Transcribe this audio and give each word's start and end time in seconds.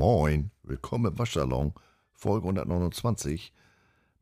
Moin, 0.00 0.50
willkommen 0.62 1.12
im 1.12 1.18
Waschsalon, 1.18 1.74
Folge 2.14 2.48
129. 2.48 3.52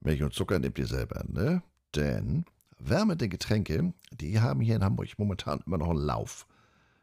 Milch 0.00 0.24
und 0.24 0.34
Zucker 0.34 0.58
nehmt 0.58 0.77
ihr 0.77 0.88
selber, 0.88 1.22
ne? 1.28 1.62
Denn 1.95 2.45
wärmende 2.80 3.28
Getränke, 3.28 3.92
die 4.10 4.41
haben 4.41 4.60
hier 4.60 4.74
in 4.74 4.82
Hamburg 4.82 5.10
momentan 5.18 5.62
immer 5.64 5.78
noch 5.78 5.91
einen 5.91 6.00
Lauf. 6.00 6.48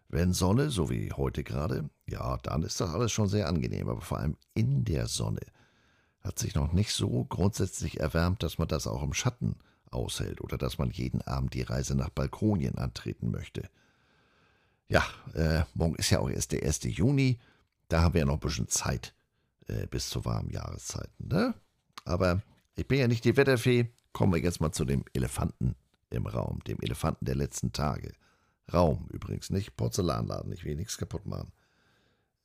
Wenn 0.10 0.34
Sonne, 0.34 0.71
so 0.71 0.89
wie 0.89 1.14
heute 1.14 1.46
gerade, 1.46 1.89
ja, 2.06 2.36
dann 2.43 2.64
ist 2.64 2.82
das 2.82 2.93
alles 2.93 3.14
schon 3.14 3.30
sehr 3.30 3.48
angenehm, 3.48 3.88
aber 3.88 4.02
vor 4.02 4.18
allem 4.18 4.36
in 4.56 4.84
der 4.84 5.07
Sonne 5.07 5.39
hat 6.20 6.38
sich 6.38 6.54
noch 6.54 6.73
nicht 6.73 6.92
so 6.92 7.23
grundsätzlich 7.23 8.02
erwärmt, 8.02 8.44
dass 8.44 8.57
man 8.57 8.68
das 8.68 8.87
auch 8.87 9.04
im 9.04 9.14
Schatten 9.14 9.56
aushält 9.89 10.42
oder 10.42 10.57
dass 10.57 10.79
man 10.79 10.92
jeden 10.92 11.21
Abend 11.21 11.54
die 11.54 11.62
Reise 11.62 11.96
nach 11.96 12.10
Balkonien 12.10 12.78
antreten 12.78 13.32
möchte. 13.32 13.70
Ja, 14.89 15.06
äh, 15.34 15.64
morgen 15.76 15.96
ist 15.96 16.10
ja 16.10 16.20
auch 16.20 16.29
erst 16.29 16.51
der 16.51 16.64
1. 16.64 16.82
Juni, 16.84 17.39
da 17.89 18.02
haben 18.02 18.14
wir 18.14 18.20
ja 18.20 18.25
noch 18.25 18.36
ein 18.36 18.39
bisschen 18.39 18.68
Zeit 18.68 19.16
äh, 19.68 19.88
bis 19.88 20.10
zur 20.10 20.26
warmen 20.26 20.50
Jahreszeiten, 20.50 21.28
ne? 21.28 21.54
Aber 22.04 22.42
ich 22.76 22.88
bin 22.88 23.00
ja 23.00 23.07
nicht 23.07 23.26
die 23.26 23.36
Wetterfee, 23.38 23.92
kommen 24.14 24.34
wir 24.34 24.42
jetzt 24.42 24.62
mal 24.62 24.71
zu 24.71 24.86
dem 24.86 25.04
Elefanten 25.14 25.76
im 26.10 26.28
Raum, 26.28 26.64
dem 26.66 26.79
Elefanten 26.82 27.26
der 27.26 27.36
letzten 27.36 27.71
Tage. 27.71 28.14
Raum 28.71 29.07
übrigens, 29.12 29.50
nicht 29.50 29.76
Porzellanladen, 29.76 30.52
ich 30.52 30.66
will 30.66 30.76
nichts 30.76 30.98
kaputt 30.98 31.26
machen. 31.26 31.52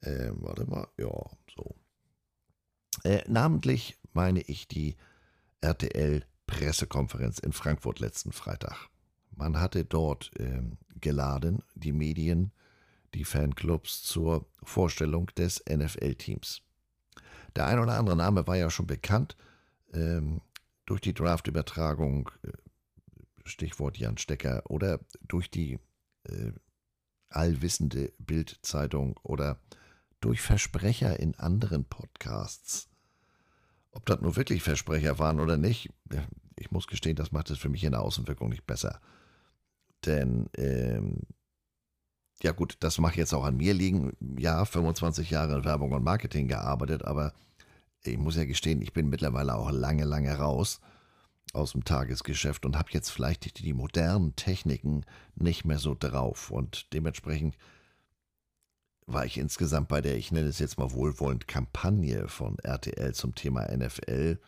Ähm, 0.03 0.39
warte 0.41 0.65
mal, 0.67 0.89
ja, 0.99 1.11
so. 1.55 1.75
Äh, 3.05 3.23
namentlich 3.29 3.99
meine 4.13 4.41
ich 4.41 4.69
die 4.69 4.97
RTL-Pressekonferenz 5.61 7.39
in 7.39 7.53
Frankfurt 7.53 8.01
letzten 8.01 8.33
Freitag. 8.33 8.89
Man 9.31 9.61
hatte 9.61 9.85
dort 9.85 10.31
ähm, 10.39 10.79
geladen, 11.01 11.63
die 11.75 11.93
Medien, 11.93 12.53
die 13.15 13.25
Fanclubs 13.25 14.03
zur 14.03 14.47
Vorstellung 14.63 15.27
des 15.37 15.63
NFL-Teams. 15.69 16.63
Der 17.57 17.67
ein 17.67 17.79
oder 17.79 17.99
andere 17.99 18.17
Name 18.17 18.47
war 18.47 18.57
ja 18.57 18.71
schon 18.71 18.87
bekannt 18.87 19.37
ähm, 19.93 20.41
durch 20.87 21.01
die 21.01 21.15
Draft-Übertragung, 21.15 22.31
äh, 22.43 22.53
Stichwort 23.45 23.99
Jan 23.99 24.19
Stecker, 24.19 24.63
oder 24.69 25.01
durch 25.27 25.51
die 25.51 25.79
äh, 26.25 26.53
allwissende 27.29 28.13
Bild-Zeitung 28.19 29.19
oder 29.23 29.61
durch 30.21 30.41
Versprecher 30.41 31.19
in 31.19 31.35
anderen 31.37 31.85
Podcasts. 31.85 32.89
Ob 33.93 34.07
das 34.07 34.21
nur 34.21 34.37
wirklich 34.37 34.63
Versprecher 34.63 35.19
waren 35.19 35.41
oder 35.41 35.57
nicht, 35.57 35.91
ich 36.57 36.71
muss 36.71 36.87
gestehen, 36.87 37.17
das 37.17 37.33
macht 37.33 37.51
es 37.51 37.59
für 37.59 37.69
mich 37.69 37.83
in 37.85 37.93
der 37.93 38.03
Außenwirkung 38.03 38.51
nicht 38.51 38.67
besser. 38.67 39.01
Denn, 40.05 40.49
ähm, 40.57 41.21
ja 42.43 42.53
gut, 42.53 42.77
das 42.81 42.99
mag 42.99 43.17
jetzt 43.17 43.35
auch 43.35 43.45
an 43.45 43.57
mir 43.57 43.75
liegen. 43.75 44.17
Ja, 44.39 44.65
25 44.65 45.31
Jahre 45.31 45.59
in 45.59 45.65
Werbung 45.65 45.93
und 45.93 46.05
Marketing 46.05 46.49
gearbeitet, 46.49 47.05
aber 47.05 47.33
ich 48.05 48.19
muss 48.19 48.37
ja 48.37 48.45
gestehen, 48.45 48.81
ich 48.81 48.93
bin 48.93 49.09
mittlerweile 49.09 49.55
auch 49.55 49.71
lange, 49.71 50.05
lange 50.05 50.35
raus 50.37 50.81
aus 51.53 51.73
dem 51.73 51.85
Tagesgeschäft 51.85 52.65
und 52.65 52.79
habe 52.79 52.91
jetzt 52.93 53.11
vielleicht 53.11 53.45
die, 53.45 53.63
die 53.63 53.73
modernen 53.73 54.37
Techniken 54.37 55.05
nicht 55.35 55.65
mehr 55.65 55.79
so 55.79 55.97
drauf. 55.99 56.51
Und 56.51 56.93
dementsprechend 56.93 57.57
war 59.07 59.27
ich 59.27 59.37
insgesamt 59.37 59.89
bei 59.89 60.01
der, 60.01 60.17
ich 60.17 60.33
nenne 60.33 60.49
es 60.49 60.61
jetzt 60.61 60.79
mal 60.79 60.93
wohlwollend, 60.93 61.49
Kampagne 61.49 62.29
von 62.29 62.59
RTL 62.61 63.13
zum 63.15 63.35
Thema 63.35 63.67
NFL 63.77 64.39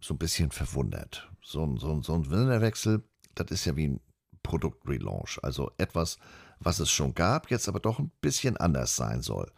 so 0.00 0.14
ein 0.14 0.18
bisschen 0.18 0.50
verwundert. 0.50 1.30
So 1.42 1.64
ein, 1.64 1.78
so 1.78 1.92
ein, 1.92 2.02
so 2.02 2.14
ein 2.14 2.30
Winnerwechsel, 2.30 3.02
das 3.34 3.50
ist 3.50 3.64
ja 3.64 3.76
wie 3.76 3.88
ein 3.88 4.00
Produktrelaunch. 4.42 5.38
Also 5.42 5.70
etwas, 5.78 6.18
was 6.58 6.80
es 6.80 6.90
schon 6.90 7.14
gab, 7.14 7.50
jetzt 7.50 7.68
aber 7.68 7.80
doch 7.80 7.98
ein 7.98 8.10
bisschen 8.20 8.56
anders 8.56 8.96
sein 8.96 9.22
soll. 9.22 9.50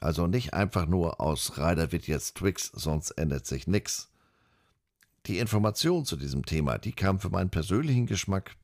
Also 0.00 0.26
nicht 0.26 0.54
einfach 0.54 0.86
nur 0.86 1.20
aus 1.20 1.58
Ryder 1.58 1.92
wird 1.92 2.06
jetzt 2.06 2.36
Twix, 2.36 2.70
sonst 2.74 3.10
ändert 3.12 3.46
sich 3.46 3.66
nichts. 3.66 4.10
Die 5.26 5.38
Information 5.38 6.04
zu 6.04 6.16
diesem 6.16 6.44
Thema, 6.46 6.78
die 6.78 6.92
kam 6.92 7.20
für 7.20 7.30
meinen 7.30 7.50
persönlichen 7.50 8.06
Geschmack 8.06 8.56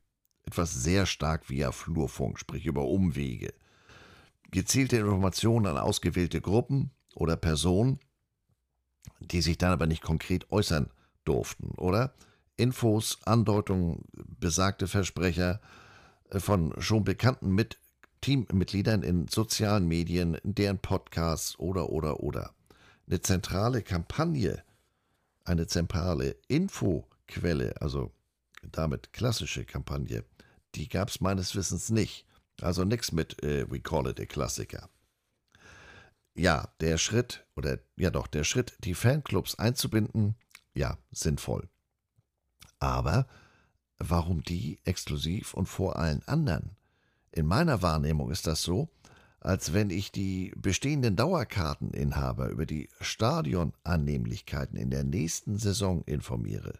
etwas 0.45 0.73
sehr 0.73 1.05
stark 1.05 1.49
via 1.49 1.71
Flurfunk, 1.71 2.39
sprich 2.39 2.65
über 2.65 2.85
Umwege. 2.85 3.53
Gezielte 4.51 4.97
Informationen 4.97 5.65
an 5.65 5.77
ausgewählte 5.77 6.39
Gruppen 6.39 6.91
oder 7.15 7.35
Personen, 7.35 7.99
die 9.19 9.41
sich 9.41 9.57
dann 9.57 9.71
aber 9.71 9.87
nicht 9.87 10.01
konkret 10.01 10.51
äußern 10.51 10.89
durften, 11.25 11.71
oder? 11.77 12.13
Infos, 12.57 13.19
Andeutungen, 13.25 14.03
besagte 14.13 14.87
Versprecher 14.87 15.59
äh, 16.29 16.39
von 16.39 16.73
schon 16.79 17.03
bekannten 17.03 17.53
mit 17.53 17.77
Teammitgliedern 18.21 19.03
in 19.03 19.27
sozialen 19.27 19.87
Medien, 19.87 20.35
in 20.35 20.55
deren 20.55 20.79
Podcasts 20.79 21.59
oder, 21.59 21.89
oder, 21.89 22.21
oder. 22.21 22.53
Eine 23.07 23.21
zentrale 23.21 23.83
Kampagne, 23.83 24.63
eine 25.43 25.67
zentrale 25.67 26.35
Infoquelle, 26.47 27.79
also 27.79 28.11
damit 28.71 29.13
klassische 29.13 29.63
Kampagne, 29.63 30.23
die 30.73 30.89
gab 30.89 31.09
es 31.09 31.21
meines 31.21 31.55
Wissens 31.55 31.89
nicht. 31.89 32.25
Also 32.61 32.83
nichts 32.83 33.11
mit 33.11 33.43
äh, 33.43 33.69
We 33.69 33.79
Call 33.79 34.07
It 34.07 34.19
a 34.19 34.25
Klassiker. 34.25 34.89
Ja, 36.33 36.69
der 36.79 36.97
Schritt, 36.97 37.45
oder 37.55 37.79
ja 37.95 38.09
doch, 38.09 38.27
der 38.27 38.43
Schritt, 38.43 38.75
die 38.83 38.93
Fanclubs 38.93 39.55
einzubinden, 39.55 40.35
ja, 40.73 40.97
sinnvoll. 41.11 41.69
Aber 42.79 43.27
warum 43.97 44.43
die 44.43 44.79
exklusiv 44.83 45.53
und 45.53 45.67
vor 45.67 45.97
allen 45.97 46.21
anderen? 46.27 46.71
In 47.31 47.45
meiner 47.45 47.81
Wahrnehmung 47.81 48.31
ist 48.31 48.47
das 48.47 48.61
so, 48.61 48.89
als 49.39 49.73
wenn 49.73 49.89
ich 49.89 50.11
die 50.11 50.53
bestehenden 50.55 51.15
Dauerkarteninhaber 51.15 52.49
über 52.49 52.65
die 52.65 52.89
Stadionannehmlichkeiten 52.99 54.77
in 54.77 54.89
der 54.89 55.03
nächsten 55.03 55.57
Saison 55.57 56.03
informiere. 56.05 56.79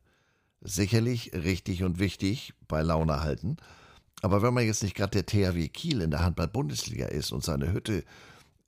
Sicherlich 0.62 1.34
richtig 1.34 1.84
und 1.84 2.00
wichtig 2.00 2.54
bei 2.68 2.82
Laune 2.82 3.22
halten, 3.22 3.58
aber 4.22 4.42
wenn 4.42 4.54
man 4.54 4.66
jetzt 4.66 4.82
nicht 4.82 4.96
gerade 4.96 5.22
der 5.22 5.26
THW 5.26 5.68
Kiel 5.68 6.02
in 6.02 6.10
der 6.10 6.24
Handball-Bundesliga 6.24 7.06
ist 7.06 7.32
und 7.32 7.44
seine 7.44 7.72
Hütte 7.72 8.04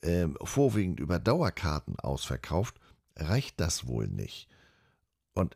äh, 0.02 0.28
vorwiegend 0.44 1.00
über 1.00 1.18
Dauerkarten 1.18 1.98
ausverkauft, 2.00 2.80
reicht 3.16 3.60
das 3.60 3.88
wohl 3.88 4.08
nicht. 4.08 4.48
Und 5.34 5.56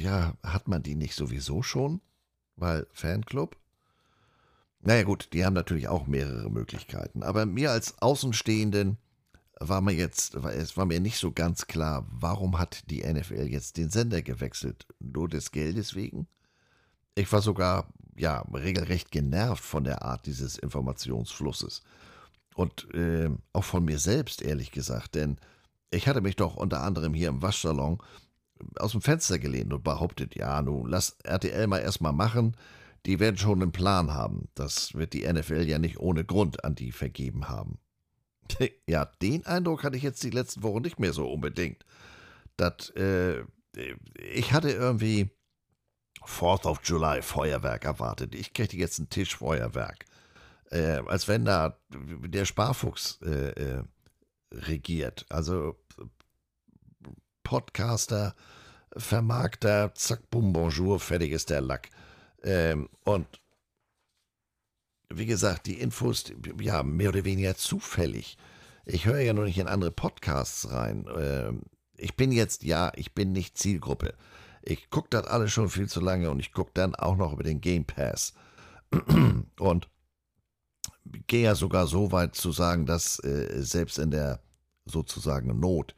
ja, 0.00 0.34
hat 0.42 0.68
man 0.68 0.82
die 0.82 0.94
nicht 0.94 1.14
sowieso 1.14 1.62
schon? 1.62 2.00
Weil 2.56 2.86
Fanclub? 2.92 3.56
Naja 4.80 5.02
gut, 5.02 5.28
die 5.32 5.44
haben 5.44 5.54
natürlich 5.54 5.88
auch 5.88 6.06
mehrere 6.06 6.50
Möglichkeiten. 6.50 7.22
Aber 7.22 7.46
mir 7.46 7.72
als 7.72 8.00
Außenstehenden 8.00 8.98
war 9.60 9.80
mir 9.80 9.92
jetzt, 9.92 10.34
es 10.36 10.76
war 10.76 10.86
mir 10.86 11.00
nicht 11.00 11.18
so 11.18 11.32
ganz 11.32 11.66
klar, 11.66 12.06
warum 12.10 12.58
hat 12.58 12.88
die 12.90 13.02
NFL 13.02 13.48
jetzt 13.48 13.76
den 13.76 13.90
Sender 13.90 14.22
gewechselt? 14.22 14.86
Nur 15.00 15.28
des 15.28 15.50
Geldes 15.50 15.94
wegen? 15.94 16.28
Ich 17.16 17.32
war 17.32 17.42
sogar, 17.42 17.88
ja, 18.16 18.42
regelrecht 18.52 19.10
genervt 19.10 19.64
von 19.64 19.82
der 19.82 20.02
Art 20.02 20.26
dieses 20.26 20.58
Informationsflusses. 20.58 21.82
Und 22.54 22.92
äh, 22.94 23.30
auch 23.52 23.64
von 23.64 23.84
mir 23.84 23.98
selbst, 23.98 24.42
ehrlich 24.42 24.70
gesagt, 24.70 25.16
denn 25.16 25.38
ich 25.90 26.06
hatte 26.06 26.20
mich 26.20 26.36
doch 26.36 26.56
unter 26.56 26.82
anderem 26.82 27.14
hier 27.14 27.28
im 27.28 27.42
Waschsalon 27.42 27.98
aus 28.78 28.92
dem 28.92 29.00
Fenster 29.00 29.38
gelehnt 29.38 29.72
und 29.72 29.84
behauptet, 29.84 30.34
ja, 30.34 30.60
nun 30.62 30.88
lass 30.88 31.16
RTL 31.24 31.66
mal 31.66 31.78
erstmal 31.78 32.12
machen, 32.12 32.56
die 33.06 33.20
werden 33.20 33.36
schon 33.36 33.62
einen 33.62 33.72
Plan 33.72 34.12
haben. 34.12 34.48
Das 34.54 34.94
wird 34.94 35.12
die 35.12 35.30
NFL 35.30 35.62
ja 35.62 35.78
nicht 35.78 35.98
ohne 35.98 36.24
Grund 36.24 36.64
an 36.64 36.74
die 36.74 36.92
vergeben 36.92 37.48
haben. 37.48 37.78
ja, 38.86 39.06
den 39.22 39.46
Eindruck 39.46 39.84
hatte 39.84 39.96
ich 39.96 40.02
jetzt 40.02 40.22
die 40.22 40.30
letzten 40.30 40.62
Wochen 40.62 40.82
nicht 40.82 40.98
mehr 40.98 41.12
so 41.12 41.30
unbedingt. 41.30 41.84
Das, 42.56 42.90
äh, 42.90 43.44
ich 44.34 44.52
hatte 44.52 44.70
irgendwie 44.70 45.30
4th 46.22 46.66
of 46.66 46.80
July 46.82 47.22
Feuerwerk 47.22 47.84
erwartet. 47.84 48.34
Ich 48.34 48.52
kriegte 48.52 48.76
jetzt 48.76 48.98
ein 48.98 49.08
Tischfeuerwerk. 49.08 50.04
Äh, 50.70 51.02
als 51.06 51.28
wenn 51.28 51.44
da 51.44 51.78
der 51.90 52.44
Sparfuchs 52.44 53.20
äh, 53.22 53.50
äh 53.50 53.82
regiert. 54.52 55.26
Also 55.28 55.76
Podcaster, 57.48 58.34
Vermarkter, 58.94 59.94
zack, 59.94 60.28
bum, 60.28 60.52
bonjour, 60.52 61.00
fertig 61.00 61.32
ist 61.32 61.48
der 61.48 61.62
Lack. 61.62 61.88
Ähm, 62.42 62.90
und 63.04 63.26
wie 65.08 65.24
gesagt, 65.24 65.64
die 65.64 65.80
Infos, 65.80 66.24
ja, 66.60 66.82
mehr 66.82 67.08
oder 67.08 67.24
weniger 67.24 67.56
zufällig. 67.56 68.36
Ich 68.84 69.06
höre 69.06 69.20
ja 69.20 69.32
noch 69.32 69.44
nicht 69.44 69.56
in 69.56 69.66
andere 69.66 69.92
Podcasts 69.92 70.70
rein. 70.70 71.06
Ähm, 71.16 71.62
ich 71.96 72.16
bin 72.16 72.32
jetzt, 72.32 72.64
ja, 72.64 72.92
ich 72.96 73.14
bin 73.14 73.32
nicht 73.32 73.56
Zielgruppe. 73.56 74.12
Ich 74.60 74.90
gucke 74.90 75.08
das 75.08 75.26
alles 75.26 75.50
schon 75.50 75.70
viel 75.70 75.88
zu 75.88 76.00
lange 76.00 76.30
und 76.30 76.40
ich 76.40 76.52
gucke 76.52 76.72
dann 76.74 76.94
auch 76.96 77.16
noch 77.16 77.32
über 77.32 77.44
den 77.44 77.62
Game 77.62 77.86
Pass. 77.86 78.34
und 79.58 79.88
gehe 81.26 81.44
ja 81.44 81.54
sogar 81.54 81.86
so 81.86 82.12
weit 82.12 82.34
zu 82.34 82.52
sagen, 82.52 82.84
dass 82.84 83.18
äh, 83.24 83.62
selbst 83.62 83.98
in 83.98 84.10
der 84.10 84.42
sozusagen 84.84 85.58
Not 85.58 85.94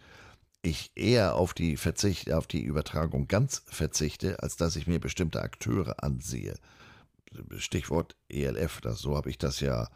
ich 0.62 0.92
eher 0.94 1.36
auf 1.36 1.54
die 1.54 1.76
Verzicht, 1.76 2.32
auf 2.32 2.46
die 2.46 2.62
Übertragung 2.62 3.28
ganz 3.28 3.62
verzichte, 3.66 4.42
als 4.42 4.56
dass 4.56 4.76
ich 4.76 4.86
mir 4.86 5.00
bestimmte 5.00 5.42
Akteure 5.42 6.02
ansehe. 6.02 6.54
Stichwort 7.56 8.16
ELF, 8.28 8.80
das, 8.80 8.98
so 8.98 9.16
habe 9.16 9.30
ich 9.30 9.38
das 9.38 9.60
ja, 9.60 9.88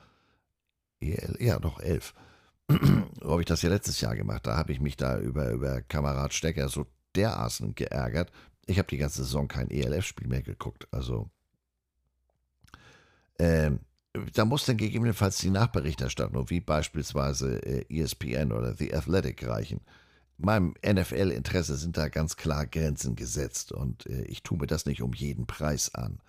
EL, 1.01 1.37
ja 1.41 1.59
doch 1.59 1.81
elf, 1.81 2.15
habe 2.71 3.41
ich 3.41 3.47
das 3.47 3.63
ja 3.63 3.69
letztes 3.69 4.01
Jahr 4.01 4.17
gemacht. 4.17 4.47
Da 4.47 4.57
habe 4.57 4.73
ich 4.73 4.81
mich 4.81 4.97
da 4.97 5.19
über, 5.19 5.51
über 5.51 5.83
Kamerad 5.83 6.33
Stecker 6.33 6.69
so 6.69 6.87
dermaßen 7.17 7.75
geärgert. 7.75 8.33
Ich 8.67 8.79
habe 8.79 8.89
die 8.89 8.97
ganze 8.97 9.25
Saison 9.25 9.49
kein 9.49 9.71
ELF-Spiel 9.71 10.29
mehr 10.29 10.43
geguckt. 10.43 10.89
Also, 10.91 11.29
ähm, 13.39 13.81
da 14.33 14.45
muss 14.45 14.65
dann 14.65 14.77
gegebenenfalls 14.77 15.39
die 15.39 15.51
Nachberichterstattung, 15.51 16.49
wie 16.49 16.61
beispielsweise 16.61 17.59
äh, 17.67 17.85
ESPN 17.91 18.53
oder 18.53 18.75
The 18.75 18.95
Athletic, 18.95 19.47
reichen. 19.47 19.81
Meinem 20.37 20.75
NFL-Interesse 20.85 21.77
sind 21.77 21.97
da 21.97 22.09
ganz 22.09 22.37
klar 22.37 22.67
Grenzen 22.67 23.15
gesetzt 23.17 23.73
und 23.73 24.07
äh, 24.07 24.25
ich 24.25 24.43
tue 24.43 24.59
mir 24.59 24.67
das 24.67 24.87
nicht 24.87 25.03
um 25.03 25.13
jeden 25.13 25.47
Preis 25.47 25.95
an. 25.95 26.21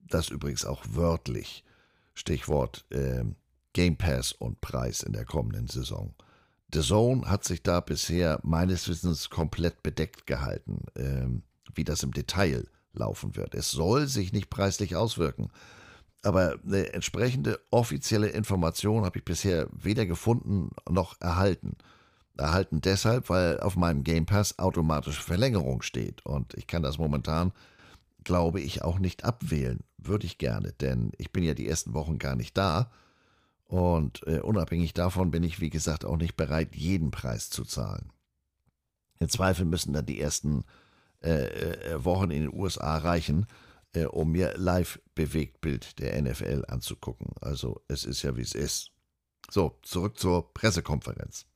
Das 0.00 0.28
übrigens 0.28 0.64
auch 0.64 0.82
wörtlich. 0.90 1.64
Stichwort 2.14 2.84
äh, 2.90 3.24
Game 3.72 3.96
Pass 3.96 4.32
und 4.32 4.60
Preis 4.60 5.02
in 5.02 5.12
der 5.12 5.24
kommenden 5.24 5.68
Saison. 5.68 6.14
The 6.72 6.80
Zone 6.80 7.28
hat 7.28 7.44
sich 7.44 7.62
da 7.62 7.80
bisher 7.80 8.40
meines 8.42 8.88
Wissens 8.88 9.30
komplett 9.30 9.82
bedeckt 9.82 10.26
gehalten, 10.26 10.84
äh, 10.94 11.26
wie 11.74 11.84
das 11.84 12.02
im 12.02 12.12
Detail 12.12 12.66
laufen 12.94 13.36
wird. 13.36 13.54
Es 13.54 13.70
soll 13.70 14.06
sich 14.06 14.32
nicht 14.32 14.50
preislich 14.50 14.96
auswirken. 14.96 15.50
Aber 16.22 16.58
eine 16.64 16.92
entsprechende 16.92 17.58
offizielle 17.70 18.28
Information 18.28 19.04
habe 19.04 19.18
ich 19.18 19.24
bisher 19.24 19.68
weder 19.72 20.06
gefunden 20.06 20.70
noch 20.88 21.20
erhalten. 21.20 21.76
Erhalten 22.42 22.80
deshalb, 22.80 23.30
weil 23.30 23.60
auf 23.60 23.76
meinem 23.76 24.04
Game 24.04 24.26
Pass 24.26 24.58
automatische 24.58 25.22
Verlängerung 25.22 25.82
steht. 25.82 26.24
Und 26.26 26.54
ich 26.54 26.66
kann 26.66 26.82
das 26.82 26.98
momentan, 26.98 27.52
glaube 28.24 28.60
ich, 28.60 28.82
auch 28.82 28.98
nicht 28.98 29.24
abwählen. 29.24 29.80
Würde 29.98 30.26
ich 30.26 30.38
gerne, 30.38 30.72
denn 30.72 31.12
ich 31.18 31.32
bin 31.32 31.44
ja 31.44 31.54
die 31.54 31.68
ersten 31.68 31.94
Wochen 31.94 32.18
gar 32.18 32.36
nicht 32.36 32.56
da. 32.56 32.90
Und 33.64 34.26
äh, 34.26 34.40
unabhängig 34.40 34.92
davon 34.92 35.30
bin 35.30 35.42
ich, 35.44 35.60
wie 35.60 35.70
gesagt, 35.70 36.04
auch 36.04 36.16
nicht 36.16 36.36
bereit, 36.36 36.76
jeden 36.76 37.10
Preis 37.10 37.48
zu 37.48 37.64
zahlen. 37.64 38.12
Im 39.18 39.28
Zweifel 39.28 39.64
müssen 39.64 39.92
dann 39.92 40.04
die 40.04 40.20
ersten 40.20 40.64
äh, 41.22 41.46
äh 41.92 42.04
Wochen 42.04 42.30
in 42.30 42.42
den 42.42 42.52
USA 42.52 42.98
reichen, 42.98 43.46
äh, 43.94 44.04
um 44.04 44.32
mir 44.32 44.54
Live-Bewegtbild 44.56 45.98
der 46.00 46.20
NFL 46.20 46.64
anzugucken. 46.68 47.28
Also 47.40 47.80
es 47.88 48.04
ist 48.04 48.22
ja, 48.22 48.36
wie 48.36 48.42
es 48.42 48.54
ist. 48.54 48.90
So, 49.50 49.78
zurück 49.82 50.18
zur 50.18 50.52
Pressekonferenz. 50.52 51.46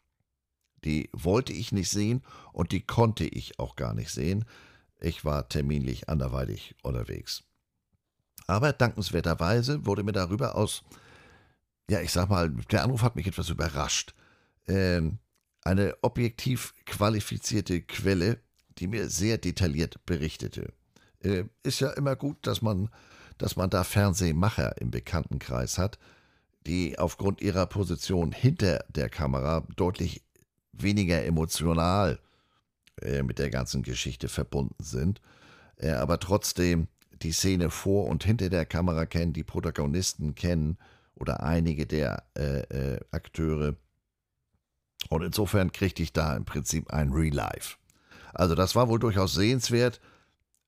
Die 0.85 1.09
wollte 1.13 1.53
ich 1.53 1.73
nicht 1.73 1.91
sehen 1.91 2.23
und 2.53 2.73
die 2.73 2.83
konnte 2.83 3.25
ich 3.25 3.59
auch 3.59 3.77
gar 3.77 3.95
nicht 3.95 4.11
sehen. 4.11 4.45
Ich 5.01 5.25
war 5.25 5.49
terminlich 5.49 6.09
anderweitig 6.09 6.75
unterwegs. 6.83 7.45
Aber 8.47 8.73
dankenswerterweise 8.73 9.85
wurde 9.87 10.05
mir 10.05 10.13
darüber 10.13 10.55
aus, 10.55 10.85
ja, 11.91 12.01
ich 12.01 12.13
sag 12.13 12.29
mal, 12.29 12.51
der 12.71 12.85
Anruf 12.85 13.03
hat 13.03 13.17
mich 13.17 13.27
etwas 13.27 13.49
überrascht. 13.49 14.15
Ähm, 14.69 15.19
eine 15.63 15.97
objektiv 16.03 16.75
qualifizierte 16.85 17.83
Quelle, 17.83 18.41
die 18.79 18.87
mir 18.87 19.09
sehr 19.09 19.39
detailliert 19.39 20.05
berichtete. 20.07 20.73
Äh, 21.21 21.45
ist 21.63 21.81
ja 21.81 21.91
immer 21.91 22.15
gut, 22.15 22.47
dass 22.47 22.63
man, 22.63 22.89
dass 23.39 23.57
man 23.57 23.71
da 23.71 23.85
Fernsehmacher 23.85 24.81
im 24.81 24.91
Bekanntenkreis 24.91 25.79
hat, 25.79 25.99
die 26.67 26.99
aufgrund 26.99 27.41
ihrer 27.41 27.67
Position 27.67 28.33
hinter 28.33 28.85
der 28.89 29.09
Kamera 29.09 29.67
deutlich 29.77 30.23
weniger 30.83 31.25
emotional 31.25 32.19
äh, 33.01 33.23
mit 33.23 33.39
der 33.39 33.51
ganzen 33.51 33.83
Geschichte 33.83 34.29
verbunden 34.29 34.83
sind, 34.83 35.21
äh, 35.77 35.91
aber 35.91 36.19
trotzdem 36.19 36.89
die 37.23 37.33
Szene 37.33 37.71
vor 37.71 38.07
und 38.07 38.25
hinter 38.25 38.51
der 38.51 38.67
Kamera 38.67 39.07
kennen, 39.07 39.33
die 39.33 39.45
Protagonisten 39.45 40.35
kennen 40.35 40.77
oder 41.15 41.43
einige 41.43 41.87
der 41.87 42.25
äh, 42.37 42.61
äh 42.61 43.01
Akteure. 43.11 43.75
Und 45.09 45.23
insofern 45.23 45.73
kriegte 45.73 46.03
ich 46.03 46.13
da 46.13 46.37
im 46.37 46.45
Prinzip 46.45 46.91
ein 46.93 47.13
Relive. 47.13 47.77
Also 48.35 48.55
das 48.55 48.75
war 48.75 48.89
wohl 48.89 48.99
durchaus 48.99 49.35
sehenswert 49.35 50.01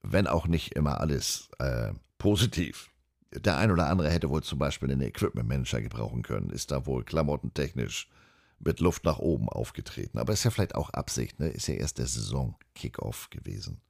wenn 0.03 0.27
auch 0.27 0.47
nicht 0.47 0.75
immer 0.75 1.01
alles 1.01 1.51
äh, 1.59 1.93
positiv. 2.19 2.91
Der 3.33 3.59
ein 3.59 3.71
oder 3.71 3.89
andere 3.89 4.11
hätte 4.11 4.31
wohl 4.31 4.43
zum 4.43 4.59
Beispiel 4.59 4.91
einen 4.91 5.03
Equipment 5.03 5.49
Manager 5.49 5.81
gebrauchen 5.83 6.23
können, 6.23 6.51
ist 6.51 6.71
da 6.71 6.87
wohl 6.87 7.05
klamottentechnisch 7.05 8.09
mit 8.59 8.81
Luft 8.81 9.05
nach 9.05 9.19
oben 9.19 9.49
aufgetreten. 9.49 10.19
Aber 10.19 10.33
ist 10.33 10.45
ja 10.45 10.51
vielleicht 10.51 10.75
auch 10.75 10.91
Absicht, 10.91 11.39
ne? 11.41 11.49
ist 11.49 11.69
ja 11.69 11.75
erst 11.75 11.99
der 11.99 12.07
Saison-Kickoff 12.07 13.31
gewesen. 13.31 13.81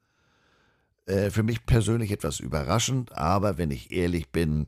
Äh, 1.07 1.31
für 1.31 1.43
mich 1.43 1.65
persönlich 1.67 2.11
etwas 2.11 2.41
überraschend, 2.41 3.13
aber 3.13 3.59
wenn 3.59 3.71
ich 3.71 3.91
ehrlich 3.91 4.31
bin, 4.31 4.67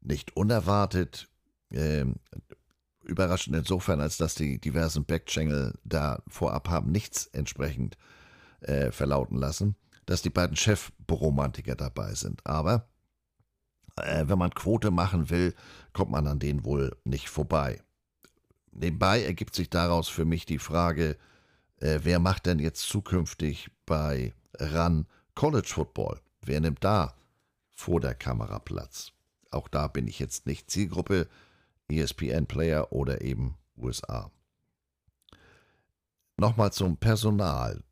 nicht 0.00 0.36
unerwartet. 0.36 1.28
Äh, 1.70 2.06
überraschend 3.04 3.54
insofern, 3.56 4.00
als 4.00 4.16
dass 4.16 4.34
die 4.34 4.60
diversen 4.60 5.04
Backchannel 5.04 5.74
da 5.84 6.22
vorab 6.26 6.68
haben 6.68 6.90
nichts 6.90 7.26
entsprechend 7.28 7.96
äh, 8.60 8.90
verlauten 8.90 9.36
lassen 9.36 9.76
dass 10.06 10.22
die 10.22 10.30
beiden 10.30 10.56
Chefromantiker 10.56 11.74
dabei 11.74 12.14
sind. 12.14 12.46
Aber 12.46 12.88
äh, 13.96 14.26
wenn 14.28 14.38
man 14.38 14.54
Quote 14.54 14.90
machen 14.90 15.28
will, 15.30 15.54
kommt 15.92 16.12
man 16.12 16.26
an 16.26 16.38
denen 16.38 16.64
wohl 16.64 16.96
nicht 17.04 17.28
vorbei. 17.28 17.82
Nebenbei 18.78 19.22
ergibt 19.22 19.54
sich 19.54 19.70
daraus 19.70 20.08
für 20.08 20.26
mich 20.26 20.44
die 20.44 20.58
Frage, 20.58 21.16
äh, 21.78 22.00
wer 22.02 22.18
macht 22.18 22.46
denn 22.46 22.58
jetzt 22.58 22.82
zukünftig 22.82 23.70
bei 23.86 24.34
RAN 24.58 25.06
College 25.34 25.68
Football? 25.68 26.20
Wer 26.42 26.60
nimmt 26.60 26.84
da 26.84 27.14
vor 27.72 28.00
der 28.00 28.14
Kamera 28.14 28.58
Platz? 28.58 29.12
Auch 29.50 29.68
da 29.68 29.88
bin 29.88 30.06
ich 30.06 30.18
jetzt 30.18 30.46
nicht 30.46 30.70
Zielgruppe, 30.70 31.26
ESPN 31.88 32.46
Player 32.46 32.92
oder 32.92 33.22
eben 33.22 33.56
USA. 33.78 34.30
Nochmal 36.36 36.72
zum 36.72 36.98
Personal. 36.98 37.82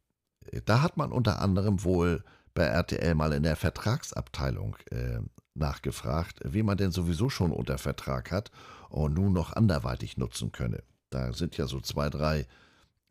Da 0.66 0.82
hat 0.82 0.98
man 0.98 1.12
unter 1.12 1.40
anderem 1.40 1.82
wohl 1.84 2.22
bei 2.52 2.64
RTL 2.64 3.14
mal 3.14 3.32
in 3.32 3.42
der 3.42 3.56
Vertragsabteilung 3.56 4.76
äh, 4.90 5.20
nachgefragt, 5.54 6.40
wie 6.44 6.62
man 6.62 6.76
denn 6.76 6.90
sowieso 6.90 7.30
schon 7.30 7.52
unter 7.52 7.78
Vertrag 7.78 8.30
hat 8.30 8.50
und 8.88 9.14
nun 9.14 9.32
noch 9.32 9.52
anderweitig 9.52 10.16
nutzen 10.16 10.52
könne. 10.52 10.82
Da 11.10 11.32
sind 11.32 11.56
ja 11.56 11.66
so 11.66 11.80
zwei, 11.80 12.10
drei 12.10 12.46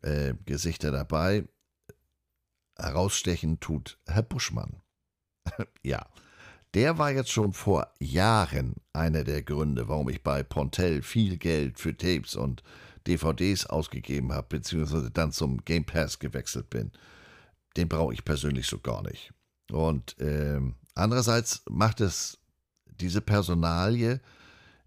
äh, 0.02 0.34
Gesichter 0.44 0.90
dabei. 0.90 1.44
Herausstechen 2.76 3.60
tut 3.60 3.98
Herr 4.06 4.22
Buschmann. 4.22 4.80
ja, 5.82 6.06
der 6.74 6.98
war 6.98 7.12
jetzt 7.12 7.30
schon 7.30 7.52
vor 7.52 7.92
Jahren 8.00 8.74
einer 8.92 9.24
der 9.24 9.42
Gründe, 9.42 9.88
warum 9.88 10.08
ich 10.08 10.22
bei 10.22 10.42
Pontel 10.42 11.02
viel 11.02 11.38
Geld 11.38 11.78
für 11.78 11.96
Tapes 11.96 12.34
und 12.34 12.62
DVDs 13.06 13.66
ausgegeben 13.66 14.32
habe, 14.32 14.46
beziehungsweise 14.48 15.10
dann 15.10 15.32
zum 15.32 15.64
Game 15.64 15.84
Pass 15.84 16.18
gewechselt 16.18 16.70
bin 16.70 16.90
den 17.76 17.88
brauche 17.88 18.14
ich 18.14 18.24
persönlich 18.24 18.66
so 18.66 18.78
gar 18.78 19.02
nicht. 19.02 19.32
Und 19.70 20.18
äh, 20.20 20.60
andererseits 20.94 21.62
macht 21.68 22.00
es 22.00 22.38
diese 23.00 23.20
Personalie 23.20 24.20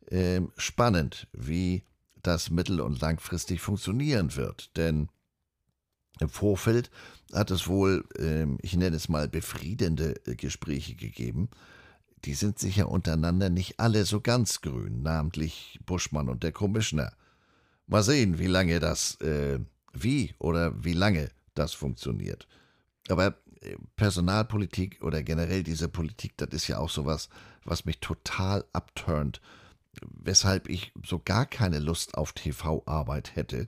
äh, 0.10 0.42
spannend, 0.58 1.28
wie 1.34 1.84
das 2.24 2.50
mittel- 2.50 2.82
und 2.82 3.02
langfristig 3.02 3.62
funktionieren 3.62 4.36
wird. 4.36 4.76
Denn 4.78 5.10
im 6.20 6.30
Vorfeld 6.30 6.90
hat 7.34 7.52
es 7.52 7.68
wohl, 7.68 8.06
äh, 8.18 8.48
ich 8.62 8.76
nenne 8.76 8.96
es 8.96 9.10
mal, 9.10 9.28
befriedende 9.28 10.16
äh, 10.26 10.36
Gespräche 10.36 10.96
gegeben. 10.96 11.50
Die 12.26 12.34
sind 12.34 12.58
sicher 12.60 12.90
untereinander 12.90 13.50
nicht 13.50 13.80
alle 13.80 14.06
so 14.06 14.22
ganz 14.22 14.62
grün, 14.62 15.04
namentlich 15.04 15.80
Buschmann 15.86 16.30
und 16.30 16.44
der 16.44 16.52
Commissioner. 16.52 17.14
Mal 17.86 18.04
sehen, 18.04 18.40
wie 18.40 18.48
lange 18.48 18.80
das, 18.80 19.20
äh, 19.22 19.60
wie 19.94 20.34
oder 20.40 20.84
wie 20.84 20.94
lange 20.94 21.30
das 21.54 21.74
funktioniert. 21.74 22.48
Aber 23.10 23.38
Personalpolitik 23.96 25.02
oder 25.02 25.24
generell 25.24 25.64
diese 25.64 25.90
Politik, 25.90 26.38
das 26.38 26.50
ist 26.52 26.68
ja 26.68 26.78
auch 26.78 26.90
sowas, 26.90 27.30
was 27.64 27.86
mich 27.86 28.00
total 28.00 28.66
abturnt, 28.74 29.42
weshalb 30.02 30.70
ich 30.70 30.94
so 31.04 31.20
gar 31.20 31.46
keine 31.46 31.80
Lust 31.80 32.18
auf 32.18 32.34
TV-Arbeit 32.34 33.36
hätte, 33.36 33.68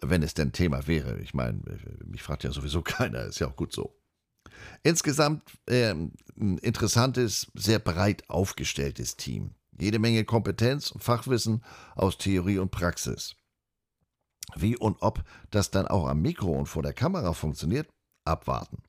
wenn 0.00 0.22
es 0.22 0.34
denn 0.34 0.52
Thema 0.52 0.86
wäre. 0.86 1.18
Ich 1.20 1.34
meine, 1.34 1.58
äh, 1.66 2.04
mich 2.04 2.22
fragt 2.22 2.44
ja 2.44 2.50
sowieso 2.50 2.82
keiner, 2.82 3.24
ist 3.24 3.38
ja 3.38 3.48
auch 3.48 3.56
gut 3.56 3.72
so. 3.72 3.94
Insgesamt 4.82 5.42
äh, 5.66 5.90
ein 5.90 6.58
interessantes, 6.58 7.50
sehr 7.54 7.78
breit 7.78 8.28
aufgestelltes 8.28 9.16
Team. 9.16 9.54
Jede 9.78 9.98
Menge 9.98 10.24
Kompetenz 10.24 10.90
und 10.90 11.02
Fachwissen 11.02 11.62
aus 11.94 12.18
Theorie 12.18 12.58
und 12.58 12.70
Praxis. 12.70 13.36
Wie 14.56 14.76
und 14.76 15.02
ob 15.02 15.22
das 15.50 15.70
dann 15.70 15.86
auch 15.86 16.08
am 16.08 16.22
Mikro 16.22 16.50
und 16.52 16.66
vor 16.66 16.82
der 16.82 16.94
Kamera 16.94 17.32
funktioniert, 17.32 17.88
abwarten. 18.24 18.82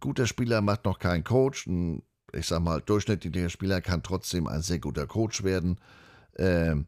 Guter 0.00 0.26
Spieler 0.26 0.60
macht 0.60 0.84
noch 0.84 0.98
keinen 0.98 1.24
Coach. 1.24 1.66
Ein, 1.66 2.02
ich 2.32 2.46
sag 2.46 2.60
mal, 2.60 2.80
durchschnittlicher 2.80 3.50
Spieler 3.50 3.80
kann 3.80 4.02
trotzdem 4.02 4.46
ein 4.46 4.62
sehr 4.62 4.78
guter 4.78 5.06
Coach 5.06 5.44
werden. 5.44 5.78
Ähm, 6.36 6.86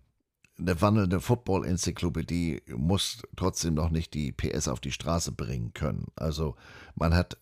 eine 0.59 0.81
wandelnde 0.81 1.21
Football-Enzyklopädie 1.21 2.63
muss 2.75 3.23
trotzdem 3.37 3.75
noch 3.75 3.91
nicht 3.91 4.15
die 4.15 4.33
PS 4.33 4.69
auf 4.69 4.81
die 4.81 4.93
Straße 4.93 5.33
bringen 5.33 5.75
können. 5.75 6.07
Also 6.17 6.57
man 6.95 7.15
hat 7.15 7.37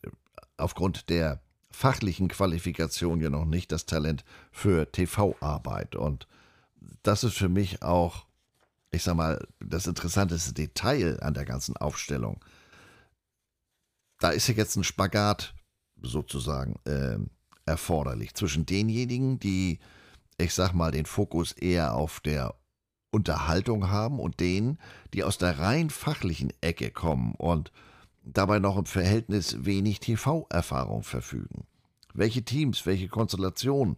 aufgrund 0.57 1.09
der 1.11 1.41
fachlichen 1.71 2.29
Qualifikation 2.29 3.21
ja 3.21 3.31
noch 3.31 3.45
nicht 3.45 3.73
das 3.73 3.87
Talent 3.87 4.25
für 4.51 4.91
TV-Arbeit. 4.91 5.97
Und 5.97 6.27
das 7.03 7.25
ist 7.25 7.37
für 7.37 7.49
mich 7.49 7.83
auch 7.83 8.27
ich 8.95 9.03
sag 9.03 9.17
mal, 9.17 9.47
das 9.61 9.87
interessanteste 9.87 10.53
Detail 10.53 11.19
an 11.21 11.35
der 11.35 11.45
ganzen 11.45 11.77
Aufstellung. 11.77 12.41
Da 14.19 14.31
ist 14.31 14.49
ja 14.49 14.55
jetzt 14.55 14.77
ein 14.77 14.85
Spagat 14.85 15.55
sozusagen 16.01 16.77
äh, 16.85 17.19
erforderlich 17.67 18.35
zwischen 18.35 18.67
denjenigen, 18.67 19.39
die, 19.39 19.79
ich 20.39 20.55
sag 20.55 20.73
mal, 20.73 20.91
den 20.91 21.07
Fokus 21.07 21.53
eher 21.53 21.95
auf 21.95 22.21
der 22.21 22.55
Unterhaltung 23.11 23.91
haben 23.91 24.19
und 24.19 24.41
denen, 24.41 24.79
die 25.13 25.25
aus 25.25 25.39
der 25.39 25.59
rein 25.59 25.89
fachlichen 25.91 26.53
Ecke 26.61 26.91
kommen 26.91 27.35
und 27.37 27.71
dabei 28.25 28.59
noch 28.59 28.77
im 28.77 28.87
Verhältnis 28.87 29.65
wenig 29.65 30.01
TV-Erfahrung 30.01 31.03
verfügen. 31.05 31.67
Welche 32.13 32.43
Teams, 32.43 32.87
welche 32.87 33.09
Konstellationen 33.09 33.97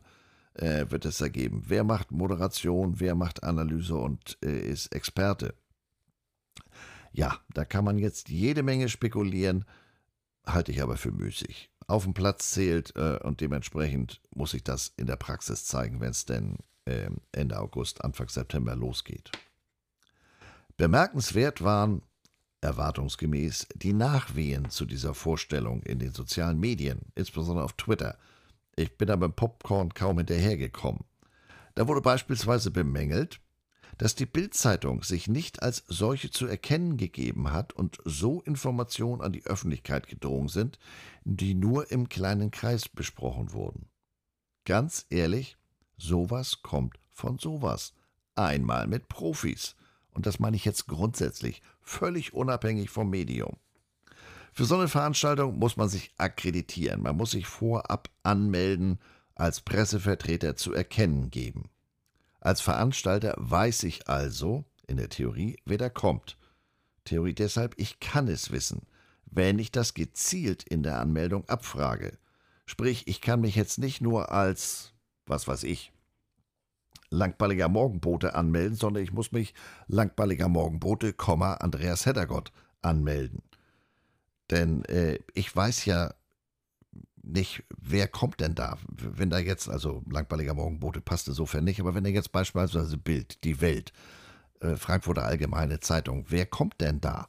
äh, 0.55 0.87
wird 0.91 1.05
es 1.05 1.21
ergeben? 1.21 1.65
Wer 1.67 1.85
macht 1.85 2.11
Moderation, 2.11 3.01
wer 3.01 3.15
macht 3.15 3.43
Analyse 3.43 3.97
und 3.97 4.39
äh, 4.43 4.59
ist 4.59 4.95
Experte? 4.95 5.55
Ja, 7.13 7.41
da 7.55 7.65
kann 7.65 7.85
man 7.85 7.99
jetzt 7.99 8.29
jede 8.29 8.63
Menge 8.63 8.89
spekulieren, 8.89 9.65
halte 10.47 10.73
ich 10.73 10.83
aber 10.83 10.97
für 10.97 11.13
müßig. 11.13 11.71
Auf 11.87 12.05
dem 12.05 12.15
Platz 12.15 12.51
zählt 12.51 12.95
äh, 12.97 13.19
und 13.23 13.41
dementsprechend 13.41 14.21
muss 14.35 14.53
sich 14.53 14.65
das 14.65 14.93
in 14.97 15.07
der 15.07 15.17
Praxis 15.17 15.65
zeigen, 15.65 16.01
wenn 16.01 16.11
es 16.11 16.25
denn 16.25 16.57
ähm, 16.87 17.19
Ende 17.33 17.59
August, 17.59 18.05
Anfang 18.05 18.29
September 18.29 18.75
losgeht. 18.75 19.31
Bemerkenswert 20.77 21.63
waren 21.63 22.03
erwartungsgemäß 22.61 23.69
die 23.75 23.93
Nachwehen 23.93 24.71
zu 24.71 24.85
dieser 24.85 25.15
Vorstellung 25.15 25.83
in 25.83 25.99
den 25.99 26.13
sozialen 26.13 26.59
Medien, 26.59 27.01
insbesondere 27.15 27.65
auf 27.65 27.75
Twitter. 27.75 28.19
Ich 28.75 28.97
bin 28.99 29.11
aber 29.11 29.27
im 29.27 29.33
Popcorn 29.33 29.95
kaum 29.95 30.19
hinterhergekommen. 30.19 31.05
Da 31.75 31.87
wurde 31.87 32.01
beispielsweise 32.01 32.71
bemängelt, 32.71 33.41
dass 33.99 34.15
die 34.15 34.27
Bildzeitung 34.27 35.03
sich 35.03 35.29
nicht 35.29 35.63
als 35.63 35.85
solche 35.89 36.31
zu 36.31 36.47
erkennen 36.47 36.97
gegeben 36.97 37.53
hat 37.53 37.73
und 37.73 37.99
so 38.05 38.43
Informationen 38.43 39.23
an 39.23 39.33
die 39.33 39.45
Öffentlichkeit 39.45 40.07
gedrungen 40.07 40.49
sind, 40.49 40.79
die 41.25 41.55
nur 41.55 41.91
im 41.91 42.09
kleinen 42.09 42.51
Kreis 42.51 42.89
besprochen 42.89 43.53
wurden. 43.53 43.89
Ganz 44.65 45.07
ehrlich, 45.11 45.57
sowas 45.97 46.63
kommt 46.63 46.99
von 47.11 47.39
sowas. 47.39 47.95
Einmal 48.35 48.87
mit 48.87 49.09
Profis. 49.09 49.77
Und 50.11 50.27
das 50.27 50.39
meine 50.39 50.57
ich 50.57 50.65
jetzt 50.65 50.87
grundsätzlich, 50.87 51.63
völlig 51.81 52.35
unabhängig 52.35 52.91
vom 52.91 53.09
Medium. 53.11 53.57
Für 54.53 54.65
so 54.65 54.77
eine 54.77 54.89
Veranstaltung 54.89 55.59
muss 55.59 55.77
man 55.77 55.89
sich 55.89 56.13
akkreditieren. 56.17 57.03
Man 57.03 57.17
muss 57.17 57.33
sich 57.33 57.47
vorab 57.47 58.09
anmelden, 58.23 58.99
als 59.35 59.61
Pressevertreter 59.61 60.57
zu 60.57 60.73
erkennen 60.73 61.31
geben. 61.31 61.69
Als 62.47 62.61
Veranstalter 62.61 63.35
weiß 63.39 63.83
ich 63.83 64.09
also, 64.09 64.65
in 64.87 64.99
der 64.99 65.09
Theorie, 65.09 65.59
wer 65.65 65.79
da 65.79 65.89
kommt. 65.89 66.39
Theorie 67.05 67.35
deshalb, 67.35 67.75
ich 67.77 67.99
kann 67.99 68.29
es 68.29 68.53
wissen, 68.53 68.83
wenn 69.25 69.59
ich 69.59 69.73
das 69.73 69.95
gezielt 69.95 70.63
in 70.63 70.85
der 70.85 71.01
Anmeldung 71.01 71.49
abfrage. 71.49 72.17
Sprich, 72.65 73.09
ich 73.09 73.21
kann 73.21 73.41
mich 73.41 73.57
jetzt 73.57 73.81
nicht 73.81 74.01
nur 74.01 74.31
als, 74.31 74.93
was 75.27 75.49
weiß 75.49 75.65
ich, 75.65 75.93
langballiger 77.11 77.69
Morgenbote 77.69 78.37
anmelden, 78.37 78.77
sondern 78.77 79.03
ich 79.03 79.13
muss 79.13 79.33
mich 79.33 79.53
langballiger 79.89 80.47
Morgenbote, 80.47 81.17
Andreas 81.19 82.07
Heddergott 82.07 82.53
anmelden. 82.81 83.43
Denn 84.53 84.85
äh, 84.85 85.19
ich 85.35 85.57
weiß 85.57 85.85
ja 85.87 86.15
nicht, 87.27 87.65
wer 87.77 88.09
kommt 88.09 88.41
denn 88.41 88.55
da? 88.55 88.79
Wenn 88.89 89.31
da 89.31 89.39
jetzt, 89.39 89.69
also 89.69 90.03
langballiger 90.11 90.55
Morgenbote 90.55 91.01
passt 91.01 91.29
insofern 91.29 91.65
nicht, 91.65 91.81
aber 91.81 91.95
wenn 91.95 92.05
da 92.05 92.11
jetzt 92.11 92.33
beispielsweise 92.33 92.97
Bild, 92.97 93.43
die 93.45 93.61
Welt, 93.61 93.93
äh, 94.61 94.77
Frankfurter 94.77 95.25
Allgemeine 95.25 95.81
Zeitung, 95.81 96.25
wer 96.29 96.47
kommt 96.47 96.81
denn 96.81 97.01
da? 97.01 97.27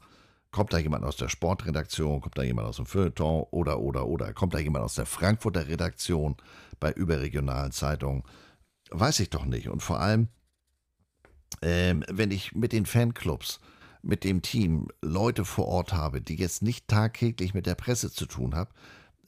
Kommt 0.50 0.72
da 0.72 0.78
jemand 0.78 1.04
aus 1.04 1.16
der 1.16 1.28
Sportredaktion? 1.28 2.20
Kommt 2.20 2.38
da 2.38 2.42
jemand 2.42 2.68
aus 2.68 2.76
dem 2.76 2.86
Feuilleton? 2.86 3.44
Oder, 3.50 3.80
oder, 3.80 4.06
oder? 4.06 4.32
Kommt 4.32 4.54
da 4.54 4.58
jemand 4.58 4.84
aus 4.84 4.94
der 4.94 5.04
Frankfurter 5.04 5.68
Redaktion 5.68 6.36
bei 6.80 6.90
überregionalen 6.90 7.72
Zeitungen? 7.72 8.22
Weiß 8.90 9.20
ich 9.20 9.28
doch 9.28 9.44
nicht. 9.44 9.68
Und 9.68 9.82
vor 9.82 10.00
allem, 10.00 10.28
ähm, 11.60 12.02
wenn 12.10 12.30
ich 12.30 12.54
mit 12.54 12.72
den 12.72 12.86
Fanclubs, 12.86 13.60
mit 14.00 14.24
dem 14.24 14.40
Team 14.40 14.88
Leute 15.02 15.44
vor 15.44 15.66
Ort 15.66 15.92
habe, 15.92 16.22
die 16.22 16.36
jetzt 16.36 16.62
nicht 16.62 16.88
tagtäglich 16.88 17.52
mit 17.52 17.66
der 17.66 17.74
Presse 17.74 18.10
zu 18.10 18.24
tun 18.24 18.54
haben, 18.54 18.70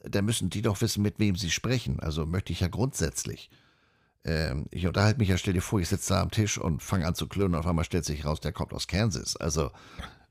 dann 0.03 0.25
müssen 0.25 0.49
die 0.49 0.61
doch 0.61 0.81
wissen, 0.81 1.03
mit 1.03 1.19
wem 1.19 1.35
sie 1.35 1.51
sprechen. 1.51 1.99
Also 1.99 2.25
möchte 2.25 2.53
ich 2.53 2.61
ja 2.61 2.67
grundsätzlich. 2.67 3.49
Ähm, 4.23 4.65
ich 4.71 4.85
unterhalte 4.85 5.19
mich 5.19 5.29
ja, 5.29 5.37
stell 5.37 5.53
dir 5.53 5.61
vor, 5.61 5.79
ich 5.79 5.89
sitze 5.89 6.13
da 6.13 6.21
am 6.21 6.31
Tisch 6.31 6.57
und 6.57 6.81
fange 6.81 7.07
an 7.07 7.15
zu 7.15 7.27
klönen 7.27 7.55
und 7.55 7.59
auf 7.59 7.67
einmal 7.67 7.85
stellt 7.85 8.05
sich 8.05 8.25
raus, 8.25 8.39
der 8.39 8.51
kommt 8.51 8.73
aus 8.73 8.87
Kansas. 8.87 9.35
Also 9.35 9.71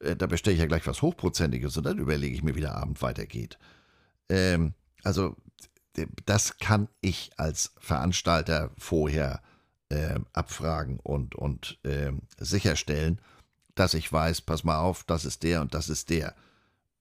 äh, 0.00 0.16
da 0.16 0.26
bestelle 0.26 0.54
ich 0.54 0.60
ja 0.60 0.66
gleich 0.66 0.86
was 0.86 1.02
Hochprozentiges 1.02 1.76
und 1.76 1.84
dann 1.84 1.98
überlege 1.98 2.34
ich 2.34 2.42
mir, 2.42 2.54
wie 2.54 2.60
der 2.60 2.76
Abend 2.76 3.02
weitergeht. 3.02 3.58
Ähm, 4.28 4.74
also 5.02 5.36
das 6.24 6.58
kann 6.58 6.88
ich 7.00 7.32
als 7.36 7.72
Veranstalter 7.78 8.70
vorher 8.78 9.42
äh, 9.88 10.20
abfragen 10.32 11.00
und, 11.00 11.34
und 11.34 11.78
äh, 11.82 12.12
sicherstellen, 12.38 13.20
dass 13.74 13.94
ich 13.94 14.12
weiß, 14.12 14.42
pass 14.42 14.64
mal 14.64 14.78
auf, 14.78 15.04
das 15.04 15.24
ist 15.24 15.42
der 15.42 15.60
und 15.60 15.74
das 15.74 15.88
ist 15.88 16.10
der. 16.10 16.34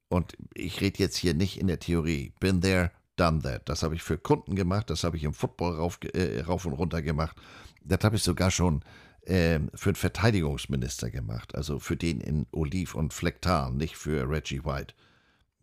Und 0.09 0.35
ich 0.53 0.81
rede 0.81 0.99
jetzt 0.99 1.17
hier 1.17 1.33
nicht 1.33 1.59
in 1.59 1.67
der 1.67 1.79
Theorie. 1.79 2.33
Been 2.39 2.61
there, 2.61 2.91
done 3.15 3.41
that. 3.43 3.69
Das 3.69 3.83
habe 3.83 3.95
ich 3.95 4.01
für 4.01 4.17
Kunden 4.17 4.55
gemacht, 4.55 4.89
das 4.89 5.03
habe 5.03 5.17
ich 5.17 5.23
im 5.23 5.33
Football 5.33 5.75
rauf, 5.75 5.99
äh, 6.13 6.41
rauf 6.41 6.65
und 6.65 6.73
runter 6.73 7.01
gemacht. 7.01 7.37
Das 7.83 7.99
habe 8.03 8.15
ich 8.15 8.23
sogar 8.23 8.51
schon 8.51 8.83
äh, 9.21 9.59
für 9.75 9.89
einen 9.89 9.95
Verteidigungsminister 9.95 11.11
gemacht. 11.11 11.55
Also 11.55 11.79
für 11.79 11.95
den 11.95 12.21
in 12.21 12.47
Oliv 12.51 12.95
und 12.95 13.13
Flecktarn, 13.13 13.77
nicht 13.77 13.95
für 13.95 14.27
Reggie 14.29 14.65
White. 14.65 14.95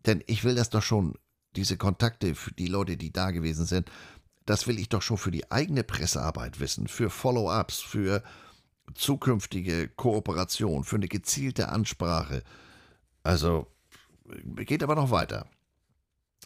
Denn 0.05 0.23
ich 0.27 0.43
will 0.43 0.55
das 0.55 0.69
doch 0.69 0.83
schon 0.83 1.15
diese 1.55 1.75
Kontakte 1.75 2.35
für 2.35 2.53
die 2.53 2.67
Leute, 2.67 2.97
die 2.97 3.11
da 3.11 3.31
gewesen 3.31 3.65
sind, 3.65 3.91
das 4.45 4.67
will 4.67 4.79
ich 4.79 4.87
doch 4.87 5.01
schon 5.01 5.17
für 5.17 5.31
die 5.31 5.51
eigene 5.51 5.83
Pressearbeit 5.83 6.61
wissen, 6.61 6.87
für 6.87 7.09
Follow-ups, 7.09 7.81
für 7.81 8.23
zukünftige 8.93 9.89
Kooperation, 9.89 10.85
für 10.85 10.95
eine 10.95 11.09
gezielte 11.09 11.67
Ansprache. 11.67 12.43
Also 13.23 13.67
geht 14.55 14.83
aber 14.83 14.95
noch 14.95 15.11
weiter. 15.11 15.47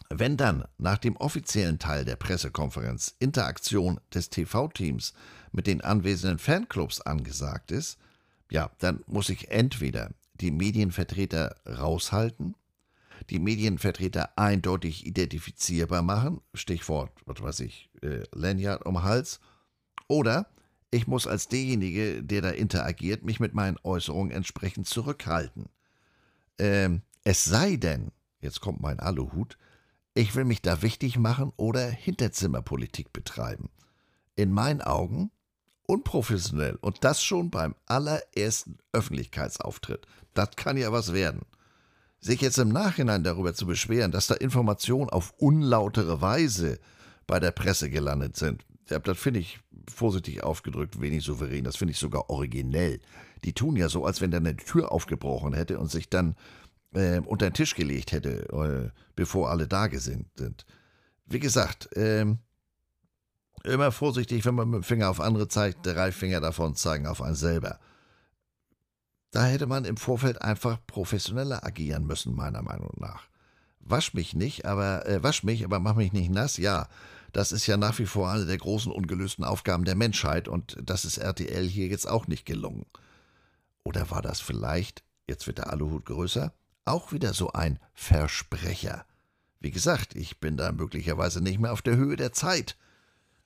Wenn 0.08 0.36
dann 0.36 0.64
nach 0.78 0.98
dem 0.98 1.16
offiziellen 1.16 1.78
Teil 1.78 2.04
der 2.04 2.16
Pressekonferenz 2.16 3.14
Interaktion 3.18 4.00
des 4.12 4.30
TV-Teams 4.30 5.12
mit 5.52 5.66
den 5.66 5.80
anwesenden 5.80 6.38
Fanclubs 6.38 7.00
angesagt 7.00 7.70
ist, 7.70 7.98
ja, 8.50 8.70
dann 8.78 9.02
muss 9.06 9.28
ich 9.28 9.50
entweder 9.50 10.10
die 10.34 10.50
Medienvertreter 10.50 11.56
raushalten 11.66 12.54
die 13.30 13.38
Medienvertreter 13.38 14.36
eindeutig 14.36 15.06
identifizierbar 15.06 16.02
machen, 16.02 16.40
Stichwort, 16.54 17.10
was 17.26 17.42
weiß 17.42 17.60
ich, 17.60 17.90
äh, 18.02 18.22
Lanyard 18.32 18.84
um 18.84 19.02
Hals, 19.02 19.40
oder 20.08 20.48
ich 20.90 21.06
muss 21.06 21.26
als 21.26 21.48
derjenige, 21.48 22.22
der 22.22 22.42
da 22.42 22.50
interagiert, 22.50 23.24
mich 23.24 23.40
mit 23.40 23.54
meinen 23.54 23.78
Äußerungen 23.82 24.30
entsprechend 24.30 24.86
zurückhalten. 24.86 25.68
Ähm, 26.58 27.02
es 27.24 27.44
sei 27.44 27.76
denn, 27.76 28.12
jetzt 28.40 28.60
kommt 28.60 28.80
mein 28.80 29.00
Aluhut, 29.00 29.56
ich 30.14 30.34
will 30.34 30.44
mich 30.44 30.60
da 30.60 30.82
wichtig 30.82 31.18
machen 31.18 31.52
oder 31.56 31.88
Hinterzimmerpolitik 31.88 33.12
betreiben. 33.12 33.70
In 34.34 34.52
meinen 34.52 34.82
Augen 34.82 35.30
unprofessionell 35.86 36.76
und 36.80 37.04
das 37.04 37.22
schon 37.22 37.50
beim 37.50 37.74
allerersten 37.86 38.78
Öffentlichkeitsauftritt. 38.92 40.06
Das 40.34 40.50
kann 40.56 40.76
ja 40.76 40.92
was 40.92 41.12
werden. 41.12 41.42
Sich 42.20 42.40
jetzt 42.40 42.58
im 42.58 42.68
Nachhinein 42.68 43.24
darüber 43.24 43.52
zu 43.52 43.66
beschweren, 43.66 44.12
dass 44.12 44.28
da 44.28 44.34
Informationen 44.34 45.10
auf 45.10 45.34
unlautere 45.38 46.20
Weise 46.20 46.78
bei 47.26 47.40
der 47.40 47.50
Presse 47.50 47.90
gelandet 47.90 48.36
sind, 48.36 48.64
das 48.86 49.18
finde 49.18 49.40
ich 49.40 49.60
vorsichtig 49.90 50.42
aufgedrückt 50.42 51.00
wenig 51.00 51.24
souverän. 51.24 51.64
Das 51.64 51.76
finde 51.76 51.92
ich 51.92 51.98
sogar 51.98 52.30
originell. 52.30 53.00
Die 53.44 53.52
tun 53.52 53.76
ja 53.76 53.88
so, 53.88 54.04
als 54.04 54.20
wenn 54.20 54.30
da 54.30 54.38
eine 54.38 54.56
Tür 54.56 54.92
aufgebrochen 54.92 55.54
hätte 55.54 55.78
und 55.78 55.90
sich 55.90 56.08
dann 56.08 56.36
äh, 56.94 57.20
unter 57.20 57.50
den 57.50 57.54
Tisch 57.54 57.74
gelegt 57.74 58.12
hätte, 58.12 58.48
äh, 58.50 58.90
bevor 59.14 59.50
alle 59.50 59.68
da 59.68 59.88
sind. 59.90 60.26
Wie 61.26 61.40
gesagt, 61.40 61.94
äh, 61.96 62.26
immer 63.64 63.92
vorsichtig, 63.92 64.44
wenn 64.44 64.54
man 64.54 64.70
mit 64.70 64.82
dem 64.82 64.84
Finger 64.84 65.10
auf 65.10 65.20
andere 65.20 65.48
zeigt, 65.48 65.86
drei 65.86 66.12
Finger 66.12 66.40
davon 66.40 66.74
zeigen 66.74 67.06
auf 67.06 67.22
einen 67.22 67.34
selber. 67.34 67.78
Da 69.30 69.46
hätte 69.46 69.66
man 69.66 69.84
im 69.84 69.96
Vorfeld 69.96 70.42
einfach 70.42 70.78
professioneller 70.86 71.64
agieren 71.64 72.06
müssen, 72.06 72.34
meiner 72.34 72.62
Meinung 72.62 72.92
nach. 72.96 73.28
Wasch 73.80 74.14
mich 74.14 74.34
nicht, 74.34 74.66
aber 74.66 75.06
äh, 75.08 75.22
wasch 75.22 75.42
mich, 75.42 75.64
aber 75.64 75.80
mach 75.80 75.96
mich 75.96 76.12
nicht 76.12 76.30
nass. 76.30 76.58
Ja, 76.58 76.88
das 77.32 77.50
ist 77.50 77.66
ja 77.66 77.76
nach 77.78 77.98
wie 77.98 78.06
vor 78.06 78.30
eine 78.30 78.44
der 78.44 78.58
großen 78.58 78.92
ungelösten 78.92 79.44
Aufgaben 79.44 79.84
der 79.84 79.96
Menschheit 79.96 80.48
und 80.48 80.76
das 80.82 81.04
ist 81.04 81.16
RTL 81.16 81.66
hier 81.66 81.86
jetzt 81.86 82.06
auch 82.06 82.26
nicht 82.26 82.44
gelungen. 82.44 82.84
Oder 83.84 84.10
war 84.10 84.22
das 84.22 84.40
vielleicht, 84.40 85.02
jetzt 85.26 85.46
wird 85.46 85.58
der 85.58 85.70
Aluhut 85.72 86.04
größer, 86.04 86.52
auch 86.84 87.12
wieder 87.12 87.32
so 87.34 87.52
ein 87.52 87.78
Versprecher? 87.94 89.06
Wie 89.60 89.70
gesagt, 89.70 90.16
ich 90.16 90.40
bin 90.40 90.56
da 90.56 90.72
möglicherweise 90.72 91.40
nicht 91.40 91.60
mehr 91.60 91.72
auf 91.72 91.82
der 91.82 91.96
Höhe 91.96 92.16
der 92.16 92.32
Zeit. 92.32 92.76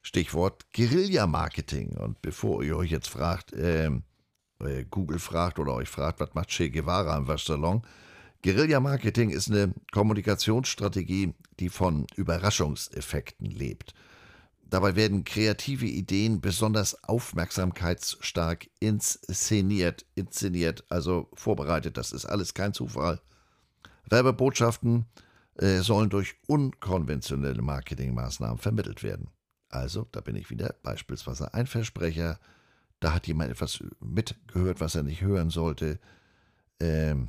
Stichwort 0.02 0.66
Guerilla-Marketing. 0.72 1.96
Und 1.98 2.22
bevor 2.22 2.62
ihr 2.62 2.76
euch 2.76 2.90
jetzt 2.90 3.08
fragt, 3.08 3.52
äh, 3.52 3.90
äh, 4.60 4.84
Google 4.90 5.18
fragt 5.18 5.58
oder 5.58 5.74
euch 5.74 5.88
fragt, 5.88 6.20
was 6.20 6.34
macht 6.34 6.50
Che 6.50 6.70
Guevara 6.70 7.16
im 7.16 7.26
Waschsalon, 7.26 7.82
Guerilla-Marketing 8.42 9.30
ist 9.30 9.50
eine 9.50 9.74
Kommunikationsstrategie, 9.92 11.34
die 11.58 11.68
von 11.68 12.06
Überraschungseffekten 12.14 13.50
lebt. 13.50 13.94
Dabei 14.76 14.94
werden 14.94 15.24
kreative 15.24 15.86
Ideen 15.86 16.42
besonders 16.42 17.02
aufmerksamkeitsstark 17.02 18.68
inszeniert, 18.78 20.04
inszeniert, 20.14 20.84
also 20.90 21.30
vorbereitet. 21.32 21.96
Das 21.96 22.12
ist 22.12 22.26
alles 22.26 22.52
kein 22.52 22.74
Zufall. 22.74 23.22
Werbebotschaften 24.04 25.06
äh, 25.54 25.78
sollen 25.78 26.10
durch 26.10 26.34
unkonventionelle 26.46 27.62
Marketingmaßnahmen 27.62 28.58
vermittelt 28.58 29.02
werden. 29.02 29.30
Also, 29.70 30.08
da 30.12 30.20
bin 30.20 30.36
ich 30.36 30.50
wieder, 30.50 30.74
beispielsweise 30.82 31.54
ein 31.54 31.66
Versprecher, 31.66 32.38
da 33.00 33.14
hat 33.14 33.26
jemand 33.26 33.52
etwas 33.52 33.82
mitgehört, 34.00 34.78
was 34.82 34.94
er 34.94 35.04
nicht 35.04 35.22
hören 35.22 35.48
sollte. 35.48 35.98
Ähm, 36.80 37.28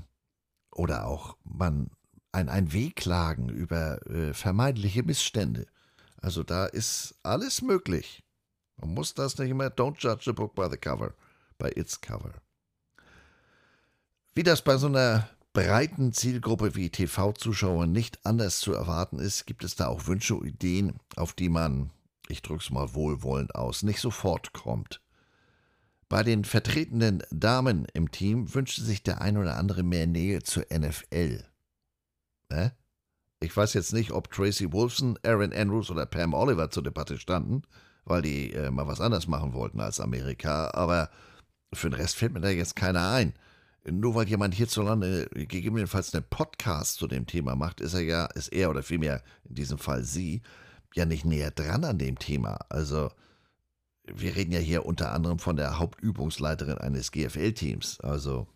oder 0.69 1.07
auch 1.07 1.37
man 1.45 1.91
ein, 2.33 2.49
ein 2.49 2.73
Wehklagen 2.73 3.47
über 3.47 4.05
äh, 4.05 4.33
vermeintliche 4.33 5.03
Missstände. 5.03 5.65
Also 6.21 6.43
da 6.43 6.65
ist 6.65 7.15
alles 7.23 7.61
möglich. 7.61 8.23
Man 8.77 8.93
muss 8.93 9.13
das 9.13 9.37
nicht 9.37 9.49
immer, 9.49 9.67
don't 9.67 9.97
judge 9.99 10.23
the 10.25 10.33
book 10.33 10.55
by 10.55 10.67
the 10.69 10.77
cover, 10.77 11.13
by 11.57 11.69
its 11.69 11.99
cover. 11.99 12.33
Wie 14.33 14.43
das 14.43 14.61
bei 14.61 14.77
so 14.77 14.87
einer 14.87 15.29
breiten 15.53 16.13
Zielgruppe 16.13 16.75
wie 16.75 16.91
TV-Zuschauer 16.91 17.87
nicht 17.87 18.23
anders 18.25 18.59
zu 18.59 18.73
erwarten 18.73 19.17
ist, 19.17 19.47
gibt 19.47 19.63
es 19.63 19.75
da 19.75 19.87
auch 19.87 20.05
Wünsche 20.05 20.35
und 20.35 20.45
Ideen, 20.45 20.99
auf 21.15 21.33
die 21.33 21.49
man, 21.49 21.89
ich 22.27 22.43
drück's 22.43 22.69
mal 22.69 22.93
wohlwollend 22.93 23.55
aus, 23.55 23.81
nicht 23.81 23.99
sofort 23.99 24.53
kommt. 24.53 25.01
Bei 26.09 26.21
den 26.23 26.45
vertretenen 26.45 27.23
Damen 27.31 27.85
im 27.93 28.11
Team 28.11 28.53
wünschte 28.53 28.83
sich 28.83 29.01
der 29.01 29.19
ein 29.19 29.37
oder 29.37 29.57
andere 29.57 29.83
mehr 29.83 30.07
Nähe 30.07 30.43
zur 30.43 30.65
NFL. 30.71 31.43
Ne? 32.49 32.71
Ich 33.39 33.55
weiß 33.55 33.73
jetzt 33.73 33.93
nicht, 33.93 34.11
ob 34.11 34.31
Tracy 34.31 34.71
Wolfson, 34.71 35.17
Aaron 35.23 35.53
Andrews 35.53 35.91
oder 35.91 36.05
Pam 36.05 36.33
Oliver 36.33 36.69
zur 36.71 36.83
Debatte 36.83 37.17
standen, 37.17 37.61
weil 38.05 38.21
die 38.21 38.51
äh, 38.53 38.71
mal 38.71 38.87
was 38.87 39.01
anderes 39.01 39.27
machen 39.27 39.53
wollten 39.53 39.79
als 39.79 39.99
Amerika, 39.99 40.71
aber 40.73 41.09
für 41.73 41.89
den 41.89 41.99
Rest 41.99 42.15
fällt 42.15 42.33
mir 42.33 42.41
da 42.41 42.49
jetzt 42.49 42.75
keiner 42.75 43.11
ein. 43.11 43.33
Nur 43.89 44.15
weil 44.15 44.27
jemand 44.27 44.53
hierzulande 44.53 45.27
gegebenenfalls 45.31 46.13
einen 46.13 46.25
Podcast 46.29 46.95
zu 46.95 47.07
dem 47.07 47.25
Thema 47.25 47.55
macht, 47.55 47.79
ist 47.79 47.93
er 47.93 48.01
ja, 48.01 48.25
ist 48.25 48.49
er 48.49 48.69
oder 48.69 48.83
vielmehr 48.83 49.23
in 49.47 49.55
diesem 49.55 49.77
Fall 49.77 50.03
sie, 50.03 50.41
ja 50.95 51.05
nicht 51.05 51.25
näher 51.25 51.51
dran 51.51 51.85
an 51.85 51.97
dem 51.97 52.19
Thema. 52.19 52.59
Also, 52.69 53.11
wir 54.03 54.35
reden 54.35 54.51
ja 54.51 54.59
hier 54.59 54.85
unter 54.85 55.13
anderem 55.13 55.39
von 55.39 55.55
der 55.55 55.79
Hauptübungsleiterin 55.79 56.77
eines 56.77 57.11
GFL-Teams. 57.11 57.99
Also 58.01 58.47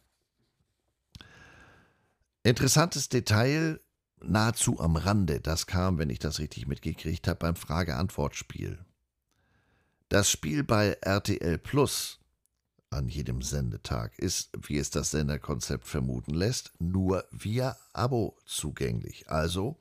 interessantes 2.44 3.10
Detail, 3.10 3.80
nahezu 4.24 4.80
am 4.80 4.96
Rande, 4.96 5.40
das 5.40 5.68
kam, 5.68 5.98
wenn 5.98 6.10
ich 6.10 6.20
das 6.20 6.40
richtig 6.40 6.68
mitgekriegt 6.68 7.28
habe, 7.28 7.40
beim 7.40 7.56
Frage-Antwort-Spiel. 7.56 8.80
Das 10.10 10.30
Spiel 10.30 10.64
bei 10.64 10.98
RTL 11.02 11.58
Plus 11.58 12.20
an 12.90 13.08
jedem 13.08 13.42
Sendetag 13.42 14.18
ist, 14.20 14.50
wie 14.62 14.78
es 14.78 14.90
das 14.90 15.12
Senderkonzept 15.12 15.88
vermuten 15.88 16.34
lässt, 16.34 16.74
nur 16.80 17.26
via 17.32 17.78
Abo 17.94 18.38
zugänglich. 18.46 19.30
Also 19.30 19.78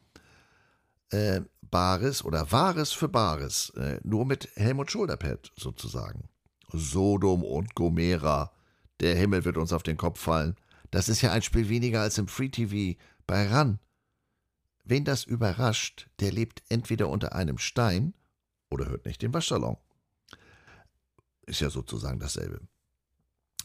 äh, 1.10 1.40
Bares 1.62 2.24
oder 2.24 2.50
Wahres 2.52 2.92
für 2.92 3.08
Bares, 3.08 3.70
äh, 3.70 4.00
nur 4.04 4.24
mit 4.24 4.48
Helmut 4.54 4.90
Schulterpad 4.90 5.50
sozusagen. 5.56 6.28
Sodom 6.72 7.42
und 7.42 7.74
Gomera, 7.74 8.52
der 9.00 9.16
Himmel 9.16 9.44
wird 9.44 9.56
uns 9.56 9.72
auf 9.72 9.82
den 9.82 9.96
Kopf 9.96 10.20
fallen. 10.20 10.56
Das 10.90 11.08
ist 11.08 11.22
ja 11.22 11.32
ein 11.32 11.42
Spiel 11.42 11.68
weniger 11.68 12.02
als 12.02 12.18
im 12.18 12.28
Free 12.28 12.48
TV 12.48 12.98
bei 13.26 13.46
RAN. 13.48 13.80
Wen 14.90 15.04
das 15.04 15.22
überrascht, 15.22 16.08
der 16.18 16.32
lebt 16.32 16.64
entweder 16.68 17.10
unter 17.10 17.32
einem 17.32 17.58
Stein 17.58 18.12
oder 18.70 18.86
hört 18.86 19.06
nicht 19.06 19.22
den 19.22 19.32
Waschsalon. 19.32 19.76
Ist 21.46 21.60
ja 21.60 21.70
sozusagen 21.70 22.18
dasselbe. 22.18 22.60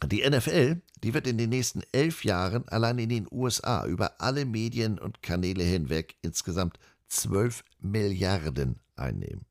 Die 0.05 0.21
NFL, 0.21 0.83
die 1.03 1.15
wird 1.15 1.25
in 1.25 1.39
den 1.39 1.49
nächsten 1.49 1.81
elf 1.91 2.25
Jahren 2.25 2.67
allein 2.69 2.99
in 2.99 3.09
den 3.09 3.27
USA 3.31 3.87
über 3.87 4.21
alle 4.21 4.45
Medien 4.45 4.99
und 4.99 5.23
Kanäle 5.23 5.63
hinweg 5.63 6.15
insgesamt 6.21 6.77
12 7.07 7.63
Milliarden 7.79 8.79
einnehmen. 8.95 9.47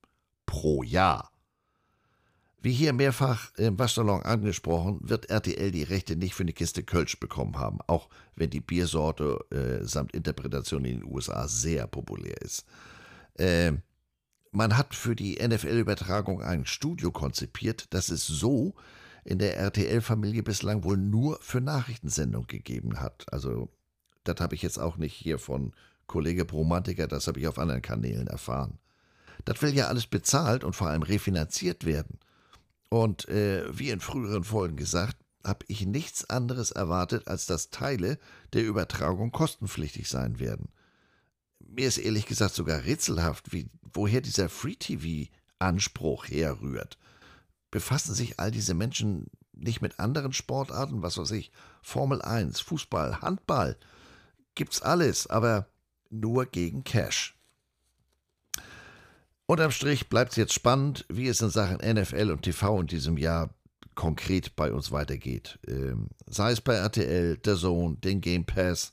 Pro 0.47 0.85
Jahr. 0.85 1.33
Wie 2.64 2.72
hier 2.72 2.94
mehrfach 2.94 3.53
im 3.59 3.79
Waschsalon 3.79 4.22
angesprochen, 4.22 4.98
wird 5.03 5.29
RTL 5.29 5.70
die 5.70 5.83
Rechte 5.83 6.16
nicht 6.16 6.35
für 6.35 6.44
eine 6.44 6.55
Kiste 6.55 6.83
Kölsch 6.83 7.20
bekommen 7.20 7.59
haben, 7.59 7.81
auch 7.88 8.09
wenn 8.37 8.48
die 8.48 8.62
Biersorte 8.62 9.44
äh, 9.50 9.85
samt 9.85 10.14
Interpretation 10.14 10.87
in 10.87 11.00
den 11.00 11.05
USA 11.05 11.46
sehr 11.46 11.87
populär 11.87 12.40
ist. 12.40 12.64
Äh, 13.35 13.72
man 14.50 14.79
hat 14.79 14.94
für 14.94 15.14
die 15.14 15.46
NFL-Übertragung 15.46 16.40
ein 16.40 16.64
Studio 16.64 17.12
konzipiert, 17.12 17.88
das 17.90 18.09
es 18.09 18.27
so 18.27 18.74
in 19.27 19.38
der 19.38 19.59
RTL-Familie 19.59 20.42
bislang 20.42 20.85
wohl 20.85 20.96
nur 20.96 21.38
für 21.42 21.61
Nachrichtensendung 21.61 22.46
gegeben 22.46 22.98
hat. 22.98 23.27
Also, 23.31 23.68
das 24.24 24.40
habe 24.40 24.55
ich 24.55 24.62
jetzt 24.62 24.79
auch 24.79 24.96
nicht 24.96 25.12
hier 25.12 25.38
von 25.38 25.74
Kollege 26.07 26.46
Bromantiker, 26.46 27.09
das 27.09 27.27
habe 27.27 27.40
ich 27.40 27.46
auf 27.46 27.59
anderen 27.59 27.83
Kanälen 27.83 28.27
erfahren. 28.27 28.79
Das 29.44 29.61
will 29.61 29.74
ja 29.74 29.88
alles 29.88 30.07
bezahlt 30.07 30.64
und 30.64 30.74
vor 30.74 30.87
allem 30.87 31.03
refinanziert 31.03 31.85
werden. 31.85 32.18
Und 32.95 33.29
äh, 33.29 33.65
wie 33.77 33.91
in 33.91 33.99
früheren 33.99 34.45
Folgen 34.45 34.77
gesagt, 34.77 35.17
habe 35.43 35.65
ich 35.67 35.85
nichts 35.85 36.31
anderes 36.31 36.71
erwartet, 36.71 37.27
als 37.27 37.45
dass 37.45 37.71
Teile 37.71 38.21
der 38.53 38.65
Übertragung 38.65 39.33
kostenpflichtig 39.33 40.09
sein 40.09 40.39
werden. 40.39 40.69
Mir 41.59 41.89
ist 41.89 41.99
ehrlich 41.99 42.25
gesagt 42.25 42.55
sogar 42.55 42.85
rätselhaft, 42.85 43.53
wie, 43.53 43.69
woher 43.93 44.21
dieser 44.21 44.49
Free-TV-Anspruch 44.49 46.29
herrührt. 46.29 46.97
Befassen 47.73 48.15
sich 48.15 48.39
all 48.39 48.53
diese 48.53 48.75
Menschen 48.75 49.27
nicht 49.51 49.83
mit 49.83 49.99
anderen 49.99 50.33
Sportarten, 50.33 51.03
was 51.03 51.19
weiß 51.19 51.33
ich, 51.33 51.51
Formel 51.83 52.23
1, 52.23 52.61
Fußball, 52.61 53.21
Handball? 53.23 53.77
Gibt's 54.55 54.83
alles, 54.83 55.27
aber 55.27 55.67
nur 56.11 56.47
gegen 56.47 56.85
Cash. 56.85 57.35
Unterm 59.55 59.71
Strich 59.71 60.09
bleibt 60.09 60.33
es 60.33 60.37
jetzt 60.37 60.53
spannend, 60.53 61.07
wie 61.09 61.29
es 61.29 61.40
in 61.40 61.49
Sachen 61.49 61.77
NFL 61.77 62.33
und 62.33 62.43
TV 62.43 62.81
in 62.81 62.88
diesem 62.88 63.17
Jahr 63.17 63.55
konkret 63.95 64.57
bei 64.57 64.73
uns 64.73 64.90
weitergeht. 64.90 65.61
Ähm, 65.69 66.09
sei 66.27 66.51
es 66.51 66.61
bei 66.61 66.75
RTL, 66.75 67.37
der 67.37 67.55
Zone, 67.55 67.95
den 67.99 68.21
Game 68.21 68.45
Pass. 68.45 68.93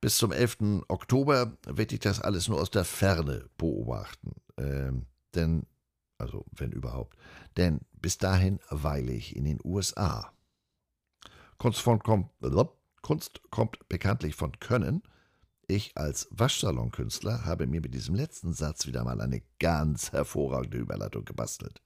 Bis 0.00 0.18
zum 0.18 0.30
11. 0.30 0.84
Oktober 0.86 1.56
werde 1.66 1.94
ich 1.94 2.00
das 2.00 2.20
alles 2.20 2.46
nur 2.46 2.60
aus 2.60 2.70
der 2.70 2.84
Ferne 2.84 3.46
beobachten. 3.58 4.36
Ähm, 4.56 5.06
denn, 5.34 5.66
also 6.16 6.44
wenn 6.52 6.70
überhaupt. 6.70 7.16
Denn 7.56 7.80
bis 8.00 8.18
dahin 8.18 8.60
weile 8.70 9.10
ich 9.10 9.34
in 9.34 9.46
den 9.46 9.58
USA. 9.64 10.32
Kunst, 11.58 11.80
von, 11.80 11.98
kommt, 11.98 12.30
Kunst 13.00 13.40
kommt 13.50 13.88
bekanntlich 13.88 14.36
von 14.36 14.60
Können. 14.60 15.02
Ich 15.74 15.96
als 15.96 16.28
Waschsalonkünstler 16.30 17.46
habe 17.46 17.66
mir 17.66 17.80
mit 17.80 17.94
diesem 17.94 18.14
letzten 18.14 18.52
Satz 18.52 18.86
wieder 18.86 19.04
mal 19.04 19.22
eine 19.22 19.40
ganz 19.58 20.12
hervorragende 20.12 20.76
Überleitung 20.76 21.24
gebastelt. 21.24 21.80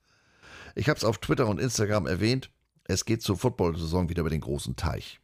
Ich 0.75 0.89
habe 0.89 0.97
es 0.97 1.05
auf 1.05 1.19
Twitter 1.19 1.47
und 1.47 1.57
Instagram 1.57 2.05
erwähnt, 2.05 2.51
es 2.83 3.05
geht 3.05 3.21
zur 3.21 3.37
Football-Saison 3.37 4.09
wieder 4.09 4.19
über 4.19 4.29
den 4.29 4.41
großen 4.41 4.75
Teich. 4.75 5.21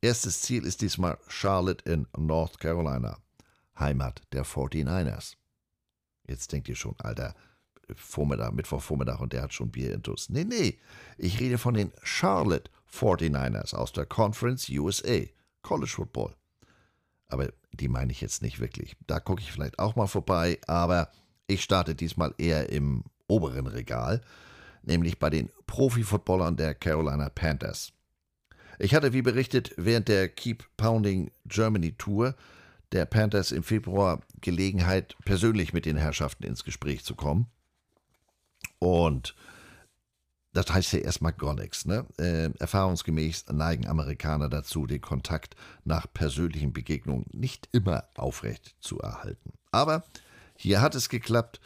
Erstes 0.00 0.42
Ziel 0.42 0.64
ist 0.64 0.82
diesmal 0.82 1.18
Charlotte 1.26 1.82
in 1.90 2.06
North 2.16 2.60
Carolina, 2.60 3.18
Heimat 3.76 4.22
der 4.30 4.46
49ers. 4.46 5.34
Jetzt 6.28 6.52
denkt 6.52 6.68
ihr 6.68 6.76
schon, 6.76 6.94
Alter, 6.98 7.34
Vormittag, 7.92 8.52
Mittwochvormittag 8.52 9.18
und 9.18 9.32
der 9.32 9.42
hat 9.42 9.52
schon 9.52 9.72
Bier 9.72 9.92
intus. 9.92 10.28
Nee, 10.28 10.44
nee, 10.44 10.78
ich 11.18 11.40
rede 11.40 11.58
von 11.58 11.74
den 11.74 11.90
Charlotte 12.04 12.70
49ers 12.88 13.74
aus 13.74 13.92
der 13.92 14.06
Conference 14.06 14.68
USA, 14.68 15.22
College 15.62 15.90
Football. 15.90 16.36
Aber 17.28 17.48
die 17.76 17.88
meine 17.88 18.12
ich 18.12 18.20
jetzt 18.20 18.42
nicht 18.42 18.60
wirklich. 18.60 18.96
Da 19.06 19.20
gucke 19.20 19.42
ich 19.42 19.52
vielleicht 19.52 19.78
auch 19.78 19.96
mal 19.96 20.06
vorbei, 20.06 20.58
aber 20.66 21.10
ich 21.46 21.62
starte 21.62 21.94
diesmal 21.94 22.34
eher 22.38 22.70
im 22.70 23.04
oberen 23.28 23.66
Regal, 23.66 24.20
nämlich 24.82 25.18
bei 25.18 25.30
den 25.30 25.50
Profi-Footballern 25.66 26.56
der 26.56 26.74
Carolina 26.74 27.28
Panthers. 27.28 27.92
Ich 28.78 28.94
hatte, 28.94 29.12
wie 29.12 29.22
berichtet, 29.22 29.72
während 29.76 30.08
der 30.08 30.28
Keep 30.28 30.64
Pounding 30.76 31.30
Germany 31.46 31.92
Tour 31.92 32.34
der 32.92 33.06
Panthers 33.06 33.52
im 33.52 33.62
Februar 33.62 34.20
Gelegenheit, 34.40 35.16
persönlich 35.24 35.72
mit 35.72 35.86
den 35.86 35.96
Herrschaften 35.96 36.44
ins 36.44 36.64
Gespräch 36.64 37.04
zu 37.04 37.14
kommen. 37.14 37.46
Und 38.78 39.34
das 40.56 40.72
heißt 40.72 40.92
ja 40.92 41.00
erstmal 41.00 41.34
gar 41.34 41.54
nichts. 41.54 41.84
Ne? 41.84 42.06
Äh, 42.16 42.48
erfahrungsgemäß 42.58 43.44
neigen 43.52 43.86
Amerikaner 43.86 44.48
dazu, 44.48 44.86
den 44.86 45.02
Kontakt 45.02 45.54
nach 45.84 46.06
persönlichen 46.12 46.72
Begegnungen 46.72 47.26
nicht 47.32 47.68
immer 47.72 48.04
aufrecht 48.14 48.74
zu 48.80 48.98
erhalten. 48.98 49.52
Aber 49.70 50.04
hier 50.56 50.80
hat 50.80 50.94
es 50.94 51.10
geklappt. 51.10 51.60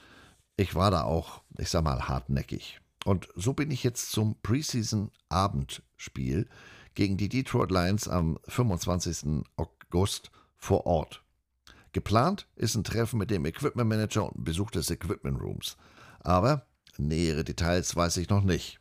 Ich 0.57 0.75
war 0.75 0.91
da 0.91 1.05
auch, 1.05 1.43
ich 1.57 1.71
sag 1.71 1.85
mal, 1.85 2.09
hartnäckig. 2.09 2.81
Und 3.05 3.29
so 3.37 3.53
bin 3.55 3.71
ich 3.71 3.85
jetzt 3.85 4.11
zum 4.11 4.35
Preseason-Abendspiel 4.43 6.49
gegen 6.95 7.17
die 7.17 7.29
Detroit 7.29 7.71
Lions 7.71 8.09
am 8.09 8.41
25. 8.49 9.45
August 9.57 10.33
vor 10.57 10.87
Ort. 10.87 11.23
Geplant 11.93 12.49
ist 12.57 12.75
ein 12.75 12.83
Treffen 12.83 13.19
mit 13.19 13.31
dem 13.31 13.47
Equipment 13.47 13.89
Manager 13.89 14.33
und 14.33 14.43
Besuch 14.45 14.73
des 14.73 14.91
Equipment 14.91 15.41
Rooms. 15.41 15.77
Aber 16.19 16.67
nähere 16.99 17.45
Details 17.45 17.95
weiß 17.95 18.17
ich 18.17 18.29
noch 18.29 18.43
nicht. 18.43 18.80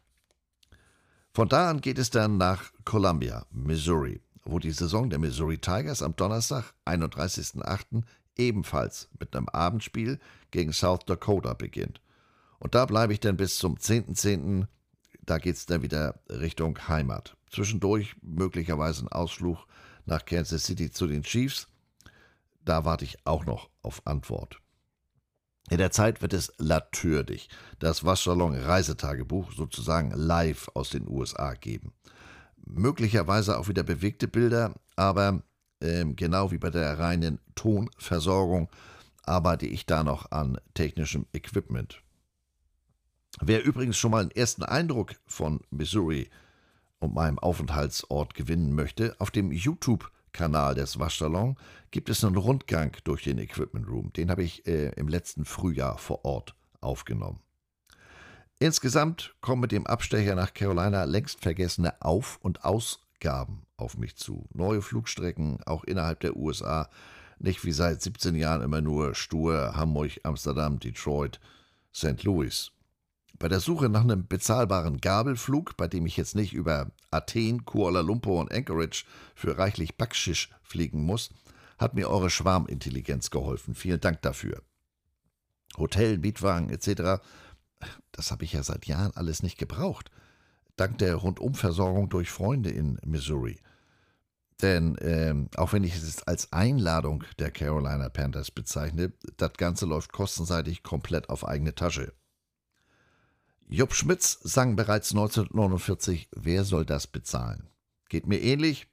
Von 1.33 1.47
da 1.47 1.69
an 1.69 1.81
geht 1.81 1.99
es 1.99 2.09
dann 2.09 2.37
nach 2.37 2.71
Columbia, 2.85 3.45
Missouri, 3.51 4.21
wo 4.45 4.59
die 4.59 4.71
Saison 4.71 5.09
der 5.09 5.19
Missouri 5.19 5.59
Tigers 5.59 6.01
am 6.01 6.15
Donnerstag, 6.15 6.73
31.08., 6.85 8.03
ebenfalls 8.35 9.09
mit 9.19 9.35
einem 9.35 9.49
Abendspiel 9.49 10.19
gegen 10.51 10.73
South 10.73 11.05
Dakota 11.05 11.53
beginnt. 11.53 12.01
Und 12.59 12.73
da 12.73 12.85
bleibe 12.85 13.13
ich 13.13 13.19
dann 13.19 13.37
bis 13.37 13.57
zum 13.57 13.75
10.10., 13.75 14.15
.10., 14.15 14.67
da 15.21 15.37
geht 15.37 15.55
es 15.55 15.67
dann 15.67 15.83
wieder 15.83 16.19
Richtung 16.29 16.87
Heimat. 16.87 17.37
Zwischendurch 17.51 18.15
möglicherweise 18.21 19.05
ein 19.05 19.09
Ausflug 19.09 19.67
nach 20.05 20.25
Kansas 20.25 20.63
City 20.63 20.89
zu 20.89 21.05
den 21.05 21.21
Chiefs. 21.21 21.67
Da 22.65 22.85
warte 22.85 23.05
ich 23.05 23.17
auch 23.25 23.45
noch 23.45 23.69
auf 23.83 24.01
Antwort. 24.05 24.59
In 25.69 25.77
der 25.77 25.91
Zeit 25.91 26.21
wird 26.21 26.33
es 26.33 26.51
natürlich 26.57 27.47
das 27.77 28.03
Waschsalon 28.03 28.55
Reisetagebuch 28.55 29.51
sozusagen 29.51 30.11
live 30.11 30.69
aus 30.73 30.89
den 30.89 31.07
USA 31.07 31.53
geben. 31.53 31.93
Möglicherweise 32.65 33.57
auch 33.57 33.67
wieder 33.67 33.83
bewegte 33.83 34.27
Bilder, 34.27 34.73
aber 34.95 35.43
äh, 35.79 36.05
genau 36.05 36.51
wie 36.51 36.57
bei 36.57 36.71
der 36.71 36.97
reinen 36.97 37.39
Tonversorgung 37.55 38.69
arbeite 39.23 39.67
ich 39.67 39.85
da 39.85 40.03
noch 40.03 40.31
an 40.31 40.59
technischem 40.73 41.27
Equipment. 41.33 42.01
Wer 43.39 43.63
übrigens 43.63 43.97
schon 43.97 44.11
mal 44.11 44.21
einen 44.21 44.31
ersten 44.31 44.63
Eindruck 44.63 45.13
von 45.27 45.61
Missouri 45.69 46.29
und 46.97 47.13
meinem 47.13 47.37
Aufenthaltsort 47.37 48.33
gewinnen 48.33 48.73
möchte, 48.73 49.15
auf 49.19 49.29
dem 49.29 49.51
YouTube 49.51 50.11
Kanal 50.31 50.75
des 50.75 50.99
Waschsalon 50.99 51.57
gibt 51.91 52.09
es 52.09 52.23
einen 52.23 52.37
Rundgang 52.37 52.95
durch 53.03 53.23
den 53.23 53.37
Equipment 53.37 53.87
Room. 53.87 54.13
Den 54.13 54.29
habe 54.29 54.43
ich 54.43 54.67
äh, 54.67 54.89
im 54.95 55.07
letzten 55.07 55.45
Frühjahr 55.45 55.97
vor 55.97 56.25
Ort 56.25 56.55
aufgenommen. 56.81 57.41
Insgesamt 58.59 59.35
kommen 59.39 59.61
mit 59.61 59.71
dem 59.71 59.87
Abstecher 59.87 60.35
nach 60.35 60.53
Carolina 60.53 61.05
längst 61.05 61.41
vergessene 61.41 62.01
Auf- 62.01 62.39
und 62.41 62.65
Ausgaben 62.65 63.63
auf 63.77 63.97
mich 63.97 64.17
zu. 64.17 64.47
Neue 64.53 64.81
Flugstrecken, 64.81 65.59
auch 65.65 65.85
innerhalb 65.85 66.19
der 66.19 66.35
USA. 66.35 66.89
Nicht 67.39 67.63
wie 67.63 67.71
seit 67.71 68.01
17 68.01 68.35
Jahren 68.35 68.61
immer 68.61 68.81
nur 68.81 69.15
stur 69.15 69.75
Hamburg, 69.75 70.19
Amsterdam, 70.23 70.79
Detroit, 70.79 71.39
St. 71.93 72.23
Louis. 72.23 72.71
Bei 73.39 73.47
der 73.47 73.61
Suche 73.61 73.87
nach 73.87 74.01
einem 74.01 74.27
bezahlbaren 74.27 74.99
Gabelflug, 74.99 75.77
bei 75.77 75.87
dem 75.87 76.05
ich 76.05 76.17
jetzt 76.17 76.35
nicht 76.35 76.53
über 76.53 76.91
Athen, 77.09 77.63
Kuala 77.63 78.01
Lumpur 78.01 78.41
und 78.41 78.53
Anchorage 78.53 79.05
für 79.33 79.57
reichlich 79.57 79.95
Backschisch 79.95 80.49
fliegen 80.61 81.05
muss, 81.05 81.29
hat 81.77 81.93
mir 81.93 82.09
eure 82.09 82.29
Schwarmintelligenz 82.29 83.31
geholfen. 83.31 83.75
Vielen 83.75 84.01
Dank 84.01 84.21
dafür. 84.21 84.61
Hotel, 85.77 86.17
Mietwagen 86.17 86.69
etc., 86.69 87.23
das 88.11 88.31
habe 88.31 88.43
ich 88.43 88.51
ja 88.51 88.61
seit 88.61 88.87
Jahren 88.87 89.15
alles 89.15 89.41
nicht 89.41 89.57
gebraucht. 89.57 90.11
Dank 90.75 90.97
der 90.97 91.15
Rundumversorgung 91.15 92.09
durch 92.09 92.29
Freunde 92.29 92.69
in 92.69 92.99
Missouri. 93.05 93.61
Denn 94.61 94.97
ähm, 94.99 95.47
auch 95.55 95.71
wenn 95.71 95.85
ich 95.85 95.95
es 95.95 96.23
als 96.23 96.51
Einladung 96.51 97.23
der 97.37 97.51
Carolina 97.51 98.09
Panthers 98.09 98.51
bezeichne, 98.51 99.13
das 99.37 99.53
Ganze 99.53 99.85
läuft 99.85 100.11
kostenseitig 100.11 100.83
komplett 100.83 101.29
auf 101.29 101.47
eigene 101.47 101.73
Tasche. 101.73 102.11
Jupp 103.71 103.93
Schmitz 103.93 104.39
sang 104.41 104.75
bereits 104.75 105.11
1949, 105.11 106.29
wer 106.35 106.63
soll 106.63 106.85
das 106.85 107.05
bezahlen? 107.05 107.69
Geht 108.09 108.25
mir 108.25 108.41
ähnlich. 108.41 108.87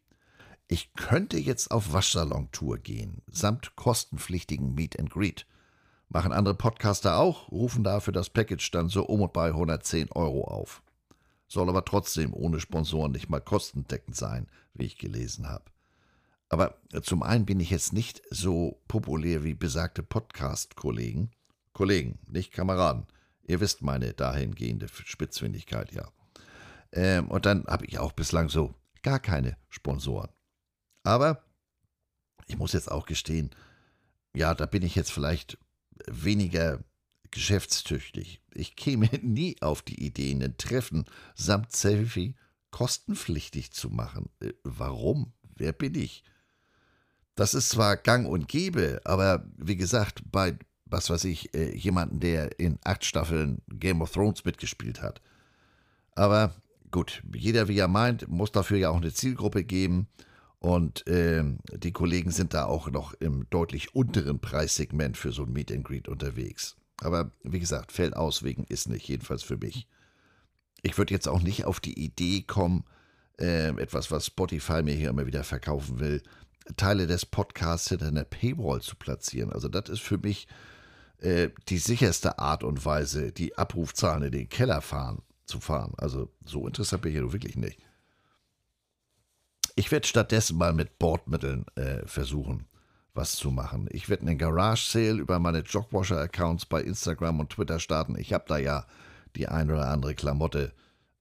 Ich 0.68 0.92
könnte 0.92 1.38
jetzt 1.38 1.70
auf 1.70 1.94
Waschsalon-Tour 1.94 2.76
gehen, 2.76 3.22
samt 3.26 3.74
kostenpflichtigen 3.74 4.74
Meet 4.74 4.98
and 4.98 5.08
Greet. 5.08 5.46
Machen 6.10 6.30
andere 6.30 6.54
Podcaster 6.54 7.16
auch, 7.16 7.50
rufen 7.50 7.84
dafür 7.84 8.12
das 8.12 8.28
Package 8.28 8.70
dann 8.70 8.90
so 8.90 9.06
um 9.06 9.22
und 9.22 9.32
bei 9.32 9.46
110 9.46 10.12
Euro 10.12 10.44
auf. 10.44 10.82
Soll 11.48 11.70
aber 11.70 11.86
trotzdem 11.86 12.34
ohne 12.34 12.60
Sponsoren 12.60 13.12
nicht 13.12 13.30
mal 13.30 13.40
kostendeckend 13.40 14.14
sein, 14.14 14.46
wie 14.74 14.84
ich 14.84 14.98
gelesen 14.98 15.48
habe. 15.48 15.64
Aber 16.50 16.76
zum 17.02 17.22
einen 17.22 17.46
bin 17.46 17.60
ich 17.60 17.70
jetzt 17.70 17.94
nicht 17.94 18.20
so 18.30 18.78
populär 18.88 19.42
wie 19.42 19.54
besagte 19.54 20.02
Podcast-Kollegen. 20.02 21.30
Kollegen, 21.72 22.18
nicht 22.28 22.52
Kameraden. 22.52 23.06
Ihr 23.46 23.60
wisst 23.60 23.82
meine 23.82 24.12
dahingehende 24.12 24.88
Spitzfindigkeit, 24.88 25.92
ja. 25.92 26.08
Ähm, 26.92 27.28
und 27.28 27.46
dann 27.46 27.64
habe 27.66 27.86
ich 27.86 27.98
auch 27.98 28.12
bislang 28.12 28.48
so 28.48 28.74
gar 29.02 29.20
keine 29.20 29.56
Sponsoren. 29.68 30.30
Aber 31.04 31.44
ich 32.46 32.56
muss 32.56 32.72
jetzt 32.72 32.90
auch 32.90 33.06
gestehen, 33.06 33.50
ja, 34.34 34.54
da 34.54 34.66
bin 34.66 34.82
ich 34.82 34.94
jetzt 34.94 35.12
vielleicht 35.12 35.58
weniger 36.06 36.82
geschäftstüchtig. 37.30 38.40
Ich 38.52 38.76
käme 38.76 39.08
nie 39.22 39.56
auf 39.60 39.82
die 39.82 40.04
Idee, 40.04 40.32
ein 40.32 40.56
Treffen 40.58 41.04
samt 41.34 41.74
Selfie 41.74 42.34
kostenpflichtig 42.70 43.72
zu 43.72 43.90
machen. 43.90 44.28
Äh, 44.40 44.52
warum? 44.64 45.32
Wer 45.54 45.72
bin 45.72 45.94
ich? 45.94 46.24
Das 47.36 47.54
ist 47.54 47.68
zwar 47.68 47.96
gang 47.96 48.26
und 48.26 48.48
gäbe, 48.48 49.00
aber 49.04 49.46
wie 49.56 49.76
gesagt, 49.76 50.22
bei 50.30 50.58
was 50.86 51.10
weiß 51.10 51.24
ich, 51.24 51.54
äh, 51.54 51.74
jemanden, 51.76 52.20
der 52.20 52.58
in 52.58 52.78
acht 52.84 53.04
Staffeln 53.04 53.60
Game 53.68 54.00
of 54.00 54.12
Thrones 54.12 54.44
mitgespielt 54.44 55.02
hat. 55.02 55.20
Aber 56.14 56.54
gut, 56.90 57.22
jeder 57.34 57.68
wie 57.68 57.78
er 57.78 57.88
meint, 57.88 58.28
muss 58.28 58.52
dafür 58.52 58.78
ja 58.78 58.90
auch 58.90 58.96
eine 58.96 59.12
Zielgruppe 59.12 59.64
geben. 59.64 60.08
Und 60.58 61.06
äh, 61.06 61.44
die 61.74 61.92
Kollegen 61.92 62.30
sind 62.30 62.54
da 62.54 62.64
auch 62.64 62.90
noch 62.90 63.14
im 63.14 63.48
deutlich 63.50 63.94
unteren 63.94 64.40
Preissegment 64.40 65.16
für 65.16 65.32
so 65.32 65.42
ein 65.42 65.52
Meet 65.52 65.70
and 65.70 65.84
Greet 65.84 66.08
unterwegs. 66.08 66.76
Aber 67.02 67.30
wie 67.42 67.60
gesagt, 67.60 67.92
fällt 67.92 68.16
aus 68.16 68.42
wegen 68.42 68.64
ist 68.64 68.88
nicht, 68.88 69.06
jedenfalls 69.06 69.42
für 69.42 69.58
mich. 69.58 69.86
Ich 70.82 70.96
würde 70.96 71.12
jetzt 71.12 71.28
auch 71.28 71.42
nicht 71.42 71.64
auf 71.66 71.78
die 71.80 72.02
Idee 72.02 72.42
kommen, 72.42 72.84
äh, 73.38 73.68
etwas, 73.80 74.10
was 74.10 74.26
Spotify 74.26 74.82
mir 74.82 74.94
hier 74.94 75.10
immer 75.10 75.26
wieder 75.26 75.44
verkaufen 75.44 76.00
will, 76.00 76.22
Teile 76.76 77.06
des 77.06 77.26
Podcasts 77.26 77.88
hinter 77.88 78.08
einer 78.08 78.24
Paywall 78.24 78.80
zu 78.80 78.96
platzieren. 78.96 79.52
Also 79.52 79.68
das 79.68 79.88
ist 79.90 80.00
für 80.00 80.18
mich 80.18 80.48
äh, 81.20 81.50
die 81.68 81.78
sicherste 81.78 82.38
Art 82.38 82.62
und 82.62 82.84
Weise, 82.84 83.32
die 83.32 83.56
Abrufzahlen 83.56 84.24
in 84.24 84.32
den 84.32 84.48
Keller 84.48 84.80
fahren, 84.80 85.22
zu 85.46 85.60
fahren. 85.60 85.92
Also 85.96 86.30
so 86.44 86.66
interessant 86.66 87.02
bin 87.02 87.12
ich 87.12 87.18
ja 87.18 87.32
wirklich 87.32 87.56
nicht. 87.56 87.78
Ich 89.76 89.90
werde 89.92 90.06
stattdessen 90.06 90.56
mal 90.56 90.72
mit 90.72 90.98
Bordmitteln 90.98 91.66
äh, 91.76 92.06
versuchen, 92.06 92.66
was 93.14 93.36
zu 93.36 93.50
machen. 93.50 93.88
Ich 93.90 94.08
werde 94.08 94.26
einen 94.26 94.38
Garage-Sale 94.38 95.20
über 95.20 95.38
meine 95.38 95.60
Jogwasher-Accounts 95.60 96.66
bei 96.66 96.82
Instagram 96.82 97.40
und 97.40 97.50
Twitter 97.50 97.78
starten. 97.78 98.16
Ich 98.18 98.32
habe 98.32 98.44
da 98.48 98.58
ja 98.58 98.86
die 99.36 99.48
ein 99.48 99.70
oder 99.70 99.88
andere 99.88 100.14
Klamotte 100.14 100.72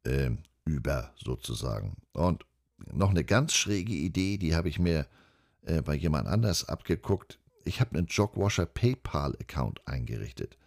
äh, 0.03 0.31
über 0.63 1.13
sozusagen. 1.15 1.97
Und 2.13 2.45
noch 2.91 3.09
eine 3.09 3.23
ganz 3.23 3.53
schräge 3.53 3.93
Idee, 3.93 4.37
die 4.37 4.55
habe 4.55 4.69
ich 4.69 4.79
mir 4.79 5.07
äh, 5.63 5.81
bei 5.81 5.95
jemand 5.95 6.27
anders 6.27 6.67
abgeguckt 6.67 7.39
ich 7.65 7.81
habe 7.81 7.97
einen 7.97 8.07
Jogwasher 8.07 8.65
PayPal-Account 8.65 9.87
eingerichtet. 9.87 10.57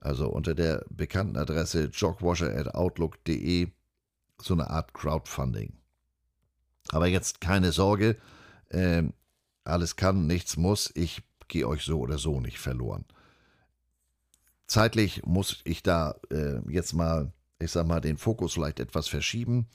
Also 0.00 0.28
unter 0.28 0.54
der 0.54 0.84
bekannten 0.90 1.36
Adresse 1.36 1.84
jogwasher.outlook.de 1.86 3.68
so 4.40 4.54
eine 4.54 4.68
Art 4.70 4.92
Crowdfunding. 4.92 5.72
Aber 6.90 7.06
jetzt 7.06 7.40
keine 7.40 7.72
Sorge, 7.72 8.16
äh, 8.68 9.04
alles 9.64 9.96
kann, 9.96 10.26
nichts 10.26 10.56
muss. 10.56 10.92
Ich 10.94 11.22
gehe 11.48 11.66
euch 11.66 11.82
so 11.82 12.00
oder 12.00 12.18
so 12.18 12.40
nicht 12.40 12.58
verloren. 12.58 13.04
Zeitlich 14.66 15.24
muss 15.24 15.60
ich 15.64 15.82
da 15.82 16.16
äh, 16.30 16.58
jetzt 16.68 16.92
mal, 16.92 17.32
ich 17.58 17.70
sag 17.70 17.86
mal, 17.86 18.00
den 18.00 18.18
Fokus 18.18 18.54
vielleicht 18.54 18.80
etwas 18.80 19.08
verschieben. 19.08 19.68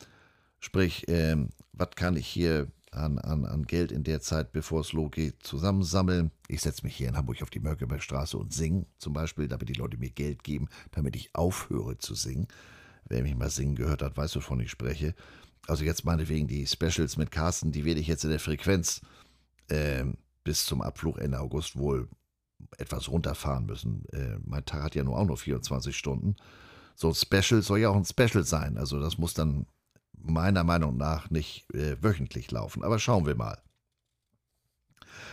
Sprich, 0.59 1.07
äh, 1.07 1.37
was 1.73 1.91
kann 1.95 2.15
ich 2.15 2.27
hier 2.27 2.67
an, 2.91 3.17
an, 3.19 3.45
an 3.45 3.63
Geld 3.63 3.91
in 3.91 4.03
der 4.03 4.21
Zeit, 4.21 4.51
bevor 4.51 4.81
es 4.81 4.93
losgeht, 4.93 5.43
zusammensammeln. 5.43 6.31
Ich 6.47 6.61
setze 6.61 6.83
mich 6.83 6.95
hier 6.95 7.07
in 7.07 7.17
Hamburg 7.17 7.41
auf 7.41 7.49
die 7.49 7.59
Mönckebergstraße 7.59 8.37
und 8.37 8.53
singe 8.53 8.85
zum 8.97 9.13
Beispiel, 9.13 9.47
damit 9.47 9.69
die 9.69 9.73
Leute 9.73 9.97
mir 9.97 10.09
Geld 10.09 10.43
geben, 10.43 10.67
damit 10.91 11.15
ich 11.15 11.33
aufhöre 11.33 11.97
zu 11.97 12.15
singen. 12.15 12.47
Wer 13.05 13.23
mich 13.23 13.35
mal 13.35 13.49
singen 13.49 13.75
gehört 13.75 14.01
hat, 14.01 14.17
weiß, 14.17 14.35
wovon 14.35 14.59
ich 14.59 14.71
spreche. 14.71 15.15
Also 15.67 15.83
jetzt 15.83 16.05
meinetwegen 16.05 16.47
die 16.47 16.67
Specials 16.67 17.17
mit 17.17 17.31
Carsten, 17.31 17.71
die 17.71 17.85
werde 17.85 17.99
ich 18.01 18.07
jetzt 18.07 18.23
in 18.23 18.29
der 18.29 18.39
Frequenz 18.39 19.01
äh, 19.69 20.05
bis 20.43 20.65
zum 20.65 20.81
Abflug 20.81 21.17
Ende 21.17 21.39
August 21.39 21.77
wohl 21.77 22.09
etwas 22.77 23.09
runterfahren 23.09 23.65
müssen. 23.65 24.05
Äh, 24.11 24.37
mein 24.43 24.65
Tag 24.65 24.83
hat 24.83 24.95
ja 24.95 25.03
nur 25.03 25.17
auch 25.17 25.25
nur 25.25 25.37
24 25.37 25.95
Stunden. 25.95 26.35
So 26.95 27.09
ein 27.09 27.15
Special 27.15 27.61
soll 27.61 27.79
ja 27.79 27.89
auch 27.89 27.95
ein 27.95 28.05
Special 28.05 28.43
sein. 28.43 28.77
Also 28.77 28.99
das 28.99 29.17
muss 29.17 29.33
dann 29.33 29.65
meiner 30.23 30.63
Meinung 30.63 30.97
nach 30.97 31.29
nicht 31.29 31.73
äh, 31.73 32.01
wöchentlich 32.01 32.51
laufen. 32.51 32.83
Aber 32.83 32.99
schauen 32.99 33.25
wir 33.25 33.35
mal. 33.35 33.61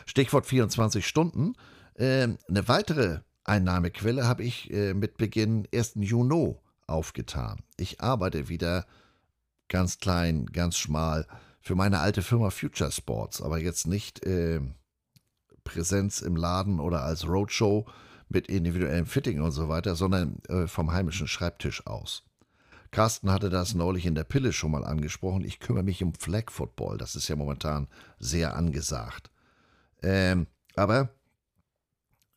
Stichwort 0.07 0.47
24 0.47 1.07
Stunden. 1.07 1.55
Äh, 1.95 2.29
eine 2.49 2.69
weitere 2.69 3.21
Einnahmequelle 3.45 4.27
habe 4.27 4.45
ich 4.45 4.73
äh, 4.73 4.95
mit 4.95 5.17
Beginn 5.17 5.67
1. 5.75 5.93
Juni 5.97 6.57
aufgetan. 6.87 7.61
Ich 7.77 8.01
arbeite 8.01 8.49
wieder 8.49 8.87
ganz 9.69 9.99
klein, 9.99 10.47
ganz 10.47 10.77
schmal 10.77 11.27
für 11.61 11.75
meine 11.75 12.01
alte 12.01 12.23
Firma 12.23 12.51
Future 12.51 12.91
Sports, 12.91 13.43
aber 13.43 13.59
jetzt 13.59 13.87
nicht 13.87 14.25
äh, 14.25 14.61
Präsenz 15.65 16.21
im 16.21 16.37
Laden 16.37 16.81
oder 16.81 17.03
als 17.03 17.29
Roadshow 17.29 17.87
mit 18.29 18.49
individuellem 18.49 19.07
Fitting 19.07 19.41
und 19.41 19.53
so 19.53 19.69
weiter, 19.69 19.95
sondern 19.95 20.39
äh, 20.49 20.67
vom 20.67 20.93
heimischen 20.93 21.29
Schreibtisch 21.29 21.87
aus. 21.87 22.28
Carsten 22.91 23.31
hatte 23.31 23.51
das 23.51 23.75
neulich 23.75 24.07
in 24.07 24.15
der 24.15 24.25
Pille 24.25 24.53
schon 24.53 24.71
mal 24.71 24.85
angesprochen. 24.85 25.45
Ich 25.45 25.61
kümmere 25.61 25.83
mich 25.83 26.03
um 26.03 26.15
Flag 26.15 26.51
Football. 26.51 26.99
Das 26.99 27.17
ist 27.17 27.29
ja 27.29 27.37
momentan 27.37 27.89
sehr 28.19 28.57
angesagt. 28.57 29.31
Ähm, 30.03 30.47
aber 30.75 31.11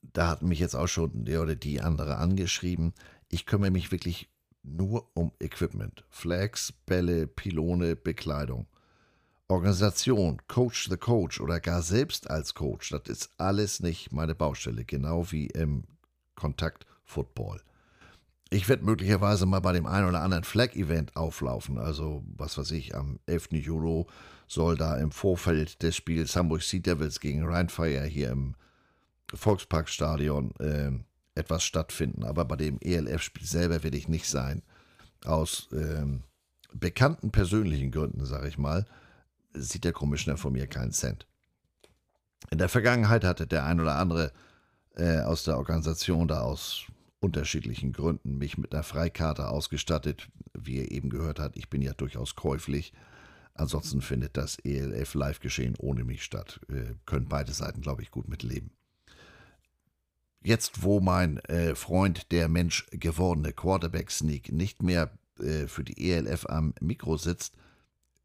da 0.01 0.27
hat 0.27 0.41
mich 0.41 0.59
jetzt 0.59 0.75
auch 0.75 0.87
schon 0.87 1.25
der 1.25 1.41
oder 1.41 1.55
die 1.55 1.81
andere 1.81 2.17
angeschrieben. 2.17 2.93
Ich 3.29 3.45
kümmere 3.45 3.71
mich 3.71 3.91
wirklich 3.91 4.29
nur 4.63 5.09
um 5.13 5.31
Equipment. 5.39 6.03
Flags, 6.09 6.73
Bälle, 6.85 7.27
Pylone, 7.27 7.95
Bekleidung. 7.95 8.67
Organisation, 9.51 10.41
Coach 10.47 10.87
the 10.89 10.95
Coach 10.95 11.41
oder 11.41 11.59
gar 11.59 11.81
selbst 11.81 12.29
als 12.29 12.53
Coach, 12.53 12.89
das 12.89 13.01
ist 13.07 13.31
alles 13.37 13.81
nicht 13.81 14.13
meine 14.13 14.33
Baustelle, 14.33 14.85
genau 14.85 15.29
wie 15.31 15.47
im 15.47 15.83
Kontakt 16.35 16.85
Football. 17.03 17.61
Ich 18.53 18.67
werde 18.67 18.83
möglicherweise 18.83 19.45
mal 19.45 19.61
bei 19.61 19.71
dem 19.71 19.85
einen 19.85 20.09
oder 20.09 20.21
anderen 20.21 20.43
Flag-Event 20.43 21.15
auflaufen. 21.15 21.77
Also, 21.77 22.23
was 22.35 22.57
weiß 22.57 22.71
ich, 22.71 22.93
am 22.95 23.19
11. 23.25 23.53
Juli 23.53 24.05
soll 24.47 24.75
da 24.75 24.97
im 24.97 25.11
Vorfeld 25.11 25.81
des 25.81 25.95
Spiels 25.95 26.35
Hamburg 26.35 26.61
Sea 26.61 26.81
Devils 26.81 27.21
gegen 27.21 27.45
Rheinfire 27.45 28.03
hier 28.03 28.31
im 28.31 28.55
Volksparkstadion 29.33 30.53
äh, 30.59 30.91
etwas 31.33 31.63
stattfinden. 31.63 32.25
Aber 32.25 32.43
bei 32.43 32.57
dem 32.57 32.77
ELF-Spiel 32.81 33.47
selber 33.47 33.83
werde 33.83 33.97
ich 33.97 34.09
nicht 34.09 34.27
sein. 34.27 34.61
Aus 35.23 35.69
äh, 35.71 36.05
bekannten 36.73 37.31
persönlichen 37.31 37.91
Gründen, 37.91 38.25
sage 38.25 38.49
ich 38.49 38.57
mal 38.57 38.85
sieht 39.53 39.83
der 39.83 39.93
Commissioner 39.93 40.37
von 40.37 40.53
mir 40.53 40.67
keinen 40.67 40.91
Cent. 40.91 41.27
In 42.49 42.57
der 42.57 42.69
Vergangenheit 42.69 43.23
hatte 43.23 43.47
der 43.47 43.65
ein 43.65 43.79
oder 43.79 43.95
andere 43.95 44.31
äh, 44.95 45.19
aus 45.21 45.43
der 45.43 45.57
Organisation 45.57 46.27
da 46.27 46.41
aus 46.41 46.85
unterschiedlichen 47.21 47.93
Gründen 47.93 48.37
mich 48.37 48.57
mit 48.57 48.73
einer 48.73 48.83
Freikarte 48.83 49.47
ausgestattet. 49.47 50.29
Wie 50.53 50.77
ihr 50.77 50.91
eben 50.91 51.09
gehört 51.09 51.39
habt, 51.39 51.55
ich 51.55 51.69
bin 51.69 51.81
ja 51.81 51.93
durchaus 51.93 52.35
käuflich. 52.35 52.91
Ansonsten 53.53 54.01
findet 54.01 54.37
das 54.37 54.57
ELF 54.59 55.13
Live-Geschehen 55.13 55.75
ohne 55.77 56.03
mich 56.03 56.23
statt. 56.23 56.59
Äh, 56.69 56.95
können 57.05 57.27
beide 57.29 57.53
Seiten, 57.53 57.81
glaube 57.81 58.01
ich, 58.01 58.11
gut 58.11 58.27
mitleben. 58.27 58.71
Jetzt, 60.43 60.81
wo 60.81 60.99
mein 60.99 61.37
äh, 61.45 61.75
Freund, 61.75 62.31
der 62.31 62.49
Mensch 62.49 62.87
gewordene 62.91 63.53
Quarterback-Sneak, 63.53 64.51
nicht 64.51 64.81
mehr 64.81 65.11
äh, 65.39 65.67
für 65.67 65.83
die 65.83 66.11
ELF 66.11 66.47
am 66.47 66.73
Mikro 66.81 67.17
sitzt, 67.17 67.53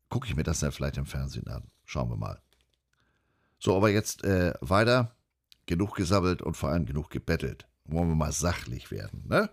gucke 0.09 0.27
ich 0.27 0.37
mir 0.37 0.43
das 0.43 0.61
dann 0.61 0.73
vielleicht 0.73 0.97
im 0.97 1.07
Fernsehen 1.07 1.49
an. 1.49 1.65
Schauen 1.85 2.09
wir 2.09 2.17
mal. 2.17 2.41
So, 3.59 3.77
aber 3.77 3.91
jetzt 3.91 4.25
äh, 4.25 4.55
weiter. 4.61 5.15
Genug 5.67 5.97
gesabbelt 5.97 6.41
und 6.43 6.57
vor 6.57 6.71
allem 6.71 6.87
genug 6.87 7.11
gebettelt. 7.11 7.67
Wollen 7.89 8.09
wir 8.09 8.15
mal 8.15 8.33
sachlich 8.33 8.91
werden, 8.91 9.25
ne? 9.29 9.51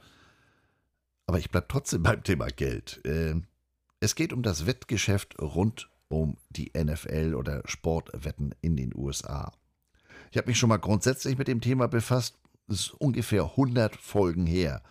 Aber 1.26 1.40
ich 1.40 1.50
bleibe 1.50 1.68
trotzdem 1.68 2.04
beim 2.04 2.24
Thema 2.24 2.48
Geld. 2.48 3.00
Äh, 3.06 3.36
es 4.00 4.16
geht 4.16 4.34
um 4.34 4.44
das 4.44 4.66
Wettgeschäft 4.66 5.40
rund 5.40 5.90
um 6.10 6.38
die 6.50 6.72
NFL 6.76 7.34
oder 7.36 7.62
Sportwetten 7.66 8.54
in 8.62 8.76
den 8.76 8.94
USA. 8.96 9.52
Ich 10.32 10.38
habe 10.38 10.48
mich 10.48 10.58
schon 10.58 10.70
mal 10.70 10.78
grundsätzlich 10.78 11.38
mit 11.38 11.48
dem 11.48 11.62
Thema 11.62 11.88
befasst. 11.88 12.38
Es 12.68 12.82
ist 12.82 12.94
ungefähr 12.94 13.44
100 13.44 13.96
Folgen 13.96 14.46
her. 14.46 14.84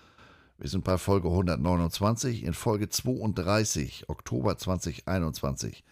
Wir 0.59 0.69
sind 0.69 0.85
bei 0.85 0.99
Folge 0.99 1.29
129. 1.29 2.45
In 2.45 2.55
Folge 2.55 2.89
32, 2.89 4.09
Oktober 4.09 4.57
2021, 4.57 5.85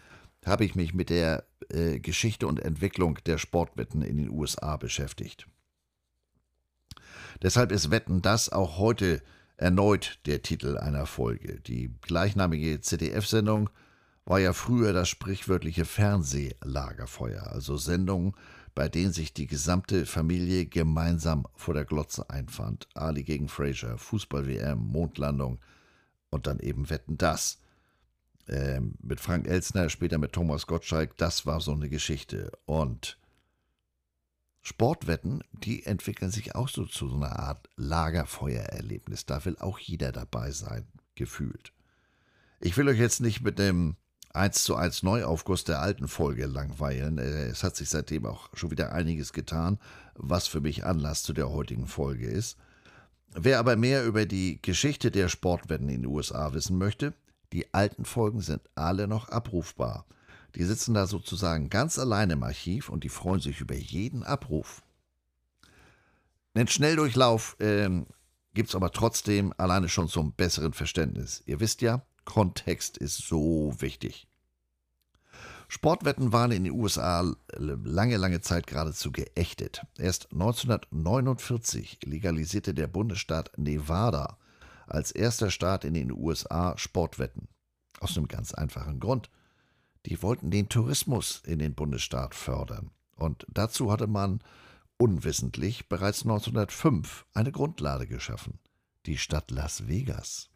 habe 0.45 0.65
ich 0.65 0.75
mich 0.75 0.93
mit 0.93 1.09
der 1.09 1.45
äh, 1.69 1.99
Geschichte 1.99 2.47
und 2.47 2.59
Entwicklung 2.59 3.19
der 3.25 3.37
Sportwetten 3.37 4.01
in 4.01 4.17
den 4.17 4.29
USA 4.29 4.77
beschäftigt. 4.77 5.47
Deshalb 7.41 7.71
ist 7.71 7.91
Wetten 7.91 8.21
das 8.21 8.49
auch 8.49 8.77
heute 8.77 9.21
erneut 9.57 10.19
der 10.25 10.41
Titel 10.41 10.77
einer 10.77 11.05
Folge. 11.05 11.59
Die 11.61 11.91
gleichnamige 12.01 12.81
ZDF-Sendung 12.81 13.69
war 14.25 14.39
ja 14.39 14.53
früher 14.53 14.93
das 14.93 15.09
sprichwörtliche 15.09 15.85
Fernsehlagerfeuer, 15.85 17.47
also 17.47 17.77
Sendungen, 17.77 18.33
bei 18.73 18.87
denen 18.87 19.11
sich 19.11 19.33
die 19.33 19.47
gesamte 19.47 20.05
Familie 20.05 20.65
gemeinsam 20.65 21.45
vor 21.55 21.73
der 21.73 21.85
Glotze 21.85 22.29
einfand. 22.29 22.87
Ali 22.93 23.23
gegen 23.23 23.49
Fraser, 23.49 23.97
Fußball-WM, 23.97 24.77
Mondlandung 24.77 25.59
und 26.29 26.47
dann 26.47 26.59
eben 26.59 26.89
Wetten 26.89 27.17
das. 27.17 27.59
Ähm, 28.47 28.95
mit 29.01 29.19
Frank 29.19 29.47
Elsner, 29.47 29.89
später 29.89 30.17
mit 30.17 30.33
Thomas 30.33 30.67
Gottschalk, 30.67 31.17
das 31.17 31.45
war 31.45 31.59
so 31.59 31.73
eine 31.73 31.89
Geschichte. 31.89 32.51
Und 32.65 33.17
Sportwetten, 34.61 35.43
die 35.51 35.85
entwickeln 35.85 36.31
sich 36.31 36.55
auch 36.55 36.69
so 36.69 36.85
zu 36.85 37.09
so 37.09 37.15
einer 37.15 37.39
Art 37.39 37.67
Lagerfeuererlebnis. 37.77 39.25
Da 39.25 39.43
will 39.45 39.57
auch 39.59 39.79
jeder 39.79 40.11
dabei 40.11 40.51
sein, 40.51 40.87
gefühlt. 41.15 41.73
Ich 42.59 42.77
will 42.77 42.87
euch 42.87 42.99
jetzt 42.99 43.21
nicht 43.21 43.41
mit 43.41 43.57
dem 43.57 43.95
1 44.33 44.63
zu 44.63 44.75
1 44.75 45.03
Neuaufguss 45.03 45.63
der 45.63 45.81
alten 45.81 46.07
Folge 46.07 46.45
langweilen. 46.45 47.17
Äh, 47.17 47.47
es 47.47 47.63
hat 47.63 47.75
sich 47.75 47.89
seitdem 47.89 48.25
auch 48.25 48.49
schon 48.53 48.71
wieder 48.71 48.93
einiges 48.93 49.33
getan, 49.33 49.79
was 50.15 50.47
für 50.47 50.61
mich 50.61 50.85
Anlass 50.85 51.23
zu 51.23 51.33
der 51.33 51.49
heutigen 51.49 51.87
Folge 51.87 52.27
ist. 52.27 52.57
Wer 53.33 53.59
aber 53.59 53.75
mehr 53.75 54.05
über 54.05 54.25
die 54.25 54.61
Geschichte 54.61 55.09
der 55.09 55.29
Sportwetten 55.29 55.89
in 55.89 56.03
den 56.03 56.11
USA 56.11 56.53
wissen 56.53 56.77
möchte, 56.77 57.13
die 57.53 57.73
alten 57.73 58.05
Folgen 58.05 58.41
sind 58.41 58.61
alle 58.75 59.07
noch 59.07 59.29
abrufbar. 59.29 60.05
Die 60.55 60.63
sitzen 60.63 60.93
da 60.93 61.07
sozusagen 61.07 61.69
ganz 61.69 61.97
alleine 61.97 62.33
im 62.33 62.43
Archiv 62.43 62.89
und 62.89 63.03
die 63.03 63.09
freuen 63.09 63.39
sich 63.39 63.61
über 63.61 63.75
jeden 63.75 64.23
Abruf. 64.23 64.83
Den 66.55 66.67
Schnelldurchlauf 66.67 67.55
ähm, 67.59 68.05
gibt 68.53 68.69
es 68.69 68.75
aber 68.75 68.91
trotzdem 68.91 69.53
alleine 69.57 69.87
schon 69.87 70.09
zum 70.09 70.33
besseren 70.33 70.73
Verständnis. 70.73 71.41
Ihr 71.45 71.59
wisst 71.59 71.81
ja, 71.81 72.05
Kontext 72.25 72.97
ist 72.97 73.17
so 73.17 73.73
wichtig. 73.79 74.27
Sportwetten 75.69 76.33
waren 76.33 76.51
in 76.51 76.65
den 76.65 76.73
USA 76.73 77.23
lange, 77.53 78.17
lange 78.17 78.41
Zeit 78.41 78.67
geradezu 78.67 79.13
geächtet. 79.13 79.85
Erst 79.97 80.33
1949 80.33 81.99
legalisierte 82.03 82.73
der 82.73 82.87
Bundesstaat 82.87 83.57
Nevada 83.57 84.37
als 84.85 85.11
erster 85.11 85.49
Staat 85.49 85.85
in 85.85 85.93
den 85.93 86.11
USA 86.11 86.77
Sportwetten. 86.77 87.47
Aus 88.01 88.17
einem 88.17 88.27
ganz 88.27 88.53
einfachen 88.53 88.99
Grund. 88.99 89.29
Die 90.05 90.21
wollten 90.21 90.51
den 90.51 90.69
Tourismus 90.69 91.41
in 91.45 91.59
den 91.59 91.75
Bundesstaat 91.75 92.35
fördern. 92.35 92.91
Und 93.15 93.45
dazu 93.53 93.91
hatte 93.91 94.07
man 94.07 94.41
unwissentlich 94.97 95.89
bereits 95.89 96.23
1905 96.23 97.25
eine 97.33 97.51
Grundlage 97.51 98.07
geschaffen. 98.07 98.59
Die 99.05 99.17
Stadt 99.17 99.51
Las 99.51 99.87
Vegas. 99.87 100.49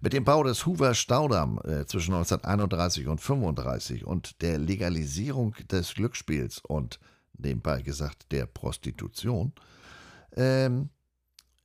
Mit 0.00 0.12
dem 0.12 0.24
Bau 0.24 0.42
des 0.42 0.66
Hoover 0.66 0.94
Staudamm 0.94 1.58
äh, 1.58 1.86
zwischen 1.86 2.14
1931 2.14 3.06
und 3.06 3.20
1935 3.20 4.04
und 4.04 4.42
der 4.42 4.58
Legalisierung 4.58 5.54
des 5.70 5.94
Glücksspiels 5.94 6.58
und 6.58 6.98
nebenbei 7.38 7.82
gesagt 7.82 8.30
der 8.32 8.46
Prostitution 8.46 9.52
ähm, 10.32 10.90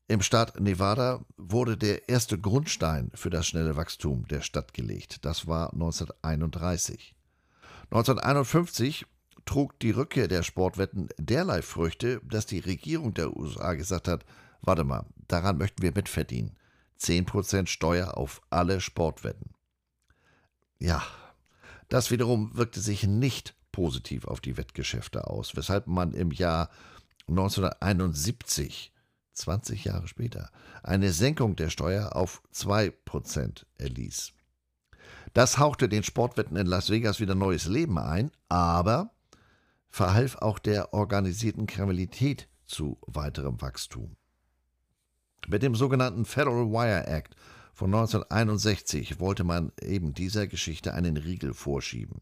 im 0.10 0.24
Staat 0.24 0.60
Nevada 0.60 1.24
wurde 1.38 1.78
der 1.78 2.10
erste 2.10 2.40
Grundstein 2.40 3.12
für 3.14 3.30
das 3.30 3.46
schnelle 3.46 3.76
Wachstum 3.76 4.28
der 4.28 4.42
Stadt 4.42 4.74
gelegt. 4.74 5.24
Das 5.24 5.46
war 5.46 5.72
1931. 5.72 7.16
1951 7.92 9.06
trug 9.46 9.80
die 9.80 9.92
Rückkehr 9.92 10.28
der 10.28 10.42
Sportwetten 10.42 11.10
derlei 11.20 11.62
Früchte, 11.62 12.22
dass 12.24 12.48
die 12.48 12.58
Regierung 12.58 13.14
der 13.14 13.38
USA 13.38 13.76
gesagt 13.76 14.08
hat, 14.08 14.26
warte 14.62 14.84
mal, 14.84 15.06
daran 15.28 15.60
möchten 15.60 15.84
wir 15.84 15.92
mitverdienen. 15.94 16.58
10% 17.00 17.68
Steuer 17.68 18.18
auf 18.18 18.42
alle 18.50 18.82
Sportwetten. 18.82 19.54
Ja, 20.80 21.04
das 21.88 22.10
wiederum 22.10 22.58
wirkte 22.58 22.80
sich 22.80 23.06
nicht 23.06 23.54
positiv 23.72 24.26
auf 24.26 24.42
die 24.42 24.58
Wettgeschäfte 24.58 25.28
aus, 25.28 25.56
weshalb 25.56 25.86
man 25.86 26.14
im 26.14 26.32
Jahr 26.32 26.72
1971, 27.28 28.92
20 29.40 29.86
Jahre 29.86 30.08
später, 30.08 30.52
eine 30.84 31.12
Senkung 31.12 31.56
der 31.56 31.70
Steuer 31.70 32.16
auf 32.16 32.42
2% 32.54 33.66
erließ. 33.78 34.34
Das 35.34 35.58
hauchte 35.58 35.90
den 35.90 36.04
Sportwetten 36.04 36.58
in 36.58 36.68
Las 36.68 36.90
Vegas 36.90 37.20
wieder 37.20 37.36
neues 37.36 37.66
Leben 37.66 37.98
ein, 37.98 38.32
aber 38.48 39.12
verhalf 39.90 40.38
auch 40.38 40.60
der 40.60 40.94
organisierten 40.94 41.68
Kriminalität 41.68 42.48
zu 42.66 42.98
weiterem 43.08 43.62
Wachstum. 43.62 44.16
Mit 45.48 45.64
dem 45.64 45.76
sogenannten 45.76 46.26
Federal 46.26 46.72
Wire 46.72 47.08
Act 47.08 47.36
von 47.74 47.94
1961 47.94 49.20
wollte 49.20 49.44
man 49.44 49.72
eben 49.82 50.14
dieser 50.14 50.48
Geschichte 50.48 50.94
einen 50.94 51.18
Riegel 51.18 51.54
vorschieben. 51.54 52.22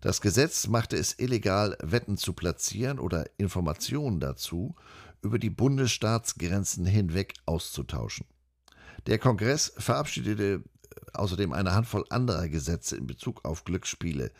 Das 0.00 0.20
Gesetz 0.20 0.66
machte 0.66 0.96
es 0.96 1.18
illegal, 1.18 1.76
Wetten 1.82 2.16
zu 2.16 2.32
platzieren 2.32 2.98
oder 2.98 3.26
Informationen 3.36 4.20
dazu 4.20 4.74
über 5.22 5.38
die 5.38 5.50
Bundesstaatsgrenzen 5.50 6.84
hinweg 6.84 7.34
auszutauschen. 7.46 8.26
Der 9.06 9.18
Kongress 9.18 9.72
verabschiedete 9.78 10.62
außerdem 11.14 11.52
eine 11.52 11.74
Handvoll 11.74 12.04
anderer 12.10 12.48
Gesetze 12.48 12.96
in 12.96 13.06
Bezug 13.06 13.44
auf 13.44 13.64
Glücksspiele, 13.64 14.30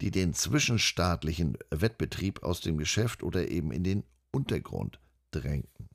die 0.00 0.10
den 0.10 0.34
zwischenstaatlichen 0.34 1.56
Wettbetrieb 1.70 2.42
aus 2.42 2.60
dem 2.60 2.76
Geschäft 2.76 3.22
oder 3.22 3.48
eben 3.48 3.72
in 3.72 3.84
den 3.84 4.04
Untergrund 4.30 5.00
drängten. 5.30 5.88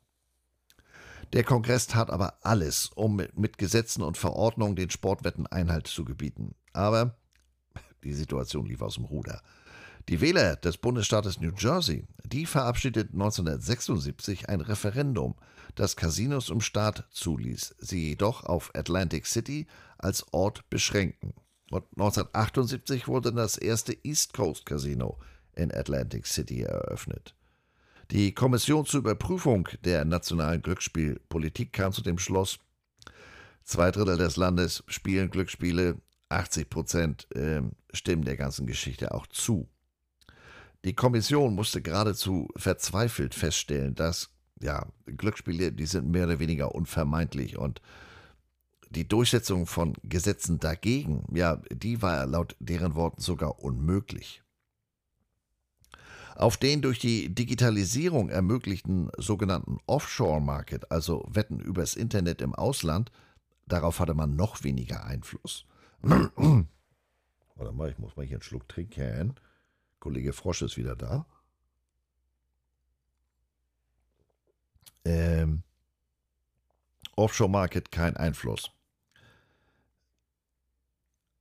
Der 1.33 1.43
Kongress 1.43 1.87
tat 1.87 2.09
aber 2.09 2.45
alles, 2.45 2.89
um 2.95 3.17
mit 3.17 3.57
Gesetzen 3.57 4.01
und 4.01 4.17
Verordnungen 4.17 4.77
den 4.77 4.89
Sportwetten 4.89 5.45
Einhalt 5.45 5.87
zu 5.87 6.05
gebieten. 6.05 6.55
Aber 6.71 7.17
die 8.03 8.13
Situation 8.13 8.65
lief 8.65 8.81
aus 8.81 8.95
dem 8.95 9.05
Ruder. 9.05 9.41
Die 10.09 10.21
Wähler 10.21 10.55
des 10.55 10.77
Bundesstaates 10.77 11.41
New 11.41 11.51
Jersey, 11.57 12.07
die 12.23 12.45
verabschiedeten 12.45 13.15
1976 13.15 14.47
ein 14.47 14.61
Referendum, 14.61 15.35
das 15.75 15.97
Casinos 15.97 16.49
im 16.49 16.61
Staat 16.61 17.05
zuließ, 17.11 17.75
sie 17.79 18.09
jedoch 18.09 18.45
auf 18.45 18.71
Atlantic 18.73 19.25
City 19.25 19.67
als 19.97 20.25
Ort 20.31 20.69
beschränken. 20.69 21.33
Und 21.71 21.83
1978 21.97 23.09
wurde 23.09 23.33
das 23.33 23.57
erste 23.57 23.97
East 24.03 24.33
Coast 24.33 24.65
Casino 24.65 25.19
in 25.55 25.73
Atlantic 25.73 26.25
City 26.25 26.61
eröffnet. 26.61 27.35
Die 28.09 28.33
Kommission 28.33 28.85
zur 28.85 29.01
Überprüfung 29.01 29.67
der 29.83 30.05
nationalen 30.05 30.61
Glücksspielpolitik 30.61 31.73
kam 31.73 31.91
zu 31.91 32.01
dem 32.01 32.17
Schluss, 32.17 32.59
zwei 33.65 33.91
Drittel 33.91 34.15
des 34.15 34.37
Landes 34.37 34.85
spielen 34.87 35.29
Glücksspiele, 35.29 35.99
80 36.29 36.69
Prozent 36.69 37.27
äh, 37.35 37.61
stimmen 37.91 38.23
der 38.23 38.37
ganzen 38.37 38.67
Geschichte 38.67 39.13
auch 39.13 39.27
zu. 39.27 39.67
Die 40.85 40.93
Kommission 40.93 41.55
musste 41.55 41.81
geradezu 41.81 42.49
verzweifelt 42.55 43.35
feststellen, 43.35 43.95
dass 43.95 44.29
ja, 44.61 44.87
Glücksspiele, 45.05 45.71
die 45.71 45.85
sind 45.85 46.09
mehr 46.09 46.25
oder 46.25 46.39
weniger 46.39 46.73
unvermeidlich 46.73 47.57
und 47.57 47.81
die 48.89 49.07
Durchsetzung 49.07 49.65
von 49.65 49.93
Gesetzen 50.03 50.59
dagegen, 50.59 51.25
ja, 51.33 51.57
die 51.71 52.01
war 52.01 52.25
laut 52.25 52.55
deren 52.59 52.95
Worten 52.95 53.21
sogar 53.21 53.59
unmöglich. 53.59 54.43
Auf 56.35 56.57
den 56.57 56.81
durch 56.81 56.99
die 56.99 57.33
Digitalisierung 57.33 58.29
ermöglichten 58.29 59.09
sogenannten 59.17 59.79
Offshore-Market, 59.87 60.91
also 60.91 61.25
Wetten 61.27 61.59
übers 61.59 61.95
Internet 61.95 62.41
im 62.41 62.53
Ausland, 62.53 63.11
darauf 63.65 63.99
hatte 63.99 64.13
man 64.13 64.35
noch 64.35 64.63
weniger 64.63 65.03
Einfluss. 65.03 65.65
Warte 66.01 67.71
mal, 67.73 67.89
ich 67.89 67.97
muss 67.97 68.15
mal 68.15 68.25
hier 68.25 68.35
einen 68.35 68.43
Schluck 68.43 68.69
trinken. 68.69 69.33
Kollege 70.07 70.31
Frosch 70.31 70.61
ist 70.61 70.77
wieder 70.77 70.95
da. 70.95 71.25
Ähm, 75.03 75.63
Offshore-Market 77.17 77.91
kein 77.91 78.15
Einfluss. 78.15 78.71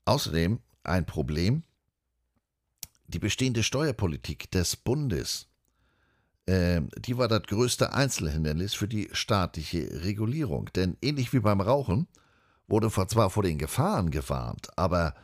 Außerdem 0.04 0.58
ein 0.82 1.06
Problem, 1.06 1.62
die 3.06 3.20
bestehende 3.20 3.62
Steuerpolitik 3.62 4.50
des 4.50 4.74
Bundes, 4.74 5.46
äh, 6.46 6.80
die 6.98 7.16
war 7.16 7.28
das 7.28 7.44
größte 7.44 7.92
Einzelhindernis 7.92 8.74
für 8.74 8.88
die 8.88 9.08
staatliche 9.12 10.02
Regulierung. 10.02 10.72
Denn 10.74 10.96
ähnlich 11.02 11.32
wie 11.32 11.38
beim 11.38 11.60
Rauchen 11.60 12.08
wurde 12.66 12.90
zwar 12.90 13.30
vor 13.30 13.44
den 13.44 13.58
Gefahren 13.58 14.10
gewarnt, 14.10 14.76
aber 14.76 15.14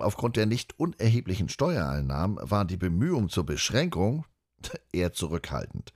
aufgrund 0.00 0.36
der 0.36 0.46
nicht 0.46 0.78
unerheblichen 0.78 1.48
Steuereinnahmen 1.48 2.38
waren 2.40 2.68
die 2.68 2.76
Bemühungen 2.76 3.28
zur 3.28 3.44
Beschränkung 3.44 4.24
eher 4.92 5.12
zurückhaltend. 5.12 5.92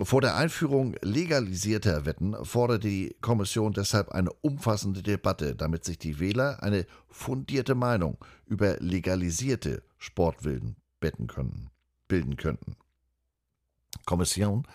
Vor 0.00 0.20
der 0.20 0.34
Einführung 0.34 0.96
legalisierter 1.02 2.04
Wetten 2.04 2.34
forderte 2.44 2.88
die 2.88 3.14
Kommission 3.20 3.72
deshalb 3.72 4.10
eine 4.10 4.32
umfassende 4.32 5.04
Debatte, 5.04 5.54
damit 5.54 5.84
sich 5.84 5.98
die 5.98 6.18
Wähler 6.18 6.64
eine 6.64 6.84
fundierte 7.08 7.76
Meinung 7.76 8.18
über 8.44 8.76
legalisierte 8.80 9.84
Sportwilden 9.98 10.76
betten 10.98 11.28
können, 11.28 11.70
bilden 12.08 12.36
könnten. 12.36 12.76
Kommission, 14.04 14.66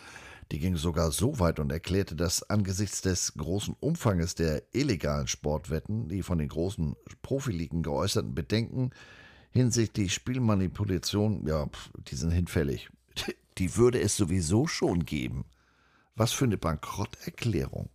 die 0.52 0.60
ging 0.60 0.76
sogar 0.76 1.12
so 1.12 1.40
weit 1.40 1.60
und 1.60 1.72
erklärte, 1.72 2.16
dass 2.16 2.50
angesichts 2.50 3.02
des 3.02 3.34
großen 3.36 3.76
Umfanges 3.80 4.36
der 4.36 4.64
illegalen 4.74 5.28
Sportwetten 5.28 6.10
die 6.10 6.24
von 6.24 6.40
den 6.40 6.50
großen 6.50 6.96
Profiligen 7.22 7.84
geäußerten 7.84 8.34
Bedenken 8.34 8.92
hinsichtlich 9.52 10.14
Spielmanipulation, 10.14 11.46
ja, 11.48 11.68
die 12.08 12.16
sind 12.16 12.32
hinfällig 12.32 12.90
die 13.58 13.76
würde 13.76 14.00
es 14.00 14.16
sowieso 14.16 14.68
schon 14.68 15.06
geben. 15.06 15.46
Was 16.16 16.32
für 16.32 16.46
eine 16.46 16.58
Bankrotterklärung. 16.58 17.90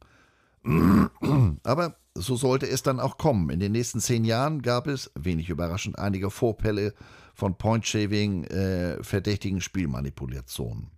Aber 1.63 1.97
so 2.15 2.37
sollte 2.37 2.67
es 2.67 2.83
dann 2.83 3.01
auch 3.01 3.19
kommen. 3.19 3.51
In 3.51 3.61
den 3.61 3.73
nächsten 3.73 4.01
zehn 4.01 4.25
Jahren 4.25 4.63
gab 4.63 4.87
es, 4.87 5.11
wenig 5.15 5.51
überraschend, 5.51 5.99
einige 5.99 6.31
Vorfälle 6.31 6.95
von 7.35 7.57
Point-Shaving, 7.57 8.45
äh, 8.45 9.03
verdächtigen 9.03 9.61
Spielmanipulationen. 9.61 10.94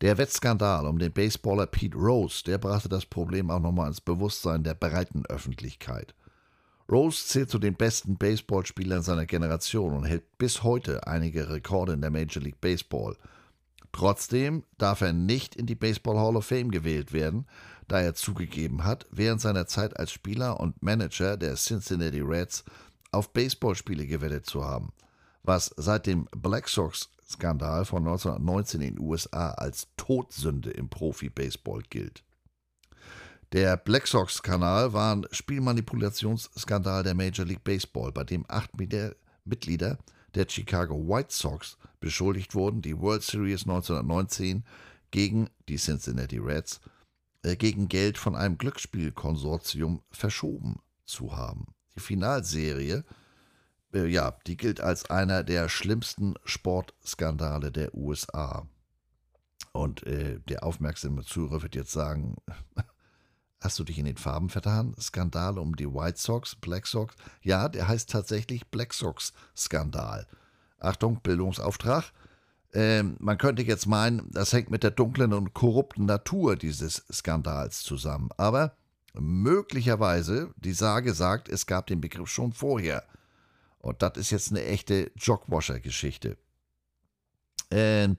Der 0.00 0.16
Wettskandal 0.16 0.86
um 0.86 1.00
den 1.00 1.12
Baseballer 1.12 1.66
Pete 1.66 1.96
Rose, 1.96 2.44
der 2.44 2.58
brachte 2.58 2.88
das 2.88 3.04
Problem 3.04 3.50
auch 3.50 3.58
nochmal 3.58 3.88
ins 3.88 4.00
Bewusstsein 4.00 4.62
der 4.62 4.74
breiten 4.74 5.26
Öffentlichkeit. 5.26 6.14
Rose 6.88 7.26
zählt 7.26 7.50
zu 7.50 7.58
den 7.58 7.74
besten 7.74 8.16
Baseballspielern 8.16 9.02
seiner 9.02 9.26
Generation 9.26 9.92
und 9.94 10.04
hält 10.04 10.38
bis 10.38 10.62
heute 10.62 11.08
einige 11.08 11.50
Rekorde 11.50 11.94
in 11.94 12.00
der 12.00 12.12
Major 12.12 12.40
League 12.40 12.60
Baseball. 12.60 13.16
Trotzdem 13.90 14.62
darf 14.78 15.00
er 15.00 15.12
nicht 15.12 15.56
in 15.56 15.66
die 15.66 15.74
Baseball 15.74 16.16
Hall 16.16 16.36
of 16.36 16.46
Fame 16.46 16.70
gewählt 16.70 17.12
werden, 17.12 17.48
da 17.88 18.00
er 18.00 18.14
zugegeben 18.14 18.84
hat, 18.84 19.04
während 19.10 19.40
seiner 19.40 19.66
Zeit 19.66 19.98
als 19.98 20.12
Spieler 20.12 20.60
und 20.60 20.80
Manager 20.80 21.36
der 21.36 21.56
Cincinnati 21.56 22.20
Reds 22.20 22.64
auf 23.10 23.32
Baseballspiele 23.32 24.06
gewettet 24.06 24.46
zu 24.46 24.64
haben, 24.64 24.92
was 25.42 25.74
seit 25.76 26.06
dem 26.06 26.28
Black 26.30 26.68
Sox-Skandal 27.28 27.84
von 27.84 28.06
1919 28.06 28.80
in 28.80 28.94
den 28.96 29.04
USA 29.04 29.50
als 29.50 29.88
Todsünde 29.96 30.70
im 30.70 30.88
Profi-Baseball 30.88 31.82
gilt. 31.90 32.24
Der 33.52 33.76
Black 33.76 34.06
Sox-Kanal 34.06 34.92
war 34.92 35.14
ein 35.14 35.26
Spielmanipulationsskandal 35.30 37.02
der 37.02 37.14
Major 37.14 37.46
League 37.46 37.64
Baseball, 37.64 38.12
bei 38.12 38.24
dem 38.24 38.44
acht 38.48 38.70
Mitglieder 39.44 39.98
der 40.34 40.46
Chicago 40.48 40.94
White 41.08 41.32
Sox 41.32 41.78
beschuldigt 42.00 42.54
wurden, 42.54 42.82
die 42.82 42.98
World 42.98 43.22
Series 43.22 43.62
1919 43.62 44.64
gegen 45.10 45.48
die 45.68 45.76
Cincinnati 45.76 46.38
Reds 46.38 46.80
äh, 47.42 47.56
gegen 47.56 47.88
Geld 47.88 48.18
von 48.18 48.36
einem 48.36 48.58
Glücksspielkonsortium 48.58 50.02
verschoben 50.10 50.80
zu 51.06 51.34
haben. 51.34 51.66
Die 51.94 52.00
Finalserie, 52.00 53.04
äh, 53.92 54.06
ja, 54.06 54.36
die 54.46 54.56
gilt 54.56 54.80
als 54.80 55.10
einer 55.10 55.44
der 55.44 55.68
schlimmsten 55.68 56.34
Sportskandale 56.44 57.72
der 57.72 57.94
USA. 57.94 58.66
Und 59.72 60.06
äh, 60.06 60.40
der 60.48 60.64
aufmerksame 60.64 61.24
Zuhörer 61.24 61.62
wird 61.62 61.74
jetzt 61.74 61.92
sagen, 61.92 62.36
Hast 63.60 63.76
du 63.78 63.84
dich 63.84 63.98
in 63.98 64.04
den 64.04 64.16
Farben 64.16 64.50
vertan? 64.50 64.94
Skandal 65.00 65.58
um 65.58 65.74
die 65.74 65.92
White 65.92 66.18
Sox, 66.18 66.54
Black 66.54 66.86
Sox? 66.86 67.16
Ja, 67.42 67.68
der 67.68 67.88
heißt 67.88 68.08
tatsächlich 68.08 68.68
Black 68.68 68.94
Sox 68.94 69.32
Skandal. 69.56 70.28
Achtung, 70.78 71.20
Bildungsauftrag. 71.22 72.12
Ähm, 72.72 73.16
man 73.18 73.36
könnte 73.36 73.62
jetzt 73.62 73.86
meinen, 73.86 74.30
das 74.30 74.52
hängt 74.52 74.70
mit 74.70 74.84
der 74.84 74.92
dunklen 74.92 75.32
und 75.32 75.54
korrupten 75.54 76.04
Natur 76.04 76.54
dieses 76.54 77.04
Skandals 77.10 77.82
zusammen. 77.82 78.28
Aber 78.36 78.76
möglicherweise, 79.14 80.52
die 80.56 80.72
Sage 80.74 81.12
sagt, 81.12 81.48
es 81.48 81.66
gab 81.66 81.88
den 81.88 82.00
Begriff 82.00 82.28
schon 82.28 82.52
vorher. 82.52 83.02
Und 83.78 84.02
das 84.02 84.16
ist 84.16 84.30
jetzt 84.30 84.50
eine 84.50 84.64
echte 84.64 85.10
Jogwasher-Geschichte. 85.16 86.36
Ähm, 87.70 88.16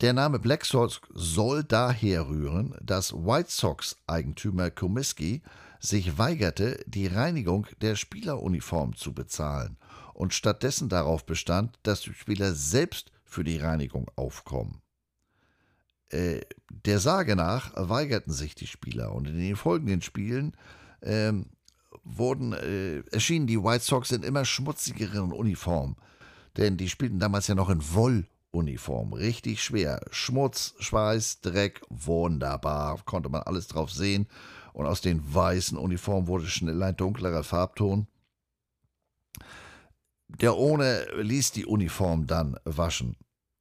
der 0.00 0.12
Name 0.12 0.38
Black 0.38 0.64
Sox 0.64 1.00
soll 1.12 1.62
daher 1.62 2.28
rühren, 2.28 2.74
dass 2.82 3.12
White 3.12 3.50
Sox-Eigentümer 3.50 4.70
Comiskey 4.70 5.42
sich 5.78 6.18
weigerte, 6.18 6.82
die 6.86 7.06
Reinigung 7.06 7.66
der 7.80 7.96
Spieleruniform 7.96 8.96
zu 8.96 9.12
bezahlen 9.12 9.76
und 10.14 10.34
stattdessen 10.34 10.88
darauf 10.88 11.26
bestand, 11.26 11.78
dass 11.82 12.00
die 12.00 12.14
Spieler 12.14 12.54
selbst 12.54 13.12
für 13.24 13.44
die 13.44 13.58
Reinigung 13.58 14.10
aufkommen. 14.16 14.80
Äh, 16.08 16.40
der 16.68 16.98
Sage 16.98 17.36
nach 17.36 17.72
weigerten 17.76 18.32
sich 18.32 18.54
die 18.54 18.66
Spieler 18.66 19.12
und 19.12 19.28
in 19.28 19.38
den 19.38 19.56
folgenden 19.56 20.02
Spielen 20.02 20.56
äh, 21.00 21.32
wurden, 22.04 22.52
äh, 22.52 23.00
erschienen 23.10 23.46
die 23.46 23.62
White 23.62 23.84
Sox 23.84 24.10
in 24.10 24.22
immer 24.22 24.44
schmutzigeren 24.44 25.32
Uniformen, 25.32 25.96
denn 26.56 26.76
die 26.76 26.88
spielten 26.88 27.18
damals 27.18 27.46
ja 27.46 27.54
noch 27.54 27.70
in 27.70 27.82
Woll 27.94 28.26
Uniform. 28.52 29.14
Richtig 29.14 29.62
schwer. 29.62 30.00
Schmutz, 30.10 30.74
Schweiß, 30.78 31.40
Dreck, 31.40 31.82
wunderbar. 31.88 33.00
Konnte 33.04 33.28
man 33.28 33.42
alles 33.42 33.66
drauf 33.66 33.90
sehen. 33.90 34.28
Und 34.72 34.86
aus 34.86 35.00
den 35.00 35.34
weißen 35.34 35.76
Uniformen 35.76 36.28
wurde 36.28 36.46
schnell 36.46 36.82
ein 36.82 36.96
dunklerer 36.96 37.44
Farbton. 37.44 38.06
Der 40.28 40.56
ohne 40.56 41.06
ließ 41.16 41.52
die 41.52 41.66
Uniform 41.66 42.26
dann 42.26 42.56
waschen 42.64 43.16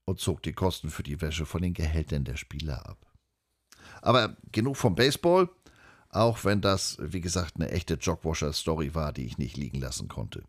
und 0.06 0.20
zog 0.20 0.42
die 0.44 0.54
Kosten 0.54 0.90
für 0.90 1.04
die 1.04 1.20
Wäsche 1.20 1.46
von 1.46 1.62
den 1.62 1.74
Gehältern 1.74 2.24
der 2.24 2.38
Spieler 2.38 2.86
ab. 2.88 3.06
Aber 4.02 4.38
genug 4.52 4.78
vom 4.78 4.96
Baseball. 4.96 5.50
Auch 6.12 6.44
wenn 6.44 6.62
das, 6.62 6.98
wie 7.00 7.22
gesagt, 7.22 7.56
eine 7.56 7.72
echte 7.72 7.96
Jogwasher-Story 7.96 8.94
war, 8.94 9.14
die 9.14 9.26
ich 9.26 9.38
nicht 9.38 9.58
liegen 9.58 9.80
lassen 9.80 10.08
konnte. 10.08 10.44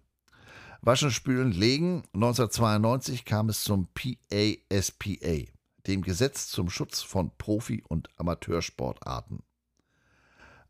Waschen, 0.80 1.12
Spülen, 1.12 1.52
Legen. 1.52 2.02
1992 2.12 3.24
kam 3.24 3.48
es 3.48 3.62
zum 3.62 3.88
PASPA, 3.94 5.52
dem 5.86 6.02
Gesetz 6.02 6.48
zum 6.48 6.70
Schutz 6.70 7.02
von 7.02 7.30
Profi- 7.38 7.84
und 7.86 8.08
Amateursportarten. 8.18 9.44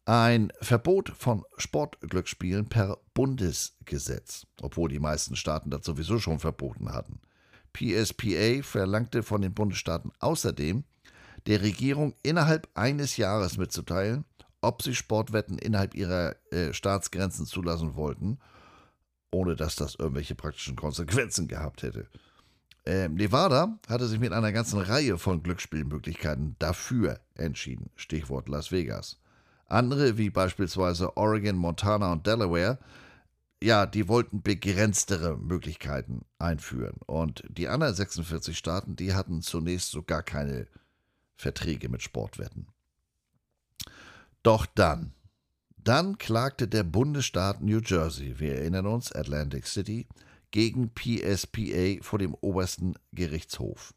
Ein 0.04 0.52
Verbot 0.60 1.10
von 1.16 1.44
Sportglücksspielen 1.56 2.68
per 2.68 2.98
Bundesgesetz, 3.14 4.46
obwohl 4.60 4.90
die 4.90 4.98
meisten 4.98 5.36
Staaten 5.36 5.70
das 5.70 5.86
sowieso 5.86 6.18
schon 6.18 6.40
verboten 6.40 6.92
hatten. 6.92 7.20
PSPA 7.72 8.62
verlangte 8.62 9.22
von 9.22 9.40
den 9.40 9.54
Bundesstaaten 9.54 10.12
außerdem, 10.18 10.84
der 11.46 11.62
Regierung 11.62 12.14
innerhalb 12.22 12.68
eines 12.74 13.16
Jahres 13.16 13.56
mitzuteilen, 13.56 14.24
ob 14.62 14.82
sie 14.82 14.94
Sportwetten 14.94 15.58
innerhalb 15.58 15.94
ihrer 15.94 16.36
äh, 16.50 16.72
Staatsgrenzen 16.72 17.46
zulassen 17.46 17.94
wollten 17.94 18.38
ohne 19.32 19.56
dass 19.56 19.74
das 19.74 19.96
irgendwelche 19.96 20.34
praktischen 20.34 20.76
Konsequenzen 20.76 21.48
gehabt 21.48 21.82
hätte. 21.82 22.06
Ähm, 22.84 23.14
Nevada 23.14 23.78
hatte 23.88 24.06
sich 24.06 24.20
mit 24.20 24.32
einer 24.32 24.52
ganzen 24.52 24.80
Reihe 24.80 25.18
von 25.18 25.42
Glücksspielmöglichkeiten 25.42 26.56
dafür 26.58 27.20
entschieden. 27.34 27.90
Stichwort 27.96 28.48
Las 28.48 28.70
Vegas. 28.70 29.18
Andere, 29.66 30.18
wie 30.18 30.30
beispielsweise 30.30 31.16
Oregon, 31.16 31.56
Montana 31.56 32.12
und 32.12 32.26
Delaware, 32.26 32.78
ja, 33.62 33.86
die 33.86 34.08
wollten 34.08 34.42
begrenztere 34.42 35.38
Möglichkeiten 35.38 36.22
einführen. 36.38 36.96
Und 37.06 37.44
die 37.48 37.68
anderen 37.68 37.94
46 37.94 38.58
Staaten, 38.58 38.96
die 38.96 39.14
hatten 39.14 39.40
zunächst 39.40 39.92
so 39.92 40.02
gar 40.02 40.24
keine 40.24 40.66
Verträge 41.36 41.88
mit 41.88 42.02
Sportwetten. 42.02 42.66
Doch 44.42 44.66
dann, 44.66 45.12
dann 45.76 46.18
klagte 46.18 46.68
der 46.68 46.82
Bundesstaat 46.82 47.60
New 47.60 47.80
Jersey, 47.80 48.38
wir 48.38 48.56
erinnern 48.56 48.86
uns, 48.86 49.12
Atlantic 49.12 49.66
City, 49.66 50.06
gegen 50.50 50.90
PSPA 50.90 52.02
vor 52.02 52.18
dem 52.18 52.34
obersten 52.34 52.94
Gerichtshof. 53.12 53.94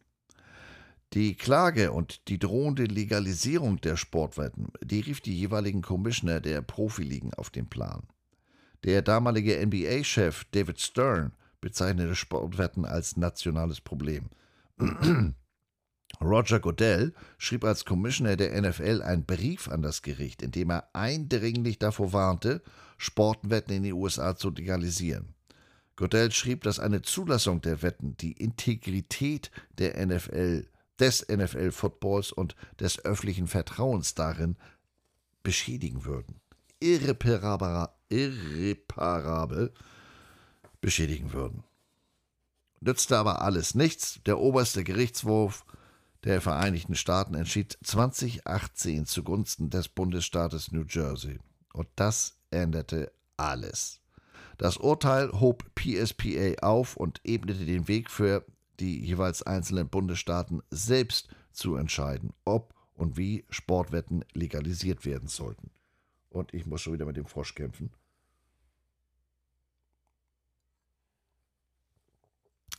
Die 1.14 1.36
Klage 1.36 1.92
und 1.92 2.28
die 2.28 2.40
drohende 2.40 2.86
Legalisierung 2.86 3.80
der 3.82 3.96
Sportwetten, 3.96 4.68
die 4.84 5.00
rief 5.00 5.22
die 5.22 5.38
jeweiligen 5.38 5.82
Commissioner 5.82 6.42
der 6.42 6.62
Profiligen 6.62 7.34
auf 7.34 7.50
den 7.50 7.68
Plan. 7.68 8.04
Der 8.84 9.02
damalige 9.02 9.66
NBA-Chef 9.66 10.44
David 10.52 10.80
Stern 10.80 11.34
bezeichnete 11.62 12.16
Sportwetten 12.16 12.86
als 12.86 13.18
nationales 13.18 13.82
Problem. 13.82 14.30
Roger 16.22 16.60
Goodell 16.60 17.14
schrieb 17.38 17.64
als 17.64 17.86
Commissioner 17.86 18.36
der 18.36 18.60
NFL 18.62 19.02
einen 19.02 19.26
Brief 19.26 19.68
an 19.68 19.82
das 19.82 20.02
Gericht, 20.02 20.42
in 20.42 20.52
dem 20.52 20.72
er 20.72 20.90
eindringlich 20.94 21.80
davor 21.80 22.14
warnte, 22.14 22.62
Sportwetten 22.98 23.76
in 23.76 23.84
den 23.84 23.94
USA 23.94 24.36
zu 24.36 24.50
legalisieren. 24.50 25.34
Goodell 25.96 26.32
schrieb, 26.32 26.64
dass 26.64 26.80
eine 26.80 27.02
Zulassung 27.02 27.62
der 27.62 27.82
Wetten 27.82 28.18
die 28.18 28.34
Integrität 28.34 29.52
der 29.78 30.06
NFL, 30.06 30.68
des 31.00 31.26
NFL-Footballs 31.28 32.32
und 32.32 32.56
des 32.80 33.04
öffentlichen 33.04 33.48
Vertrauens 33.48 34.14
darin 34.16 34.56
beschädigen 35.44 36.06
würden. 36.06 36.40
Irreparabel, 36.80 37.90
beschädigen 40.82 41.34
würden. 41.34 41.64
Nützte 42.80 43.18
aber 43.18 43.42
alles 43.42 43.76
nichts. 43.76 44.20
Der 44.26 44.40
oberste 44.40 44.84
Gerichtshof 44.84 45.66
der 46.26 46.42
Vereinigten 46.42 46.96
Staaten 46.96 47.36
entschied 47.36 47.78
2018 47.84 49.06
zugunsten 49.06 49.70
des 49.70 49.88
Bundesstaates 49.88 50.72
New 50.72 50.84
Jersey. 50.90 51.40
Und 51.72 51.88
das 51.96 52.38
änderte 52.50 53.12
alles. 53.38 54.02
Das 54.58 54.78
Urteil 54.78 55.32
hob 55.40 55.64
PSPA 55.76 56.56
auf 56.62 56.98
und 56.98 57.22
ebnete 57.24 57.66
den 57.66 57.88
Weg 57.88 58.10
für 58.10 58.44
die 58.80 59.00
jeweils 59.06 59.44
einzelnen 59.44 59.88
Bundesstaaten 59.88 60.64
selbst 60.72 61.30
zu 61.52 61.76
entscheiden, 61.76 62.34
ob 62.44 62.74
und 62.96 63.18
wie 63.18 63.46
Sportwetten 63.50 64.26
legalisiert 64.34 65.06
werden 65.06 65.28
sollten. 65.28 65.70
Und 66.30 66.54
ich 66.54 66.66
muss 66.66 66.82
schon 66.82 66.94
wieder 66.94 67.06
mit 67.06 67.18
dem 67.18 67.28
Frosch 67.28 67.54
kämpfen. 67.54 67.92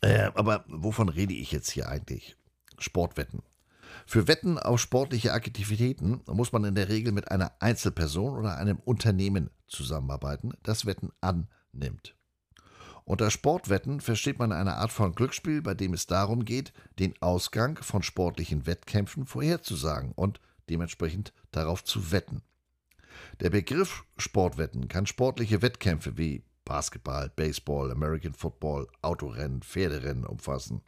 Äh, 0.01 0.31
aber 0.35 0.65
wovon 0.69 1.09
rede 1.09 1.35
ich 1.35 1.53
jetzt 1.53 1.71
hier 1.71 1.89
eigentlich? 1.89 2.37
Sportwetten. 2.79 3.43
Für 4.07 4.29
Wetten 4.29 4.59
auf 4.59 4.81
sportliche 4.81 5.33
Aktivitäten 5.33 6.21
muss 6.27 6.53
man 6.53 6.65
in 6.65 6.75
der 6.75 6.89
Regel 6.89 7.13
mit 7.13 7.31
einer 7.31 7.53
Einzelperson 7.61 8.37
oder 8.37 8.57
einem 8.57 8.79
Unternehmen 8.79 9.51
zusammenarbeiten, 9.67 10.53
das 10.63 10.87
Wetten 10.87 11.11
annimmt. 11.21 12.15
Unter 13.05 13.31
Sportwetten 13.31 14.01
versteht 14.01 14.39
man 14.39 14.51
eine 14.51 14.77
Art 14.77 14.91
von 14.91 15.15
Glücksspiel, 15.15 15.63
bei 15.63 15.75
dem 15.75 15.95
es 15.95 16.07
darum 16.07 16.45
geht, 16.45 16.73
den 16.99 17.15
Ausgang 17.21 17.79
von 17.79 18.03
sportlichen 18.03 18.67
Wettkämpfen 18.67 19.27
vorherzusagen 19.27 20.13
und 20.13 20.41
dementsprechend 20.69 21.33
darauf 21.53 21.85
zu 21.85 22.11
wetten. 22.11 22.43
Der 23.41 23.51
Begriff 23.51 24.05
Sportwetten 24.19 24.89
kann 24.89 25.07
sportliche 25.07 25.63
Wettkämpfe 25.63 26.19
wie 26.19 26.45
Basketball, 26.65 27.31
Baseball, 27.35 27.93
American 27.93 28.35
Football, 28.35 28.89
Autorennen, 29.03 29.63
Pferderennen 29.63 30.27
umfassen. 30.27 30.83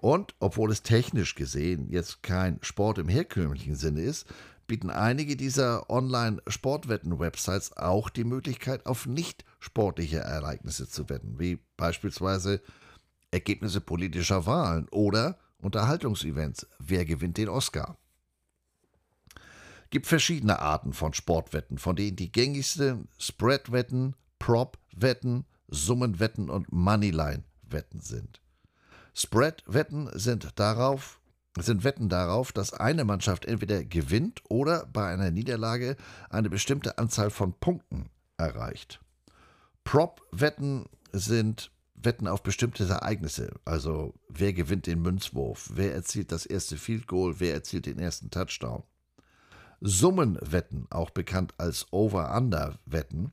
Und 0.00 0.34
obwohl 0.38 0.72
es 0.72 0.82
technisch 0.82 1.34
gesehen 1.34 1.90
jetzt 1.90 2.22
kein 2.22 2.58
Sport 2.62 2.96
im 2.96 3.08
herkömmlichen 3.08 3.74
Sinne 3.74 4.00
ist, 4.00 4.26
bieten 4.66 4.88
einige 4.88 5.36
dieser 5.36 5.90
Online-Sportwetten-Websites 5.90 7.76
auch 7.76 8.08
die 8.08 8.24
Möglichkeit, 8.24 8.86
auf 8.86 9.04
nicht 9.04 9.44
sportliche 9.58 10.20
Ereignisse 10.20 10.88
zu 10.88 11.10
wetten, 11.10 11.38
wie 11.38 11.58
beispielsweise 11.76 12.62
Ergebnisse 13.30 13.82
politischer 13.82 14.46
Wahlen 14.46 14.88
oder 14.88 15.38
Unterhaltungsevents. 15.58 16.66
Wer 16.78 17.04
gewinnt 17.04 17.36
den 17.36 17.50
Oscar? 17.50 17.98
Gibt 19.90 20.06
verschiedene 20.06 20.60
Arten 20.60 20.94
von 20.94 21.12
Sportwetten, 21.12 21.76
von 21.76 21.94
denen 21.94 22.16
die 22.16 22.32
gängigsten 22.32 23.06
Spread-Wetten, 23.18 24.16
Prop-Wetten, 24.38 25.44
Summenwetten 25.68 26.48
und 26.48 26.72
Moneyline-Wetten 26.72 28.00
sind. 28.00 28.40
Spread-Wetten 29.14 30.10
sind 30.14 30.58
darauf, 30.58 31.20
sind 31.58 31.84
Wetten 31.84 32.08
darauf, 32.08 32.52
dass 32.52 32.72
eine 32.72 33.04
Mannschaft 33.04 33.44
entweder 33.44 33.84
gewinnt 33.84 34.42
oder 34.48 34.86
bei 34.92 35.06
einer 35.06 35.30
Niederlage 35.30 35.96
eine 36.28 36.50
bestimmte 36.50 36.98
Anzahl 36.98 37.30
von 37.30 37.52
Punkten 37.54 38.10
erreicht. 38.36 39.00
Prop-Wetten 39.84 40.86
sind 41.12 41.70
Wetten 41.94 42.28
auf 42.28 42.42
bestimmte 42.42 42.88
Ereignisse, 42.88 43.52
also 43.64 44.14
wer 44.28 44.52
gewinnt 44.52 44.86
den 44.86 45.02
Münzwurf, 45.02 45.70
wer 45.74 45.94
erzielt 45.94 46.32
das 46.32 46.46
erste 46.46 46.76
Field 46.76 47.06
Goal, 47.06 47.36
wer 47.38 47.52
erzielt 47.52 47.86
den 47.86 47.98
ersten 47.98 48.30
Touchdown. 48.30 48.84
Summenwetten, 49.80 50.86
auch 50.90 51.10
bekannt 51.10 51.54
als 51.58 51.86
Over-Under-Wetten, 51.90 53.32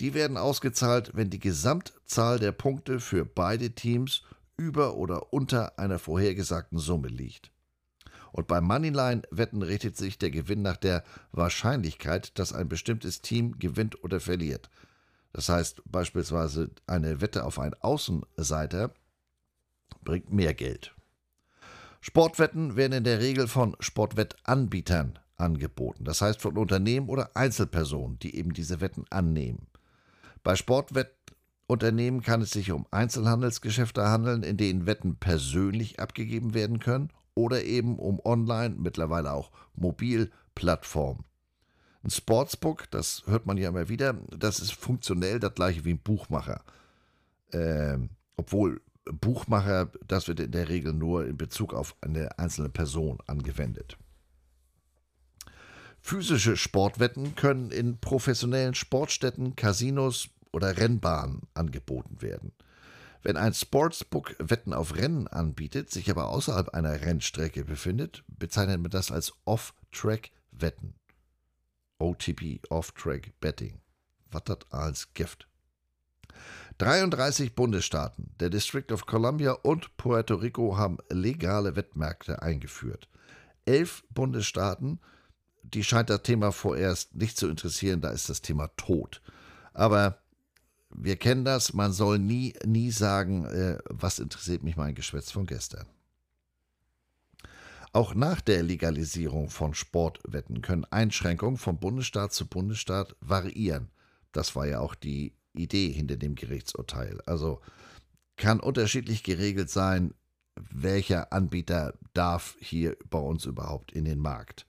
die 0.00 0.14
werden 0.14 0.36
ausgezahlt, 0.36 1.12
wenn 1.14 1.30
die 1.30 1.38
Gesamtzahl 1.38 2.38
der 2.38 2.52
Punkte 2.52 3.00
für 3.00 3.24
beide 3.24 3.70
Teams 3.70 4.22
über 4.56 4.96
oder 4.96 5.32
unter 5.32 5.78
einer 5.78 5.98
vorhergesagten 5.98 6.78
Summe 6.78 7.08
liegt. 7.08 7.50
Und 8.32 8.48
beim 8.48 8.64
Moneyline-Wetten 8.64 9.62
richtet 9.62 9.96
sich 9.96 10.18
der 10.18 10.30
Gewinn 10.30 10.62
nach 10.62 10.76
der 10.76 11.04
Wahrscheinlichkeit, 11.32 12.38
dass 12.38 12.52
ein 12.52 12.68
bestimmtes 12.68 13.22
Team 13.22 13.58
gewinnt 13.58 14.02
oder 14.04 14.20
verliert. 14.20 14.68
Das 15.32 15.48
heißt 15.48 15.82
beispielsweise 15.86 16.70
eine 16.86 17.20
Wette 17.20 17.44
auf 17.44 17.58
einen 17.58 17.74
Außenseiter 17.74 18.92
bringt 20.02 20.32
mehr 20.32 20.54
Geld. 20.54 20.94
Sportwetten 22.00 22.76
werden 22.76 22.92
in 22.92 23.04
der 23.04 23.20
Regel 23.20 23.48
von 23.48 23.76
Sportwettanbietern 23.80 25.18
angeboten, 25.36 26.04
das 26.04 26.22
heißt 26.22 26.40
von 26.40 26.56
Unternehmen 26.56 27.08
oder 27.08 27.30
Einzelpersonen, 27.34 28.18
die 28.20 28.36
eben 28.36 28.52
diese 28.52 28.80
Wetten 28.80 29.04
annehmen. 29.10 29.66
Bei 30.42 30.54
Sportwett 30.56 31.15
Unternehmen 31.66 32.22
kann 32.22 32.42
es 32.42 32.50
sich 32.50 32.70
um 32.70 32.86
Einzelhandelsgeschäfte 32.90 34.04
handeln, 34.04 34.42
in 34.42 34.56
denen 34.56 34.86
Wetten 34.86 35.16
persönlich 35.16 35.98
abgegeben 35.98 36.54
werden 36.54 36.78
können 36.78 37.10
oder 37.34 37.64
eben 37.64 37.98
um 37.98 38.20
Online, 38.24 38.76
mittlerweile 38.78 39.32
auch 39.32 39.50
Mobilplattformen. 39.74 41.24
Ein 42.04 42.10
Sportsbook, 42.10 42.88
das 42.90 43.24
hört 43.26 43.46
man 43.46 43.56
ja 43.56 43.68
immer 43.68 43.88
wieder, 43.88 44.14
das 44.30 44.60
ist 44.60 44.72
funktionell 44.74 45.40
das 45.40 45.54
gleiche 45.54 45.84
wie 45.84 45.94
ein 45.94 45.98
Buchmacher. 45.98 46.62
Ähm, 47.52 48.10
obwohl 48.36 48.80
Buchmacher, 49.04 49.90
das 50.06 50.28
wird 50.28 50.40
in 50.40 50.52
der 50.52 50.68
Regel 50.68 50.92
nur 50.92 51.26
in 51.26 51.36
Bezug 51.36 51.74
auf 51.74 51.96
eine 52.00 52.38
einzelne 52.38 52.68
Person 52.68 53.18
angewendet. 53.26 53.96
Physische 56.00 56.56
Sportwetten 56.56 57.34
können 57.34 57.72
in 57.72 57.98
professionellen 57.98 58.74
Sportstätten, 58.74 59.56
Casinos, 59.56 60.28
oder 60.56 60.78
Rennbahnen 60.78 61.42
angeboten 61.52 62.22
werden. 62.22 62.52
Wenn 63.22 63.36
ein 63.36 63.52
Sportsbook 63.52 64.34
Wetten 64.38 64.72
auf 64.72 64.96
Rennen 64.96 65.28
anbietet, 65.28 65.90
sich 65.90 66.10
aber 66.10 66.30
außerhalb 66.30 66.70
einer 66.70 67.02
Rennstrecke 67.02 67.62
befindet, 67.64 68.24
bezeichnet 68.26 68.80
man 68.80 68.90
das 68.90 69.12
als 69.12 69.34
Off-Track-Wetten. 69.44 70.94
OTP, 71.98 72.60
Off-Track 72.70 73.38
Betting. 73.38 73.82
Was 74.30 74.44
das 74.44 74.58
als 74.70 75.12
Gift? 75.12 75.46
33 76.78 77.54
Bundesstaaten, 77.54 78.30
der 78.40 78.48
District 78.48 78.90
of 78.90 79.04
Columbia 79.04 79.52
und 79.52 79.94
Puerto 79.98 80.36
Rico 80.36 80.78
haben 80.78 80.96
legale 81.10 81.76
Wettmärkte 81.76 82.40
eingeführt. 82.40 83.10
Elf 83.66 84.04
Bundesstaaten, 84.08 85.00
die 85.62 85.84
scheint 85.84 86.08
das 86.08 86.22
Thema 86.22 86.50
vorerst 86.50 87.14
nicht 87.14 87.36
zu 87.36 87.46
interessieren, 87.46 88.00
da 88.00 88.08
ist 88.08 88.30
das 88.30 88.40
Thema 88.40 88.68
tot. 88.76 89.20
Aber 89.74 90.22
wir 90.98 91.16
kennen 91.16 91.44
das, 91.44 91.74
man 91.74 91.92
soll 91.92 92.18
nie, 92.18 92.54
nie 92.64 92.90
sagen, 92.90 93.44
äh, 93.44 93.78
was 93.84 94.18
interessiert 94.18 94.62
mich 94.62 94.76
mein 94.76 94.94
Geschwätz 94.94 95.30
von 95.30 95.46
gestern. 95.46 95.86
Auch 97.92 98.14
nach 98.14 98.40
der 98.40 98.62
Legalisierung 98.62 99.48
von 99.48 99.74
Sportwetten 99.74 100.60
können 100.62 100.84
Einschränkungen 100.84 101.56
von 101.56 101.78
Bundesstaat 101.78 102.32
zu 102.32 102.46
Bundesstaat 102.46 103.16
variieren. 103.20 103.88
Das 104.32 104.54
war 104.54 104.66
ja 104.66 104.80
auch 104.80 104.94
die 104.94 105.32
Idee 105.54 105.90
hinter 105.90 106.16
dem 106.16 106.34
Gerichtsurteil. 106.34 107.20
Also 107.24 107.60
kann 108.36 108.60
unterschiedlich 108.60 109.22
geregelt 109.22 109.70
sein, 109.70 110.12
welcher 110.56 111.32
Anbieter 111.32 111.94
darf 112.12 112.56
hier 112.60 112.96
bei 113.08 113.18
uns 113.18 113.44
überhaupt 113.46 113.92
in 113.92 114.04
den 114.04 114.18
Markt. 114.18 114.66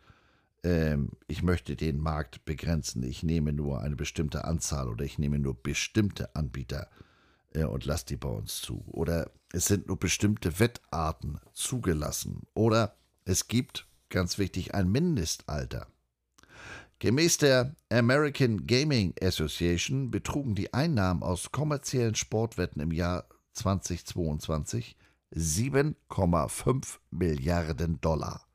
Ähm, 0.63 1.11
ich 1.27 1.43
möchte 1.43 1.75
den 1.75 1.99
Markt 1.99 2.45
begrenzen. 2.45 3.03
Ich 3.03 3.23
nehme 3.23 3.53
nur 3.53 3.81
eine 3.81 3.95
bestimmte 3.95 4.45
Anzahl 4.45 4.89
oder 4.89 5.05
ich 5.05 5.19
nehme 5.19 5.39
nur 5.39 5.55
bestimmte 5.55 6.35
Anbieter 6.35 6.89
äh, 7.53 7.63
und 7.63 7.85
lasse 7.85 8.05
die 8.07 8.17
bei 8.17 8.29
uns 8.29 8.61
zu. 8.61 8.83
Oder 8.87 9.31
es 9.53 9.65
sind 9.65 9.87
nur 9.87 9.97
bestimmte 9.97 10.59
Wettarten 10.59 11.39
zugelassen. 11.53 12.43
Oder 12.53 12.95
es 13.25 13.47
gibt, 13.47 13.87
ganz 14.09 14.37
wichtig, 14.37 14.73
ein 14.73 14.89
Mindestalter. 14.89 15.87
Gemäß 16.99 17.37
der 17.37 17.75
American 17.89 18.65
Gaming 18.65 19.13
Association 19.21 20.09
betrugen 20.09 20.55
die 20.55 20.73
Einnahmen 20.73 21.21
aus 21.21 21.51
kommerziellen 21.51 22.15
Sportwetten 22.15 22.81
im 22.81 22.91
Jahr 22.91 23.27
2022 23.53 24.97
7,5 25.31 26.97
Milliarden 27.11 28.01
Dollar. 28.01 28.46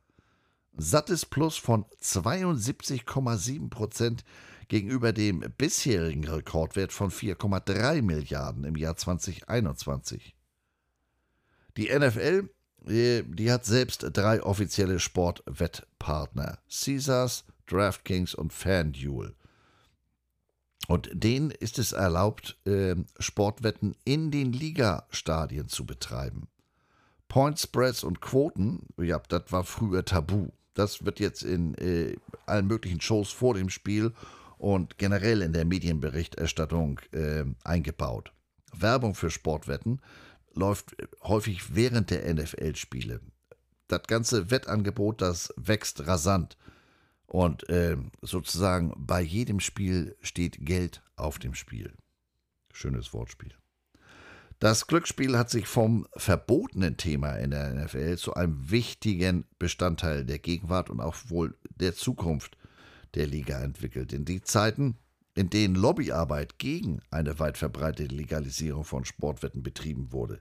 Sattes 0.77 1.27
Plus 1.27 1.57
von 1.57 1.85
72,7 2.01 3.68
Prozent 3.68 4.25
gegenüber 4.68 5.12
dem 5.12 5.41
bisherigen 5.59 6.27
Rekordwert 6.27 6.93
von 6.93 7.11
4,3 7.11 8.01
Milliarden 8.03 8.64
im 8.64 8.77
Jahr 8.77 8.97
2021. 8.97 10.35
Die 11.77 11.89
NFL, 11.89 12.49
äh, 12.87 13.23
die 13.23 13.53
hat 13.53 13.64
selbst 13.64 14.07
drei 14.12 14.43
offizielle 14.43 14.99
Sportwettpartner: 14.99 16.59
Caesars, 16.68 17.45
DraftKings 17.66 18.35
und 18.35 18.53
FanDuel. 18.53 19.35
Und 20.89 21.11
denen 21.12 21.51
ist 21.51 21.79
es 21.79 21.93
erlaubt, 21.93 22.59
äh, 22.66 22.97
Sportwetten 23.18 23.95
in 24.05 24.31
den 24.31 24.53
Ligastadien 24.53 25.68
zu 25.68 25.87
betreiben. 25.87 26.49
Point 27.29 27.59
Spreads 27.59 28.05
und 28.05 28.20
Quoten, 28.20 28.87
ja, 28.99 29.18
das 29.29 29.53
war 29.53 29.64
früher 29.64 30.05
tabu. 30.05 30.51
Das 30.75 31.05
wird 31.05 31.20
jetzt 31.20 31.43
in 31.43 31.75
äh, 31.75 32.16
allen 32.47 32.66
möglichen 32.66 33.01
Shows 33.01 33.31
vor 33.31 33.55
dem 33.55 33.68
Spiel 33.68 34.12
und 34.59 34.99
generell 34.99 35.43
in 35.43 35.53
der 35.53 35.64
Medienberichterstattung 35.64 37.01
äh, 37.12 37.45
eingebaut. 37.64 38.33
Werbung 38.73 39.14
für 39.14 39.31
Sportwetten 39.31 40.01
läuft 40.55 40.97
häufig 41.23 41.75
während 41.75 42.11
der 42.11 42.33
NFL-Spiele. 42.33 43.20
Das 43.89 44.03
ganze 44.05 44.51
Wettangebot, 44.51 45.20
das 45.20 45.53
wächst 45.57 46.07
rasant. 46.07 46.57
Und 47.27 47.68
äh, 47.68 47.97
sozusagen 48.20 48.93
bei 48.97 49.20
jedem 49.20 49.61
Spiel 49.61 50.16
steht 50.20 50.64
Geld 50.64 51.03
auf 51.16 51.39
dem 51.39 51.55
Spiel. 51.55 51.93
Schönes 52.73 53.12
Wortspiel. 53.12 53.55
Das 54.62 54.86
Glücksspiel 54.86 55.36
hat 55.36 55.50
sich 55.50 55.66
vom 55.66 56.06
verbotenen 56.14 56.96
Thema 56.96 57.32
in 57.32 57.50
der 57.50 57.74
NFL 57.74 58.16
zu 58.16 58.34
einem 58.34 58.70
wichtigen 58.70 59.44
Bestandteil 59.58 60.24
der 60.24 60.38
Gegenwart 60.38 60.88
und 60.88 61.00
auch 61.00 61.16
wohl 61.26 61.56
der 61.80 61.96
Zukunft 61.96 62.56
der 63.16 63.26
Liga 63.26 63.60
entwickelt. 63.60 64.12
In 64.12 64.24
die 64.24 64.40
Zeiten, 64.40 64.98
in 65.34 65.50
denen 65.50 65.74
Lobbyarbeit 65.74 66.60
gegen 66.60 67.00
eine 67.10 67.40
weit 67.40 67.58
verbreitete 67.58 68.14
Legalisierung 68.14 68.84
von 68.84 69.04
Sportwetten 69.04 69.64
betrieben 69.64 70.12
wurde, 70.12 70.40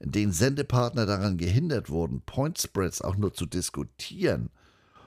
in 0.00 0.10
denen 0.10 0.32
Sendepartner 0.32 1.06
daran 1.06 1.38
gehindert 1.38 1.90
wurden, 1.90 2.22
Point 2.22 2.58
Spreads 2.58 3.02
auch 3.02 3.14
nur 3.14 3.34
zu 3.34 3.46
diskutieren 3.46 4.50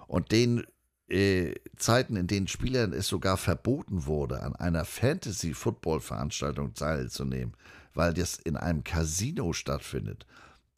und 0.07 0.32
denen 0.32 0.64
äh, 1.09 1.53
Zeiten, 1.76 2.16
in 2.16 2.28
denen 2.28 2.47
Spielern 2.47 2.93
es 2.93 3.07
sogar 3.07 3.36
verboten 3.36 4.05
wurde, 4.05 4.41
an 4.41 4.55
einer 4.55 4.86
Fantasy-Football-Veranstaltung 4.86 6.74
teilzunehmen, 6.76 7.57
weil 7.94 8.14
das 8.14 8.36
in 8.36 8.58
einem 8.58 8.84
Casino 8.84 9.54
stattfindet. 9.54 10.26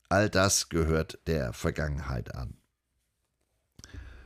All 0.10 0.30
das 0.30 0.70
gehört 0.70 1.20
der 1.28 1.54
Vergangenheit 1.54 2.36
an. 2.36 2.58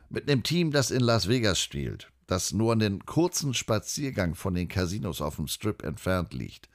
Mit 0.09 0.29
einem 0.29 0.43
Team, 0.43 0.71
das 0.71 0.91
in 0.91 1.01
Las 1.01 1.27
Vegas 1.27 1.59
spielt, 1.59 2.11
das 2.25 2.51
nur 2.51 2.73
einen 2.73 3.05
kurzen 3.05 3.53
Spaziergang 3.53 4.35
von 4.35 4.53
den 4.53 4.67
Casinos 4.67 5.21
auf 5.21 5.35
dem 5.35 5.47
Strip 5.47 5.83
entfernt 5.83 6.33
liegt, 6.33 6.69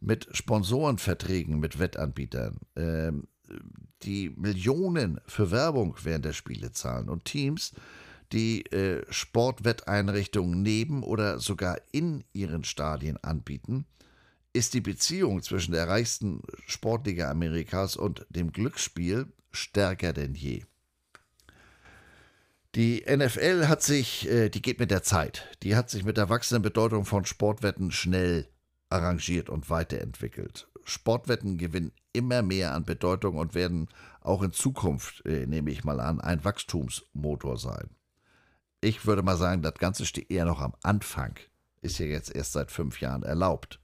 mit 0.00 0.28
Sponsorenverträgen 0.30 1.58
mit 1.58 1.78
Wettanbietern, 1.78 2.58
äh, 2.74 3.12
die 4.02 4.30
Millionen 4.30 5.20
für 5.26 5.50
Werbung 5.50 5.96
während 6.02 6.24
der 6.24 6.32
Spiele 6.32 6.72
zahlen 6.72 7.08
und 7.08 7.24
Teams, 7.24 7.72
die 8.32 8.66
äh, 8.72 9.04
Sportwetteinrichtungen 9.10 10.62
neben 10.62 11.02
oder 11.02 11.38
sogar 11.38 11.78
in 11.92 12.24
ihren 12.32 12.64
Stadien 12.64 13.16
anbieten, 13.22 13.86
ist 14.56 14.72
die 14.72 14.80
Beziehung 14.80 15.42
zwischen 15.42 15.72
der 15.72 15.86
reichsten 15.86 16.42
Sportliga 16.66 17.30
Amerikas 17.30 17.94
und 17.94 18.26
dem 18.30 18.52
Glücksspiel 18.52 19.26
stärker 19.52 20.14
denn 20.14 20.34
je. 20.34 20.64
Die 22.74 23.04
NFL 23.06 23.68
hat 23.68 23.82
sich, 23.82 24.28
äh, 24.28 24.48
die 24.48 24.62
geht 24.62 24.80
mit 24.80 24.90
der 24.90 25.02
Zeit, 25.02 25.46
die 25.62 25.76
hat 25.76 25.90
sich 25.90 26.04
mit 26.04 26.16
der 26.16 26.30
wachsenden 26.30 26.62
Bedeutung 26.62 27.04
von 27.04 27.26
Sportwetten 27.26 27.90
schnell 27.90 28.48
arrangiert 28.88 29.50
und 29.50 29.68
weiterentwickelt. 29.68 30.68
Sportwetten 30.84 31.58
gewinnen 31.58 31.92
immer 32.12 32.42
mehr 32.42 32.72
an 32.72 32.84
Bedeutung 32.84 33.36
und 33.36 33.54
werden 33.54 33.88
auch 34.20 34.42
in 34.42 34.52
Zukunft, 34.52 35.24
äh, 35.26 35.46
nehme 35.46 35.70
ich 35.70 35.84
mal 35.84 36.00
an, 36.00 36.20
ein 36.20 36.44
Wachstumsmotor 36.44 37.58
sein. 37.58 37.90
Ich 38.80 39.06
würde 39.06 39.22
mal 39.22 39.36
sagen, 39.36 39.60
das 39.60 39.74
Ganze 39.74 40.06
steht 40.06 40.30
eher 40.30 40.46
noch 40.46 40.60
am 40.60 40.74
Anfang. 40.82 41.38
Ist 41.82 41.98
ja 41.98 42.06
jetzt 42.06 42.34
erst 42.34 42.52
seit 42.52 42.70
fünf 42.70 43.00
Jahren 43.00 43.22
erlaubt. 43.22 43.80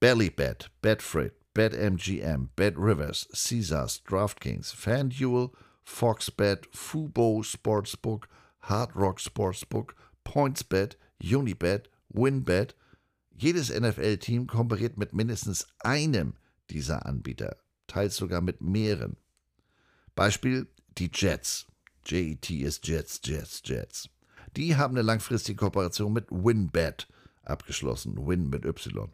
Bellybet, 0.00 0.68
Betfred, 0.80 1.32
BetMGM, 1.54 2.48
BetRivers, 2.56 3.26
Caesars, 3.34 4.00
DraftKings, 4.08 4.72
FanDuel, 4.72 5.50
FoxBet, 5.84 6.64
Fubo 6.72 7.42
Sportsbook, 7.42 8.24
Hard 8.60 8.96
Rock 8.96 9.20
Sportsbook, 9.20 9.94
PointsBet, 10.24 10.96
Unibet, 11.22 11.90
WinBet. 12.14 12.74
Jedes 13.36 13.68
NFL-Team 13.68 14.46
kooperiert 14.46 14.96
mit 14.96 15.12
mindestens 15.12 15.66
einem 15.80 16.34
dieser 16.70 17.04
Anbieter, 17.04 17.56
teils 17.86 18.16
sogar 18.16 18.40
mit 18.40 18.62
mehreren. 18.62 19.18
Beispiel 20.14 20.66
die 20.96 21.10
Jets. 21.12 21.66
JET 22.06 22.48
ist 22.50 22.86
Jets, 22.88 23.20
Jets, 23.22 23.60
Jets. 23.66 24.08
Die 24.56 24.76
haben 24.76 24.94
eine 24.94 25.02
langfristige 25.02 25.56
Kooperation 25.56 26.14
mit 26.14 26.30
WinBet 26.30 27.06
abgeschlossen. 27.42 28.26
Win 28.26 28.48
mit 28.48 28.64
Y. 28.64 29.10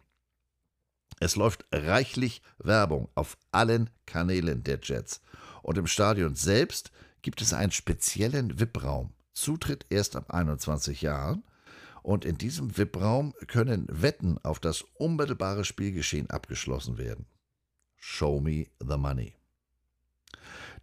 Es 1.19 1.37
läuft 1.37 1.65
reichlich 1.73 2.43
Werbung 2.59 3.09
auf 3.15 3.39
allen 3.51 3.91
Kanälen 4.05 4.63
der 4.65 4.79
Jets. 4.83 5.23
Und 5.63 5.79
im 5.79 5.87
Stadion 5.87 6.35
selbst 6.35 6.91
gibt 7.23 7.41
es 7.41 7.53
einen 7.53 7.73
speziellen 7.73 8.61
VIP-Raum. 8.61 9.13
Zutritt 9.33 9.87
erst 9.91 10.17
ab 10.17 10.33
21 10.33 11.03
Jahren. 11.03 11.43
Und 12.03 12.25
in 12.25 12.39
diesem 12.39 12.77
VIP-Raum 12.77 13.35
können 13.49 13.87
Wetten 13.91 14.39
auf 14.45 14.61
das 14.61 14.83
unmittelbare 14.95 15.65
Spielgeschehen 15.65 16.31
abgeschlossen 16.31 16.99
werden. 16.99 17.27
Show 17.97 18.41
me 18.41 18.67
the 18.79 18.97
money. 18.97 19.35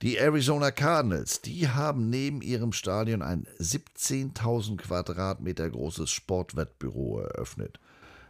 Die 0.01 0.17
Arizona 0.17 0.71
Cardinals, 0.71 1.39
die 1.39 1.69
haben 1.69 2.09
neben 2.09 2.41
ihrem 2.41 2.73
Stadion 2.73 3.21
ein 3.21 3.47
17.000 3.59 4.75
Quadratmeter 4.77 5.69
großes 5.69 6.11
Sportwettbüro 6.11 7.21
eröffnet. 7.21 7.79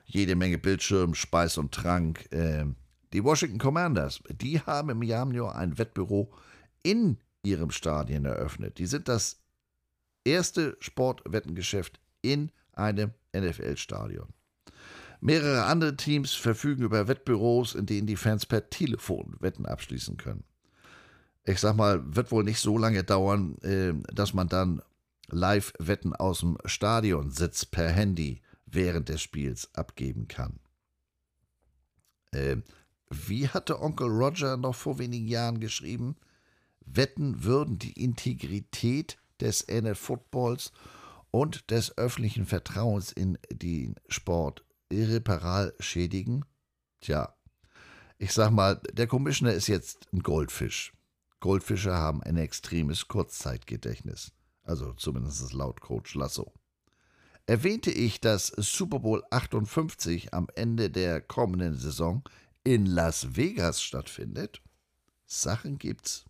Jede 0.03 0.35
Menge 0.35 0.57
Bildschirm, 0.57 1.15
Speis 1.15 1.57
und 1.57 1.73
Trank. 1.73 2.31
Äh, 2.31 2.65
die 3.13 3.23
Washington 3.23 3.59
Commanders, 3.59 4.21
die 4.29 4.59
haben 4.59 4.89
im 4.89 5.03
Januar 5.03 5.55
ein 5.55 5.77
Wettbüro 5.77 6.33
in 6.81 7.17
ihrem 7.43 7.71
Stadion 7.71 8.25
eröffnet. 8.25 8.77
Die 8.79 8.85
sind 8.85 9.07
das 9.07 9.41
erste 10.23 10.77
Sportwettengeschäft 10.79 11.99
in 12.21 12.51
einem 12.73 13.11
NFL-Stadion. 13.35 14.29
Mehrere 15.21 15.65
andere 15.65 15.95
Teams 15.95 16.33
verfügen 16.33 16.83
über 16.83 17.07
Wettbüros, 17.07 17.75
in 17.75 17.85
denen 17.85 18.07
die 18.07 18.17
Fans 18.17 18.45
per 18.45 18.69
Telefon 18.69 19.35
Wetten 19.39 19.65
abschließen 19.65 20.17
können 20.17 20.43
ich 21.45 21.59
sag 21.59 21.75
mal, 21.75 22.01
wird 22.15 22.31
wohl 22.31 22.43
nicht 22.43 22.59
so 22.59 22.77
lange 22.77 23.03
dauern, 23.03 23.57
äh, 23.61 23.93
dass 24.13 24.33
man 24.33 24.47
dann 24.47 24.81
Live-Wetten 25.29 26.15
aus 26.15 26.39
dem 26.39 26.57
Stadionsitz 26.65 27.65
per 27.65 27.89
Handy 27.89 28.41
während 28.73 29.09
des 29.09 29.21
Spiels 29.21 29.73
abgeben 29.73 30.27
kann. 30.27 30.59
Äh, 32.31 32.57
wie 33.09 33.47
hatte 33.47 33.79
Onkel 33.81 34.07
Roger 34.07 34.57
noch 34.57 34.75
vor 34.75 34.97
wenigen 34.97 35.27
Jahren 35.27 35.59
geschrieben? 35.59 36.15
Wetten 36.85 37.43
würden 37.43 37.77
die 37.77 37.93
Integrität 37.93 39.17
des 39.39 39.67
NFL-Footballs 39.67 40.71
und 41.31 41.69
des 41.71 41.97
öffentlichen 41.97 42.45
Vertrauens 42.45 43.11
in 43.11 43.37
den 43.51 43.95
Sport 44.07 44.65
irreparal 44.89 45.73
schädigen? 45.79 46.45
Tja, 47.01 47.35
ich 48.17 48.33
sag 48.33 48.51
mal, 48.51 48.81
der 48.93 49.07
Commissioner 49.07 49.53
ist 49.53 49.67
jetzt 49.67 50.07
ein 50.13 50.21
Goldfisch. 50.21 50.93
Goldfische 51.39 51.93
haben 51.93 52.23
ein 52.23 52.37
extremes 52.37 53.07
Kurzzeitgedächtnis. 53.07 54.31
Also 54.61 54.93
zumindest 54.93 55.51
laut 55.51 55.81
Coach 55.81 56.15
Lasso. 56.15 56.53
Erwähnte 57.45 57.91
ich, 57.91 58.21
dass 58.21 58.47
Super 58.47 58.99
Bowl 58.99 59.21
58 59.29 60.33
am 60.33 60.47
Ende 60.55 60.89
der 60.89 61.19
kommenden 61.19 61.75
Saison 61.75 62.23
in 62.63 62.85
Las 62.85 63.35
Vegas 63.35 63.83
stattfindet? 63.83 64.61
Sachen 65.25 65.77
gibt's. 65.77 66.23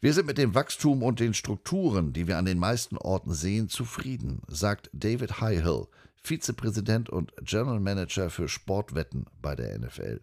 Wir 0.00 0.12
sind 0.12 0.26
mit 0.26 0.38
dem 0.38 0.54
Wachstum 0.54 1.04
und 1.04 1.20
den 1.20 1.32
Strukturen, 1.32 2.12
die 2.12 2.26
wir 2.26 2.38
an 2.38 2.44
den 2.46 2.58
meisten 2.58 2.96
Orten 2.96 3.34
sehen, 3.34 3.68
zufrieden, 3.68 4.42
sagt 4.48 4.90
David 4.92 5.40
Highhill, 5.40 5.86
Vizepräsident 6.22 7.08
und 7.08 7.32
General 7.42 7.78
Manager 7.78 8.30
für 8.30 8.48
Sportwetten 8.48 9.26
bei 9.40 9.54
der 9.54 9.78
NFL. 9.78 10.22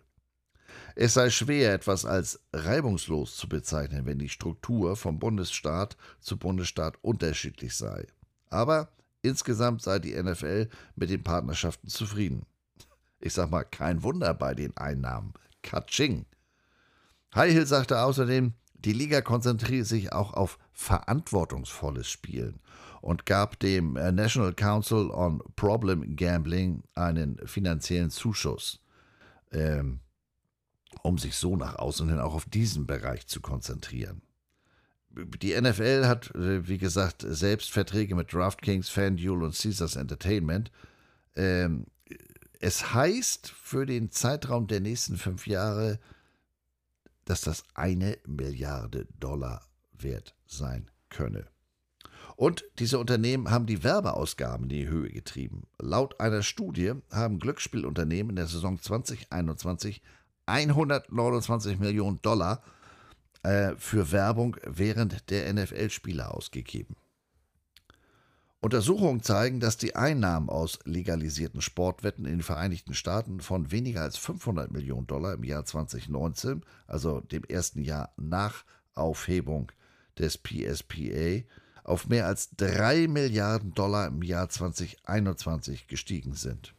Es 0.95 1.13
sei 1.13 1.29
schwer, 1.29 1.73
etwas 1.73 2.03
als 2.03 2.41
reibungslos 2.51 3.38
zu 3.38 3.47
bezeichnen, 3.47 4.05
wenn 4.05 4.19
die 4.19 4.29
Struktur 4.29 4.97
vom 4.97 5.19
Bundesstaat 5.19 5.95
zu 6.19 6.38
Bundesstaat 6.38 6.97
unterschiedlich 7.03 7.75
sei. 7.75 8.05
Aber 8.49 8.89
insgesamt 9.28 9.82
sei 9.82 9.99
die 9.99 10.21
NFL 10.21 10.69
mit 10.95 11.09
den 11.09 11.23
Partnerschaften 11.23 11.88
zufrieden. 11.88 12.45
Ich 13.19 13.34
sag 13.34 13.49
mal, 13.49 13.63
kein 13.63 14.03
Wunder 14.03 14.34
bei 14.34 14.53
den 14.53 14.75
Einnahmen. 14.78 15.34
Katsching. 15.63 16.25
Highhill 17.36 17.65
sagte 17.65 18.01
außerdem, 18.01 18.53
die 18.73 18.93
Liga 18.93 19.21
konzentriert 19.21 19.88
sich 19.88 20.13
auch 20.13 20.34
auf 20.34 20.59
verantwortungsvolles 20.71 22.09
Spielen 22.09 22.59
und 23.01 23.25
gab 23.25 23.59
dem 23.59 23.95
äh, 23.95 24.11
National 24.11 24.53
Council 24.53 25.09
on 25.11 25.41
Problem 25.55 26.15
Gambling 26.15 26.84
einen 26.93 27.38
finanziellen 27.45 28.11
Zuschuss, 28.11 28.82
ähm, 29.51 29.99
um 31.01 31.17
sich 31.17 31.36
so 31.36 31.55
nach 31.55 31.75
außen 31.75 32.07
hin 32.09 32.19
auch 32.19 32.34
auf 32.34 32.45
diesen 32.45 32.86
Bereich 32.86 33.28
zu 33.28 33.41
konzentrieren. 33.41 34.21
Die 35.41 35.59
NFL 35.59 36.05
hat, 36.05 36.34
äh, 36.36 36.68
wie 36.68 36.78
gesagt, 36.78 37.26
selbst 37.28 37.72
Verträge 37.72 38.15
mit 38.15 38.34
DraftKings, 38.34 38.89
FanDuel 38.89 39.43
und 39.43 39.57
Caesars 39.57 39.95
Entertainment. 39.95 40.72
Ähm, 41.36 41.86
es 42.59 42.93
heißt 42.93 43.49
für 43.49 43.86
den 43.86 44.11
Zeitraum 44.11 44.68
der 44.68 44.80
nächsten 44.80 45.18
fünf 45.18 45.47
Jahre 45.47 45.99
dass 47.28 47.41
das 47.41 47.63
eine 47.76 48.18
Milliarde 48.26 49.05
Dollar 49.20 49.61
wert 49.91 50.34
sein 50.45 50.89
könne. 51.09 51.45
Und 52.38 52.63
diese 52.80 52.99
Unternehmen 52.99 53.49
haben 53.49 53.65
die 53.65 53.84
Werbeausgaben 53.84 54.63
in 54.63 54.70
die 54.70 54.88
Höhe 54.88 55.09
getrieben. 55.09 55.68
Laut 55.80 56.20
einer 56.20 56.43
Studie 56.43 56.93
haben 57.11 57.39
Glücksspielunternehmen 57.39 58.30
in 58.32 58.36
der 58.38 58.47
Saison 58.47 58.82
2021 58.82 60.01
129 60.45 61.80
Millionen 61.80 62.22
Dollar 62.22 62.63
äh, 63.47 63.75
für 63.77 64.11
Werbung 64.11 64.57
während 64.65 65.29
der 65.29 65.53
NFL-Spiele 65.53 66.29
ausgegeben. 66.29 66.97
Untersuchungen 68.59 69.23
zeigen, 69.23 69.61
dass 69.61 69.77
die 69.77 69.95
Einnahmen 69.95 70.49
aus 70.49 70.79
legalisierten 70.83 71.61
Sportwetten 71.61 72.25
in 72.25 72.39
den 72.39 72.43
Vereinigten 72.43 72.93
Staaten 72.93 73.39
von 73.39 73.71
weniger 73.71 74.01
als 74.01 74.17
500 74.17 74.71
Millionen 74.71 75.07
Dollar 75.07 75.35
im 75.35 75.43
Jahr 75.43 75.63
2019, 75.63 76.63
also 76.87 77.21
dem 77.21 77.45
ersten 77.45 77.81
Jahr 77.81 78.11
nach 78.17 78.65
Aufhebung 78.95 79.71
des 80.17 80.37
PSPA, 80.37 81.43
auf 81.85 82.09
mehr 82.09 82.25
als 82.25 82.49
3 82.57 83.07
Milliarden 83.07 83.73
Dollar 83.73 84.07
im 84.07 84.23
Jahr 84.23 84.49
2021 84.49 85.87
gestiegen 85.87 86.33
sind. 86.33 86.73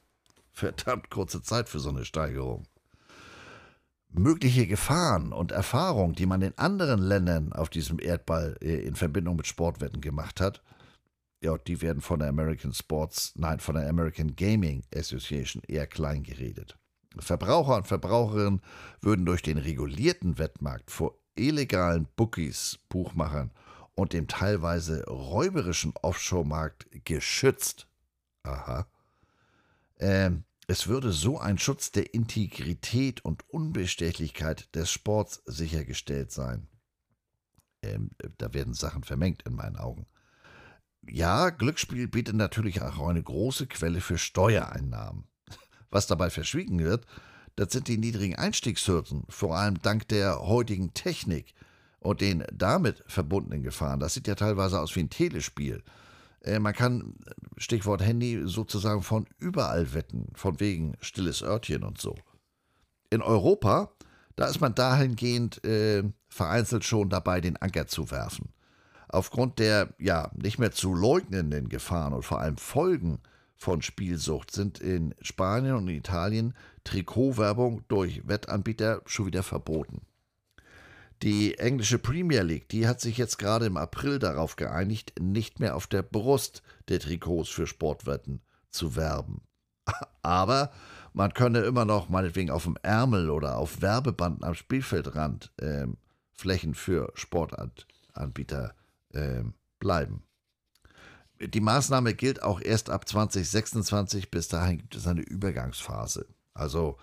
Verdammt 0.53 1.09
kurze 1.09 1.41
Zeit 1.41 1.71
für 1.71 1.79
so 1.79 1.89
eine 1.89 2.05
Steigerung. 2.05 2.67
Mögliche 4.11 4.67
Gefahren 4.67 5.33
und 5.33 5.53
Erfahrungen, 5.53 6.15
die 6.15 6.27
man 6.27 6.43
in 6.43 6.57
anderen 6.57 7.01
Ländern 7.01 7.53
auf 7.53 7.69
diesem 7.69 7.99
Erdball 8.01 8.57
äh, 8.61 8.81
in 8.81 8.95
Verbindung 8.95 9.37
mit 9.37 9.47
Sportwetten 9.47 10.01
gemacht 10.01 10.41
hat, 10.41 10.63
ja, 11.41 11.57
die 11.57 11.81
werden 11.83 12.03
von 12.03 12.19
der 12.19 12.29
American 12.29 12.73
Sports, 12.73 13.33
nein, 13.37 13.61
von 13.61 13.77
der 13.77 13.89
American 13.89 14.35
Gaming 14.35 14.83
Association 14.95 15.63
eher 15.69 15.87
klein 15.87 16.23
geredet. 16.23 16.77
Verbraucher 17.19 17.77
und 17.77 17.87
Verbraucherinnen 17.87 18.61
würden 19.01 19.25
durch 19.25 19.43
den 19.43 19.59
regulierten 19.59 20.39
Wettmarkt 20.39 20.91
vor 20.91 21.15
illegalen 21.37 22.09
Bookies, 22.17 22.79
Buchmachern 22.89 23.53
und 23.95 24.13
dem 24.13 24.27
teilweise 24.27 25.05
räuberischen 25.07 25.93
Offshore-Markt 26.03 26.89
geschützt. 27.05 27.87
Aha. 28.43 28.87
Ähm, 29.99 30.45
es 30.71 30.87
würde 30.87 31.13
so 31.13 31.39
ein 31.39 31.59
Schutz 31.59 31.93
der 31.93 32.13
Integrität 32.13 33.25
und 33.25 33.49
Unbestechlichkeit 33.49 34.75
des 34.75 34.91
Sports 34.91 35.43
sichergestellt 35.47 36.31
sein. 36.31 36.69
Ähm, 37.83 38.11
da 38.37 38.53
werden 38.53 38.75
Sachen 38.75 39.03
vermengt 39.03 39.43
in 39.45 39.55
meinen 39.55 39.77
Augen. 39.77 40.07
Ja, 41.09 41.49
Glücksspiel 41.49 42.07
bietet 42.07 42.37
natürlich 42.37 42.83
auch 42.83 43.09
eine 43.09 43.23
große 43.23 43.67
Quelle 43.67 44.03
für 44.03 44.19
Steuereinnahmen. 44.19 45.25
Was 45.91 46.07
dabei 46.07 46.29
verschwiegen 46.29 46.79
wird, 46.81 47.07
das 47.57 47.73
sind 47.73 47.89
die 47.89 47.97
niedrigen 47.97 48.37
Einstiegshürden, 48.37 49.25
vor 49.31 49.57
allem 49.57 49.81
dank 49.81 50.07
der 50.09 50.41
heutigen 50.41 50.93
Technik 50.93 51.55
und 51.99 52.21
den 52.21 52.45
damit 52.53 53.03
verbundenen 53.07 53.63
Gefahren. 53.63 54.01
Das 54.01 54.13
sieht 54.13 54.29
ja 54.29 54.35
teilweise 54.35 54.79
aus 54.81 54.95
wie 54.97 55.01
ein 55.01 55.11
Telespiel. 55.11 55.83
Äh, 56.43 56.59
man 56.59 56.75
kann, 56.75 57.15
Stichwort 57.57 58.03
Handy, 58.03 58.43
sozusagen 58.45 59.03
von 59.03 59.27
überall 59.39 59.95
wetten, 59.95 60.27
von 60.35 60.61
wegen 60.61 60.97
stilles 61.01 61.43
Örtchen 61.43 61.83
und 61.83 62.01
so. 62.01 62.15
In 63.11 63.23
Europa, 63.23 63.91
da 64.37 64.47
ist 64.47 64.61
man 64.61 64.75
dahingehend 64.75 65.65
äh, 65.65 66.05
vereinzelt 66.29 66.85
schon 66.85 67.09
dabei, 67.09 67.41
den 67.41 67.57
Anker 67.57 67.87
zu 67.87 68.11
werfen. 68.11 68.51
Aufgrund 69.09 69.59
der 69.59 69.95
ja 69.99 70.31
nicht 70.35 70.59
mehr 70.59 70.73
zu 70.73 70.95
leugnenden 70.95 71.69
Gefahren 71.69 72.13
und 72.13 72.25
vor 72.25 72.41
allem 72.41 72.59
Folgen 72.59 73.21
von 73.57 73.83
Spielsucht 73.83 74.53
sind 74.53 74.79
in 74.79 75.15
Spanien 75.21 75.75
und 75.75 75.89
Italien 75.89 76.55
Trikotwerbung 76.85 77.83
durch 77.89 78.27
Wettanbieter 78.29 79.03
schon 79.07 79.27
wieder 79.27 79.43
verboten. 79.43 80.03
Die 81.23 81.59
englische 81.59 81.99
Premier 81.99 82.43
League, 82.43 82.69
die 82.69 82.87
hat 82.87 83.01
sich 83.01 83.19
jetzt 83.19 83.39
gerade 83.39 83.67
im 83.67 83.77
April 83.77 84.19
darauf 84.19 84.55
geeinigt, 84.55 85.15
nicht 85.21 85.59
mehr 85.59 85.75
auf 85.75 85.87
der 85.89 86.03
Brust 86.03 86.63
der 86.89 87.01
Trikots 87.01 87.49
für 87.49 87.67
Sportwetten 87.67 88.41
zu 88.71 88.95
werben. 88.95 89.43
Aber 90.23 90.71
man 91.13 91.35
könne 91.35 91.61
immer 91.61 91.85
noch 91.85 92.09
meinetwegen 92.09 92.51
auf 92.51 92.65
dem 92.65 92.77
Ärmel 92.83 93.31
oder 93.31 93.57
auf 93.59 93.83
Werbebanden 93.83 94.45
am 94.45 94.55
Spielfeldrand 94.55 95.53
äh, 95.57 95.87
Flächen 96.33 96.75
für 96.75 97.11
Sportanbieter 97.15 98.75
äh, 99.13 99.43
bleiben. 99.81 100.23
Die 101.41 101.61
Maßnahme 101.61 102.15
gilt 102.15 102.43
auch 102.43 102.61
erst 102.61 102.91
ab 102.91 103.09
2026. 103.09 104.31
Bis 104.31 104.49
dahin 104.49 104.79
gibt 104.79 104.95
es 104.95 105.07
eine 105.07 105.23
Übergangsphase. 105.23 106.27
Also 106.55 106.97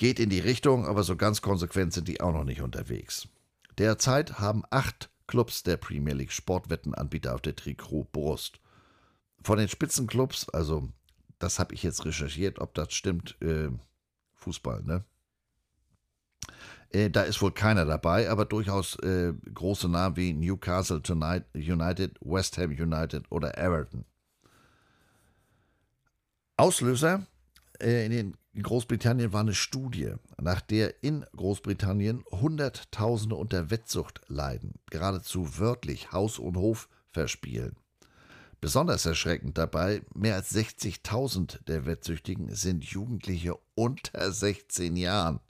geht 0.00 0.18
in 0.18 0.30
die 0.30 0.40
Richtung, 0.40 0.86
aber 0.86 1.02
so 1.02 1.14
ganz 1.14 1.42
konsequent 1.42 1.92
sind 1.92 2.08
die 2.08 2.22
auch 2.22 2.32
noch 2.32 2.44
nicht 2.44 2.62
unterwegs. 2.62 3.28
Derzeit 3.76 4.38
haben 4.38 4.62
acht 4.70 5.10
Clubs 5.26 5.62
der 5.62 5.76
Premier 5.76 6.14
League 6.14 6.32
Sportwettenanbieter 6.32 7.34
auf 7.34 7.42
der 7.42 7.54
Trikotbrust. 7.54 8.60
Von 9.42 9.58
den 9.58 9.68
Spitzenclubs, 9.68 10.48
also 10.48 10.88
das 11.38 11.58
habe 11.58 11.74
ich 11.74 11.82
jetzt 11.82 12.06
recherchiert, 12.06 12.60
ob 12.60 12.72
das 12.72 12.94
stimmt, 12.94 13.36
äh, 13.42 13.68
Fußball, 14.36 14.82
ne? 14.84 15.04
Äh, 16.88 17.10
da 17.10 17.24
ist 17.24 17.42
wohl 17.42 17.52
keiner 17.52 17.84
dabei, 17.84 18.30
aber 18.30 18.46
durchaus 18.46 18.98
äh, 19.00 19.34
große 19.52 19.90
Namen 19.90 20.16
wie 20.16 20.32
Newcastle 20.32 21.02
United, 21.54 22.16
West 22.22 22.56
Ham 22.56 22.70
United 22.70 23.30
oder 23.30 23.58
Everton. 23.58 24.06
Auslöser 26.56 27.26
äh, 27.78 28.06
in, 28.06 28.12
den, 28.12 28.36
in 28.52 28.62
Großbritannien 28.62 29.32
war 29.32 29.42
eine 29.42 29.54
Studie, 29.54 30.14
nach 30.40 30.60
der 30.60 31.04
in 31.04 31.24
Großbritannien 31.36 32.24
Hunderttausende 32.30 33.36
unter 33.36 33.70
Wettsucht 33.70 34.22
leiden, 34.26 34.74
geradezu 34.90 35.58
wörtlich 35.58 36.10
Haus 36.12 36.38
und 36.38 36.56
Hof 36.56 36.88
verspielen. 37.12 37.76
Besonders 38.60 39.06
erschreckend 39.06 39.56
dabei, 39.56 40.02
mehr 40.14 40.34
als 40.34 40.54
60.000 40.54 41.64
der 41.64 41.86
Wettsüchtigen 41.86 42.54
sind 42.54 42.84
Jugendliche 42.84 43.56
unter 43.74 44.32
16 44.32 44.96
Jahren. 44.96 45.40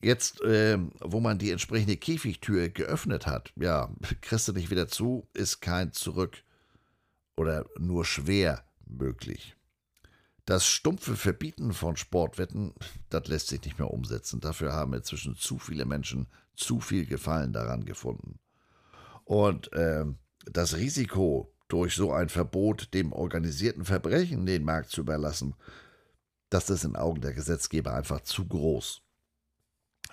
Jetzt, 0.00 0.40
äh, 0.40 0.78
wo 1.00 1.20
man 1.20 1.38
die 1.38 1.50
entsprechende 1.50 1.96
Käfigtür 1.96 2.68
geöffnet 2.68 3.26
hat, 3.26 3.52
ja, 3.56 3.90
kriegst 4.22 4.48
du 4.48 4.52
nicht 4.52 4.70
wieder 4.70 4.88
zu, 4.88 5.28
ist 5.34 5.60
kein 5.60 5.92
Zurück 5.92 6.42
oder 7.36 7.66
nur 7.78 8.04
schwer 8.04 8.64
möglich. 8.86 9.57
Das 10.48 10.66
stumpfe 10.66 11.14
Verbieten 11.14 11.74
von 11.74 11.98
Sportwetten, 11.98 12.72
das 13.10 13.28
lässt 13.28 13.48
sich 13.48 13.62
nicht 13.66 13.78
mehr 13.78 13.90
umsetzen. 13.90 14.40
Dafür 14.40 14.72
haben 14.72 14.94
inzwischen 14.94 15.36
zu 15.36 15.58
viele 15.58 15.84
Menschen 15.84 16.26
zu 16.56 16.80
viel 16.80 17.04
Gefallen 17.04 17.52
daran 17.52 17.84
gefunden. 17.84 18.38
Und 19.26 19.70
äh, 19.74 20.06
das 20.50 20.78
Risiko, 20.78 21.52
durch 21.68 21.94
so 21.94 22.12
ein 22.12 22.30
Verbot 22.30 22.94
dem 22.94 23.12
organisierten 23.12 23.84
Verbrechen 23.84 24.46
den 24.46 24.64
Markt 24.64 24.88
zu 24.88 25.02
überlassen, 25.02 25.54
das 26.48 26.70
ist 26.70 26.84
in 26.84 26.96
Augen 26.96 27.20
der 27.20 27.34
Gesetzgeber 27.34 27.92
einfach 27.92 28.22
zu 28.22 28.46
groß. 28.46 29.02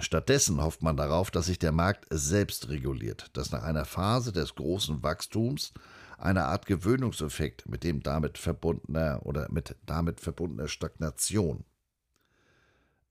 Stattdessen 0.01 0.61
hofft 0.61 0.81
man 0.81 0.97
darauf, 0.97 1.31
dass 1.31 1.45
sich 1.45 1.59
der 1.59 1.71
Markt 1.71 2.07
selbst 2.09 2.67
reguliert, 2.67 3.29
dass 3.37 3.53
nach 3.53 3.63
einer 3.63 3.85
Phase 3.85 4.33
des 4.33 4.53
großen 4.55 5.01
Wachstums 5.01 5.71
eine 6.17 6.45
Art 6.45 6.65
Gewöhnungseffekt 6.65 7.67
mit 7.67 7.83
dem 7.83 8.01
damit 8.01 8.37
verbundener 8.37 9.21
oder 9.23 9.51
mit 9.51 9.75
damit 9.85 10.19
verbundener 10.21 10.67
Stagnation. 10.67 11.63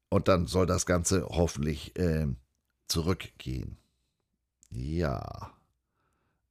Und 0.09 0.29
dann 0.29 0.47
soll 0.47 0.67
das 0.67 0.87
Ganze 0.87 1.27
hoffentlich 1.29 1.99
äh, 1.99 2.27
zurückgehen. 2.87 3.77
Ja, 4.71 5.53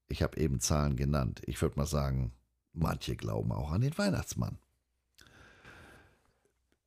ich 0.08 0.22
habe 0.22 0.38
eben 0.38 0.60
Zahlen 0.60 0.96
genannt. 0.96 1.42
Ich 1.46 1.62
würde 1.62 1.78
mal 1.78 1.86
sagen, 1.86 2.34
manche 2.74 3.16
glauben 3.16 3.52
auch 3.52 3.72
an 3.72 3.82
den 3.82 3.98
Weihnachtsmann. 3.98 4.58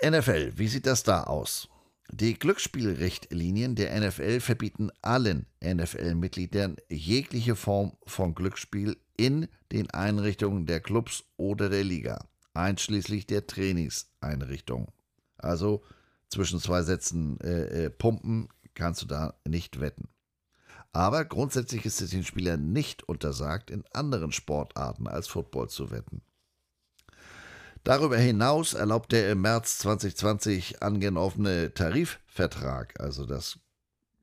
NFL, 0.04 0.52
wie 0.56 0.68
sieht 0.68 0.86
das 0.86 1.02
da 1.02 1.24
aus? 1.24 1.68
Die 2.12 2.38
Glücksspielrichtlinien 2.38 3.74
der 3.74 3.98
NFL 4.00 4.40
verbieten 4.40 4.90
allen 5.02 5.46
NFL-Mitgliedern 5.62 6.76
jegliche 6.88 7.56
Form 7.56 7.96
von 8.06 8.34
Glücksspiel 8.34 8.96
in 9.16 9.48
den 9.72 9.90
Einrichtungen 9.90 10.66
der 10.66 10.80
Clubs 10.80 11.24
oder 11.36 11.68
der 11.68 11.84
Liga, 11.84 12.24
einschließlich 12.54 13.26
der 13.26 13.46
Trainingseinrichtungen. 13.46 14.88
Also 15.38 15.82
zwischen 16.28 16.60
zwei 16.60 16.82
Sätzen 16.82 17.40
äh, 17.40 17.86
äh, 17.86 17.90
Pumpen 17.90 18.48
kannst 18.74 19.02
du 19.02 19.06
da 19.06 19.34
nicht 19.46 19.80
wetten. 19.80 20.08
Aber 20.92 21.24
grundsätzlich 21.24 21.84
ist 21.84 22.00
es 22.00 22.10
den 22.10 22.24
Spielern 22.24 22.72
nicht 22.72 23.02
untersagt, 23.08 23.70
in 23.70 23.84
anderen 23.92 24.32
Sportarten 24.32 25.06
als 25.06 25.28
Football 25.28 25.68
zu 25.68 25.90
wetten. 25.90 26.22
Darüber 27.86 28.18
hinaus 28.18 28.74
erlaubt 28.74 29.12
der 29.12 29.30
im 29.30 29.42
März 29.42 29.78
2020 29.78 30.82
angenommene 30.82 31.72
Tarifvertrag, 31.72 32.98
also 32.98 33.24
das 33.24 33.60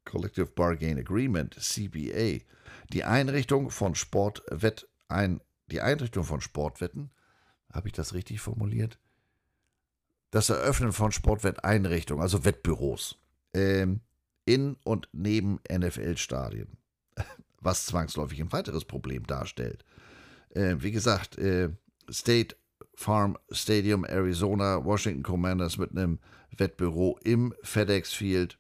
Collective 0.04 0.48
Bargain 0.48 1.00
Agreement, 1.00 1.56
CBA, 1.58 2.44
die 2.92 3.06
Einrichtung 3.06 3.70
von 3.70 3.96
Sportwett, 3.96 4.90
ein, 5.08 5.40
die 5.68 5.80
Einrichtung 5.80 6.26
von 6.26 6.42
Sportwetten, 6.42 7.10
habe 7.72 7.88
ich 7.88 7.94
das 7.94 8.14
richtig 8.14 8.42
formuliert? 8.42 9.00
Das 10.30 10.50
Eröffnen 10.50 10.92
von 10.92 11.14
Sportwetteinrichtungen, 11.14 12.22
also 12.22 12.44
Wettbüros, 12.44 13.18
ähm, 13.54 14.02
in 14.44 14.76
und 14.84 15.08
neben 15.14 15.62
NFL-Stadien, 15.72 16.68
was 17.62 17.86
zwangsläufig 17.86 18.42
ein 18.42 18.52
weiteres 18.52 18.84
Problem 18.84 19.26
darstellt. 19.26 19.86
Äh, 20.50 20.76
wie 20.80 20.92
gesagt, 20.92 21.38
äh, 21.38 21.70
State 22.12 22.58
Farm 22.96 23.38
Stadium, 23.52 24.06
Arizona, 24.06 24.84
Washington 24.84 25.24
Commanders 25.24 25.78
mit 25.78 25.92
einem 25.92 26.20
Wettbüro 26.56 27.20
im 27.24 27.54
FedEx 27.64 28.14
Field. 28.14 28.60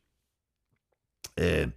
Äh, 1.35 1.67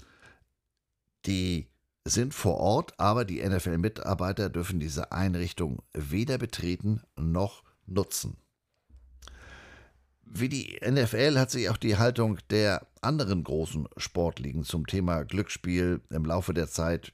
die 1.26 1.68
sind 2.04 2.34
vor 2.34 2.58
Ort, 2.58 2.98
aber 2.98 3.24
die 3.24 3.46
NFL-Mitarbeiter 3.46 4.48
dürfen 4.48 4.80
diese 4.80 5.12
Einrichtung 5.12 5.82
weder 5.92 6.38
betreten 6.38 7.02
noch 7.16 7.64
nutzen. 7.86 8.36
Wie 10.22 10.48
die 10.48 10.78
NFL 10.84 11.38
hat 11.38 11.50
sich 11.50 11.70
auch 11.70 11.76
die 11.76 11.96
Haltung 11.96 12.38
der 12.50 12.86
anderen 13.00 13.44
großen 13.44 13.88
Sportligen 13.96 14.64
zum 14.64 14.86
Thema 14.86 15.24
Glücksspiel 15.24 16.00
im 16.10 16.24
Laufe 16.24 16.52
der 16.52 16.68
Zeit 16.68 17.12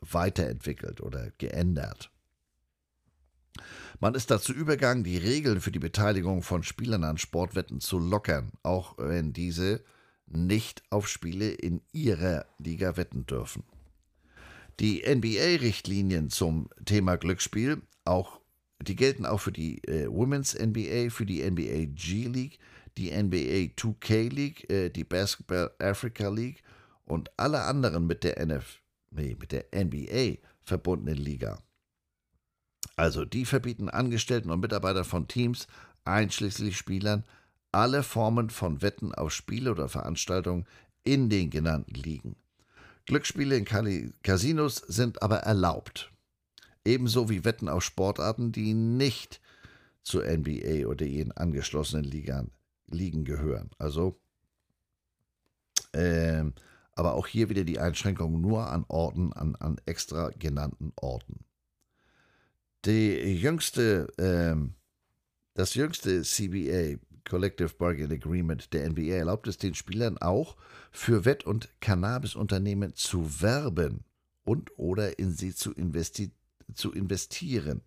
weiterentwickelt 0.00 1.00
oder 1.00 1.30
geändert. 1.38 2.10
Man 3.98 4.14
ist 4.14 4.30
dazu 4.30 4.52
übergegangen, 4.52 5.04
die 5.04 5.18
Regeln 5.18 5.60
für 5.60 5.70
die 5.70 5.78
Beteiligung 5.78 6.42
von 6.42 6.62
Spielern 6.62 7.04
an 7.04 7.18
Sportwetten 7.18 7.80
zu 7.80 7.98
lockern, 7.98 8.52
auch 8.62 8.94
wenn 8.98 9.32
diese 9.32 9.82
nicht 10.26 10.82
auf 10.90 11.08
Spiele 11.08 11.50
in 11.50 11.82
ihrer 11.92 12.46
Liga 12.58 12.96
wetten 12.96 13.26
dürfen. 13.26 13.64
Die 14.78 15.02
NBA-Richtlinien 15.06 16.30
zum 16.30 16.70
Thema 16.86 17.16
Glücksspiel, 17.16 17.82
auch, 18.04 18.40
die 18.80 18.96
gelten 18.96 19.26
auch 19.26 19.40
für 19.40 19.52
die 19.52 19.84
äh, 19.84 20.06
Women's 20.08 20.54
NBA, 20.54 21.10
für 21.10 21.26
die 21.26 21.42
NBA 21.42 21.92
G-League, 21.92 22.58
die 22.96 23.10
NBA 23.10 23.74
2K 23.76 24.32
League, 24.32 24.70
äh, 24.70 24.88
die 24.88 25.04
Basketball 25.04 25.70
Africa 25.78 26.30
League 26.30 26.62
und 27.04 27.30
alle 27.36 27.62
anderen 27.62 28.06
mit 28.06 28.24
der, 28.24 28.38
NF, 28.38 28.80
nee, 29.10 29.36
mit 29.38 29.52
der 29.52 29.66
NBA 29.74 30.38
verbundenen 30.62 31.18
Liga. 31.18 31.58
Also 32.96 33.24
die 33.24 33.44
verbieten 33.44 33.88
Angestellten 33.88 34.50
und 34.50 34.60
Mitarbeitern 34.60 35.04
von 35.04 35.28
Teams, 35.28 35.66
einschließlich 36.04 36.76
Spielern, 36.76 37.24
alle 37.72 38.02
Formen 38.02 38.50
von 38.50 38.82
Wetten 38.82 39.14
auf 39.14 39.32
Spiele 39.32 39.70
oder 39.70 39.88
Veranstaltungen 39.88 40.66
in 41.04 41.28
den 41.28 41.50
genannten 41.50 41.94
Ligen. 41.94 42.36
Glücksspiele 43.06 43.56
in 43.56 43.64
Casinos 44.22 44.76
sind 44.76 45.22
aber 45.22 45.38
erlaubt. 45.38 46.12
Ebenso 46.84 47.28
wie 47.28 47.44
Wetten 47.44 47.68
auf 47.68 47.82
Sportarten, 47.82 48.52
die 48.52 48.74
nicht 48.74 49.40
zur 50.02 50.24
NBA 50.24 50.86
oder 50.86 51.04
ihren 51.04 51.32
angeschlossenen 51.32 52.04
Ligen, 52.04 52.50
Ligen 52.86 53.24
gehören. 53.24 53.70
Also, 53.78 54.20
äh, 55.92 56.44
aber 56.92 57.14
auch 57.14 57.26
hier 57.26 57.48
wieder 57.48 57.64
die 57.64 57.78
Einschränkung 57.78 58.40
nur 58.40 58.68
an 58.70 58.84
Orten, 58.88 59.32
an, 59.32 59.56
an 59.56 59.80
extra 59.86 60.30
genannten 60.30 60.92
Orten. 60.96 61.44
Die 62.86 63.34
jüngste, 63.34 64.08
ähm, 64.18 64.74
das 65.54 65.74
jüngste 65.74 66.22
CBA, 66.22 66.98
Collective 67.28 67.74
Bargain 67.76 68.10
Agreement 68.10 68.72
der 68.72 68.88
NBA, 68.88 69.14
erlaubt 69.14 69.46
es 69.46 69.58
den 69.58 69.74
Spielern 69.74 70.16
auch, 70.18 70.56
für 70.90 71.24
Wett- 71.24 71.44
und 71.44 71.68
Cannabisunternehmen 71.80 72.94
zu 72.94 73.42
werben 73.42 74.04
und 74.44 74.70
oder 74.78 75.18
in 75.18 75.32
sie 75.32 75.54
zu, 75.54 75.72
investi 75.72 76.30
zu 76.74 76.92
investieren. 76.92 77.82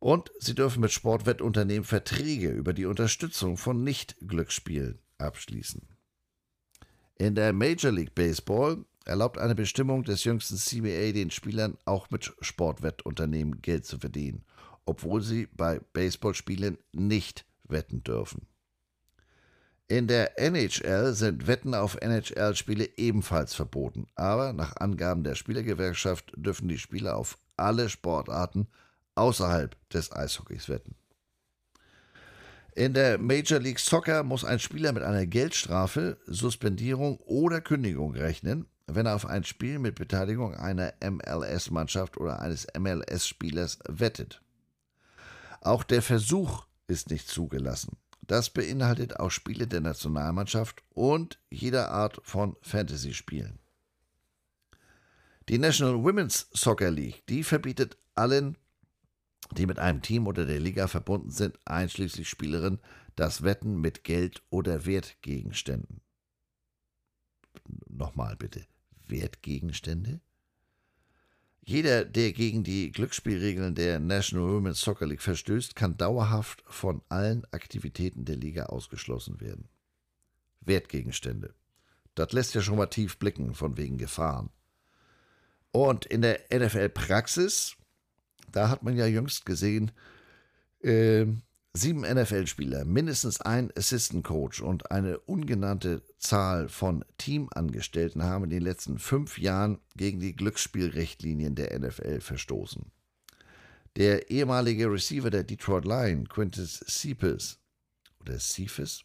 Und 0.00 0.32
sie 0.38 0.54
dürfen 0.54 0.80
mit 0.80 0.92
Sportwettunternehmen 0.92 1.84
Verträge 1.84 2.50
über 2.50 2.72
die 2.72 2.86
Unterstützung 2.86 3.56
von 3.56 3.84
Nicht-Glücksspielen 3.84 4.98
abschließen. 5.18 5.82
In 7.16 7.34
der 7.34 7.52
Major 7.52 7.92
League 7.92 8.14
Baseball 8.14 8.84
erlaubt 9.04 9.38
eine 9.38 9.54
Bestimmung 9.54 10.04
des 10.04 10.24
jüngsten 10.24 10.56
CBA 10.56 11.12
den 11.12 11.30
Spielern 11.30 11.76
auch 11.84 12.10
mit 12.10 12.32
Sportwettunternehmen 12.40 13.62
Geld 13.62 13.86
zu 13.86 13.98
verdienen, 13.98 14.44
obwohl 14.84 15.22
sie 15.22 15.48
bei 15.56 15.80
Baseballspielen 15.92 16.78
nicht 16.92 17.44
wetten 17.64 18.02
dürfen. 18.02 18.46
In 19.88 20.06
der 20.06 20.38
NHL 20.38 21.14
sind 21.14 21.48
Wetten 21.48 21.74
auf 21.74 21.96
NHL-Spiele 22.00 22.90
ebenfalls 22.96 23.54
verboten, 23.54 24.06
aber 24.14 24.52
nach 24.52 24.76
Angaben 24.76 25.24
der 25.24 25.34
Spielergewerkschaft 25.34 26.32
dürfen 26.36 26.68
die 26.68 26.78
Spieler 26.78 27.16
auf 27.16 27.38
alle 27.56 27.88
Sportarten 27.88 28.68
außerhalb 29.16 29.76
des 29.90 30.12
Eishockeys 30.12 30.68
wetten. 30.68 30.94
In 32.76 32.94
der 32.94 33.18
Major 33.18 33.58
League 33.58 33.80
Soccer 33.80 34.22
muss 34.22 34.44
ein 34.44 34.60
Spieler 34.60 34.92
mit 34.92 35.02
einer 35.02 35.26
Geldstrafe, 35.26 36.18
Suspendierung 36.26 37.18
oder 37.26 37.60
Kündigung 37.60 38.14
rechnen, 38.14 38.66
wenn 38.94 39.06
er 39.06 39.14
auf 39.14 39.26
ein 39.26 39.44
Spiel 39.44 39.78
mit 39.78 39.94
Beteiligung 39.94 40.54
einer 40.54 40.94
MLS-Mannschaft 41.02 42.16
oder 42.16 42.40
eines 42.40 42.66
MLS-Spielers 42.78 43.78
wettet. 43.88 44.42
Auch 45.60 45.82
der 45.84 46.02
Versuch 46.02 46.66
ist 46.86 47.10
nicht 47.10 47.28
zugelassen. 47.28 47.96
Das 48.22 48.50
beinhaltet 48.50 49.18
auch 49.18 49.30
Spiele 49.30 49.66
der 49.66 49.80
Nationalmannschaft 49.80 50.82
und 50.90 51.40
jeder 51.50 51.90
Art 51.90 52.20
von 52.22 52.56
Fantasy-Spielen. 52.62 53.58
Die 55.48 55.58
National 55.58 56.02
Women's 56.04 56.48
Soccer 56.52 56.90
League, 56.90 57.26
die 57.26 57.42
verbietet 57.42 57.96
allen, 58.14 58.56
die 59.52 59.66
mit 59.66 59.80
einem 59.80 60.00
Team 60.00 60.28
oder 60.28 60.46
der 60.46 60.60
Liga 60.60 60.86
verbunden 60.86 61.30
sind, 61.30 61.58
einschließlich 61.64 62.28
Spielerinnen, 62.28 62.80
das 63.16 63.42
Wetten 63.42 63.80
mit 63.80 64.04
Geld 64.04 64.42
oder 64.50 64.86
Wertgegenständen. 64.86 66.00
Nochmal 67.88 68.36
bitte. 68.36 68.64
Wertgegenstände? 69.10 70.20
Jeder, 71.62 72.04
der 72.04 72.32
gegen 72.32 72.64
die 72.64 72.90
Glücksspielregeln 72.90 73.74
der 73.74 74.00
National 74.00 74.48
Women's 74.48 74.80
Soccer 74.80 75.06
League 75.06 75.22
verstößt, 75.22 75.76
kann 75.76 75.96
dauerhaft 75.96 76.64
von 76.66 77.02
allen 77.08 77.44
Aktivitäten 77.52 78.24
der 78.24 78.36
Liga 78.36 78.64
ausgeschlossen 78.66 79.40
werden. 79.40 79.68
Wertgegenstände. 80.60 81.54
Das 82.14 82.32
lässt 82.32 82.54
ja 82.54 82.60
schon 82.60 82.76
mal 82.76 82.86
tief 82.86 83.18
blicken, 83.18 83.54
von 83.54 83.76
wegen 83.76 83.98
Gefahren. 83.98 84.50
Und 85.72 86.06
in 86.06 86.22
der 86.22 86.40
NFL-Praxis, 86.52 87.76
da 88.50 88.68
hat 88.68 88.82
man 88.82 88.96
ja 88.96 89.06
jüngst 89.06 89.46
gesehen, 89.46 89.92
äh, 90.82 91.26
sieben 91.72 92.00
NFL-Spieler, 92.00 92.84
mindestens 92.84 93.40
ein 93.40 93.70
Assistant 93.76 94.24
Coach 94.24 94.60
und 94.60 94.90
eine 94.90 95.18
ungenannte 95.20 96.02
Zahl 96.18 96.68
von 96.68 97.04
Teamangestellten 97.18 98.22
haben 98.22 98.44
in 98.44 98.50
den 98.50 98.62
letzten 98.62 98.98
fünf 98.98 99.38
Jahren 99.38 99.78
gegen 99.96 100.20
die 100.20 100.34
Glücksspielrichtlinien 100.34 101.54
der 101.54 101.78
NFL 101.78 102.20
verstoßen. 102.20 102.90
Der 103.96 104.30
ehemalige 104.30 104.90
Receiver 104.90 105.30
der 105.30 105.44
Detroit 105.44 105.84
Lions, 105.84 106.28
Quintus 106.28 106.84
Cephas, 106.88 107.58
oder 108.20 108.38
Cephas, 108.38 109.04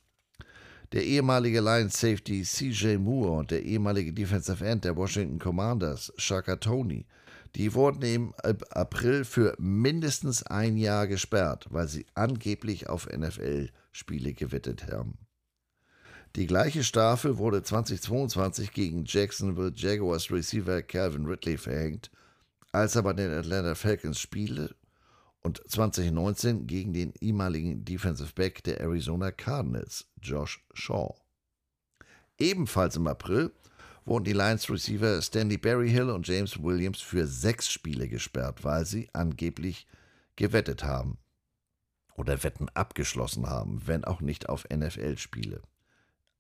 der 0.92 1.04
ehemalige 1.04 1.62
Lions 1.62 2.00
Safety 2.00 2.44
CJ 2.44 2.98
Moore 2.98 3.40
und 3.40 3.52
der 3.52 3.64
ehemalige 3.64 4.14
Defensive 4.14 4.66
End 4.66 4.86
der 4.86 4.96
Washington 4.96 5.40
Commanders, 5.40 6.14
Shaka 6.18 6.56
Tony, 6.56 7.06
die 7.56 7.74
wurden 7.74 8.02
im 8.02 8.34
April 8.70 9.24
für 9.24 9.56
mindestens 9.58 10.44
ein 10.44 10.78
Jahr 10.78 11.08
gesperrt, 11.08 11.68
weil 11.70 11.88
sie 11.88 12.06
angeblich 12.14 12.90
auf 12.90 13.08
NFL-Spiele 13.08 14.34
gewettet 14.34 14.88
haben. 14.92 15.18
Die 16.36 16.48
gleiche 16.48 16.84
Strafe 16.84 17.38
wurde 17.38 17.64
2022 17.64 18.74
gegen 18.74 19.06
Jacksonville 19.06 19.72
Jaguars 19.74 20.30
Receiver 20.30 20.82
Calvin 20.82 21.26
Ridley 21.26 21.58
verhängt, 21.58 22.12
als 22.74 22.98
er 22.98 23.04
bei 23.04 23.14
den 23.14 23.32
Atlanta 23.32 23.74
Falcons 23.74 24.20
spiele 24.20 24.76
und 25.42 25.62
2019 25.66 26.68
gegen 26.68 26.92
den 26.92 27.14
ehemaligen 27.22 27.86
Defensive 27.86 28.34
Back 28.36 28.66
der 28.66 28.82
Arizona 28.82 29.32
Cardinals, 29.32 30.08
Josh 30.22 30.62
Shaw. 30.74 31.16
Ebenfalls 32.38 32.98
im 32.98 33.08
April 33.08 33.54
wurden 34.06 34.24
die 34.24 34.34
Lions 34.34 34.70
Receiver 34.70 35.22
Stanley 35.22 35.58
Berryhill 35.58 36.10
und 36.10 36.28
James 36.28 36.62
Williams 36.62 37.02
für 37.02 37.28
sechs 37.28 37.70
Spiele 37.70 38.08
gesperrt, 38.08 38.64
weil 38.64 38.86
sie 38.86 39.10
angeblich 39.14 39.88
gewettet 40.36 40.84
haben 40.84 41.18
oder 42.16 42.44
Wetten 42.44 42.70
abgeschlossen 42.70 43.48
haben, 43.48 43.82
wenn 43.86 44.06
auch 44.06 44.22
nicht 44.22 44.48
auf 44.48 44.66
NFL-Spiele. 44.70 45.62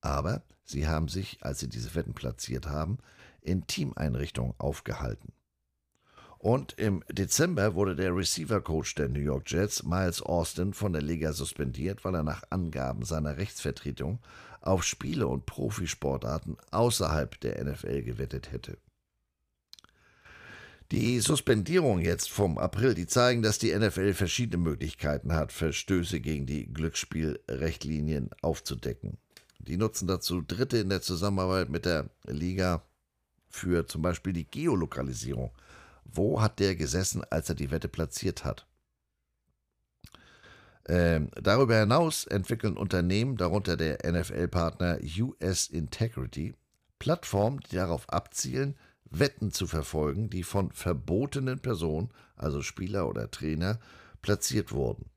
Aber 0.01 0.43
sie 0.63 0.87
haben 0.87 1.07
sich, 1.07 1.39
als 1.41 1.59
sie 1.59 1.67
diese 1.67 1.95
Wetten 1.95 2.13
platziert 2.13 2.67
haben, 2.67 2.99
in 3.41 3.67
Teameinrichtungen 3.67 4.53
aufgehalten. 4.57 5.33
Und 6.37 6.73
im 6.73 7.03
Dezember 7.09 7.73
wurde 7.73 7.95
der 7.95 8.15
Receiver-Coach 8.15 8.95
der 8.95 9.09
New 9.09 9.19
York 9.19 9.49
Jets, 9.49 9.81
Miles 9.83 10.21
Austin, 10.21 10.73
von 10.73 10.93
der 10.93 11.01
Liga 11.01 11.33
suspendiert, 11.33 12.05
weil 12.05 12.13
er 12.13 12.21
nach 12.21 12.43
Angaben 12.51 13.03
seiner 13.03 13.37
Rechtsvertretung 13.37 14.19
auf 14.65 14.83
Spiele 14.83 15.27
und 15.27 15.45
Profisportarten 15.45 16.57
außerhalb 16.71 17.39
der 17.41 17.63
NFL 17.63 18.03
gewettet 18.03 18.51
hätte. 18.51 18.77
Die 20.91 21.19
Suspendierung 21.19 21.99
jetzt 21.99 22.29
vom 22.29 22.57
April, 22.57 22.93
die 22.93 23.07
zeigen, 23.07 23.41
dass 23.41 23.57
die 23.57 23.75
NFL 23.75 24.13
verschiedene 24.13 24.61
Möglichkeiten 24.61 25.33
hat, 25.33 25.51
Verstöße 25.51 26.19
gegen 26.19 26.45
die 26.45 26.71
Glücksspielrechtlinien 26.71 28.29
aufzudecken. 28.41 29.17
Die 29.59 29.77
nutzen 29.77 30.07
dazu 30.07 30.41
Dritte 30.41 30.77
in 30.77 30.89
der 30.89 31.01
Zusammenarbeit 31.01 31.69
mit 31.69 31.85
der 31.85 32.09
Liga 32.25 32.83
für 33.49 33.87
zum 33.87 34.03
Beispiel 34.03 34.33
die 34.33 34.45
Geolokalisierung 34.45 35.51
wo 36.05 36.41
hat 36.41 36.59
der 36.59 36.75
gesessen, 36.75 37.23
als 37.29 37.49
er 37.49 37.55
die 37.55 37.71
Wette 37.71 37.87
platziert 37.87 38.45
hat? 38.45 38.65
Ähm, 40.87 41.29
darüber 41.41 41.79
hinaus 41.79 42.25
entwickeln 42.25 42.77
Unternehmen, 42.77 43.37
darunter 43.37 43.75
der 43.75 43.99
NFL-Partner 44.09 44.99
US 45.19 45.67
Integrity, 45.67 46.53
Plattformen, 46.99 47.59
die 47.71 47.75
darauf 47.75 48.07
abzielen, 48.09 48.75
Wetten 49.09 49.51
zu 49.51 49.67
verfolgen, 49.67 50.29
die 50.29 50.43
von 50.43 50.71
verbotenen 50.71 51.59
Personen, 51.59 52.09
also 52.35 52.61
Spieler 52.61 53.07
oder 53.07 53.31
Trainer, 53.31 53.79
platziert 54.21 54.71
wurden. 54.71 55.09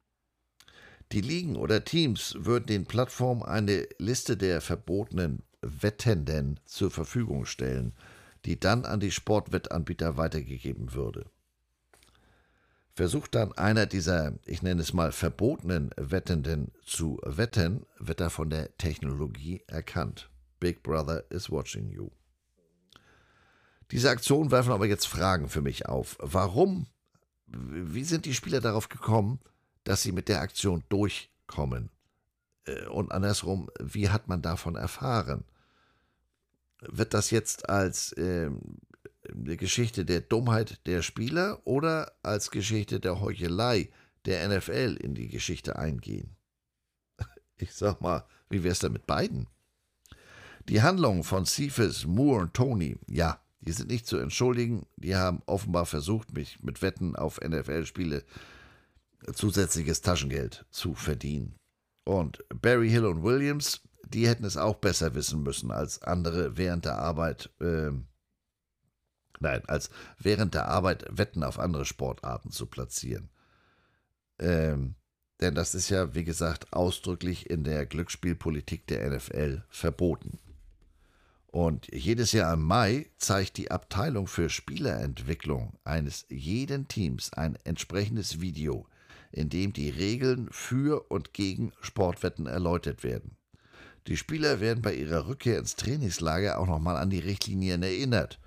Die 1.12 1.20
Ligen 1.22 1.56
oder 1.56 1.84
Teams 1.84 2.36
würden 2.38 2.66
den 2.66 2.86
Plattformen 2.86 3.42
eine 3.42 3.88
Liste 3.98 4.36
der 4.36 4.60
verbotenen 4.60 5.42
Wettenden 5.62 6.60
zur 6.66 6.90
Verfügung 6.90 7.46
stellen, 7.46 7.94
die 8.44 8.60
dann 8.60 8.84
an 8.84 9.00
die 9.00 9.10
Sportwettanbieter 9.10 10.16
weitergegeben 10.16 10.92
würde. 10.92 11.30
Versucht 12.99 13.36
dann 13.36 13.53
einer 13.53 13.86
dieser, 13.86 14.32
ich 14.44 14.62
nenne 14.62 14.82
es 14.82 14.92
mal, 14.92 15.12
verbotenen 15.12 15.90
Wettenden 15.96 16.72
zu 16.84 17.20
wetten, 17.22 17.86
wird 18.01 18.20
er 18.20 18.28
von 18.28 18.51
der 18.51 18.76
Technologie 18.76 19.62
erkannt. 19.68 20.28
Big 20.59 20.82
Brother 20.82 21.22
is 21.30 21.49
watching 21.49 21.90
you. 21.90 22.11
Diese 23.92 24.11
Aktionen 24.11 24.51
werfen 24.51 24.72
aber 24.72 24.86
jetzt 24.86 25.07
Fragen 25.07 25.49
für 25.49 25.62
mich 25.62 25.86
auf. 25.86 26.16
Warum? 26.18 26.88
Wie 27.46 28.03
sind 28.03 28.24
die 28.24 28.34
Spieler 28.34 28.61
darauf 28.61 28.88
gekommen, 28.88 29.38
dass 29.84 30.03
sie 30.03 30.11
mit 30.11 30.28
der 30.28 30.40
Aktion 30.40 30.82
durchkommen? 30.88 31.90
Äh, 32.64 32.86
und 32.86 33.12
andersrum, 33.12 33.70
wie 33.78 34.09
hat 34.09 34.26
man 34.26 34.42
davon 34.42 34.74
erfahren? 34.74 35.44
wird 36.80 37.14
das 37.14 37.30
jetzt 37.30 37.68
als 37.68 38.12
äh, 38.12 38.46
eine 38.46 38.61
Geschichte 39.35 40.05
der 40.05 40.20
Dummheit 40.20 40.81
der 40.87 41.03
Spieler 41.03 41.61
oder 41.64 42.12
als 42.22 42.51
Geschichte 42.51 43.01
der 43.01 43.20
Heuchelei 43.20 43.91
der 44.24 44.49
NFL 44.49 44.99
in 45.01 45.14
die 45.14 45.29
Geschichte 45.29 45.76
eingehen? 45.76 46.37
Ich 47.61 47.74
sag 47.74 48.01
mal, 48.01 48.24
wie 48.51 48.62
wär's 48.62 48.79
denn 48.79 48.93
mit 48.93 49.07
beiden? 49.07 49.49
Die 50.68 50.83
Handlungen 50.83 51.24
von 51.24 51.45
Cephas, 51.45 52.07
Moore 52.07 52.43
und 52.43 52.55
Tony, 52.55 52.97
ja, 53.09 53.41
die 53.61 53.72
sind 53.72 53.91
nicht 53.91 54.07
zu 54.07 54.18
entschuldigen. 54.18 54.87
Die 54.97 55.16
haben 55.16 55.43
offenbar 55.47 55.87
versucht, 55.87 56.33
mich 56.33 56.62
mit 56.62 56.83
Wetten 56.83 57.16
auf 57.16 57.41
NFL-Spiele 57.41 58.24
zusätzliches 59.35 60.01
Taschengeld 60.01 60.64
zu 60.70 60.95
verdienen. 60.95 61.57
Und 62.05 62.45
Barry 62.62 62.89
Hill 62.89 63.07
und 63.07 63.22
Williams, 63.22 63.83
die 64.07 64.29
hätten 64.29 64.45
es 64.45 64.57
auch 64.57 64.76
besser 64.76 65.14
wissen 65.14 65.43
müssen 65.43 65.70
als 65.70 66.03
andere 66.03 66.57
während 66.57 66.85
der 66.85 66.99
Arbeit, 66.99 67.51
äh, 67.61 67.91
nein, 69.41 69.62
als 69.66 69.91
während 70.18 70.55
der 70.55 70.68
Arbeit 70.68 71.05
Wetten 71.11 71.43
auf 71.43 71.59
andere 71.59 71.84
Sportarten 71.84 72.51
zu 72.51 72.66
platzieren. 72.66 73.30
Ähm, 74.39 74.95
denn 75.41 75.55
das 75.55 75.74
ist 75.74 75.89
ja, 75.89 76.14
wie 76.14 76.24
gesagt, 76.24 76.72
ausdrücklich 76.72 77.49
in 77.49 77.64
der 77.64 77.86
Glücksspielpolitik 77.86 78.86
der 78.86 79.09
NFL 79.09 79.62
verboten. 79.70 80.39
Und 81.51 81.93
jedes 81.93 82.32
Jahr 82.32 82.53
im 82.55 82.62
Mai 82.62 83.07
zeigt 83.16 83.57
die 83.57 83.70
Abteilung 83.70 84.26
für 84.26 84.51
Spielerentwicklung 84.51 85.78
eines 85.82 86.26
jeden 86.28 86.89
Teams 86.89 87.32
ein 87.32 87.57
entsprechendes 87.64 88.41
Video, 88.41 88.86
in 89.32 89.49
dem 89.49 89.72
die 89.72 89.89
Regeln 89.89 90.49
für 90.51 91.11
und 91.11 91.32
gegen 91.32 91.72
Sportwetten 91.80 92.47
erläutert 92.47 93.03
werden. 93.03 93.36
Die 94.09 94.16
Spieler 94.16 94.61
werden 94.61 94.82
bei 94.82 94.95
ihrer 94.95 95.26
Rückkehr 95.26 95.59
ins 95.59 95.76
Trainingslager 95.76 96.59
auch 96.59 96.66
nochmal 96.66 96.97
an 96.97 97.11
die 97.11 97.18
Richtlinien 97.18 97.82
erinnert. 97.82 98.39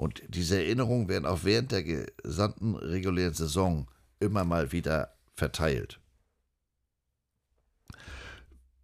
Und 0.00 0.22
diese 0.28 0.56
Erinnerungen 0.56 1.10
werden 1.10 1.26
auch 1.26 1.44
während 1.44 1.72
der 1.72 1.82
gesamten 1.82 2.74
regulären 2.74 3.34
Saison 3.34 3.86
immer 4.18 4.44
mal 4.44 4.72
wieder 4.72 5.14
verteilt. 5.34 6.00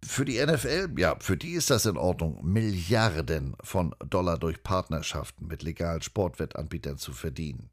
Für 0.05 0.25
die 0.25 0.39
NFL, 0.39 0.93
ja, 0.95 1.17
für 1.19 1.35
die 1.35 1.53
ist 1.53 1.71
das 1.71 1.87
in 1.87 1.97
Ordnung, 1.97 2.45
Milliarden 2.45 3.55
von 3.63 3.95
Dollar 4.07 4.37
durch 4.37 4.61
Partnerschaften 4.61 5.47
mit 5.47 5.63
legalen 5.63 6.03
Sportwettanbietern 6.03 6.99
zu 6.99 7.13
verdienen. 7.13 7.71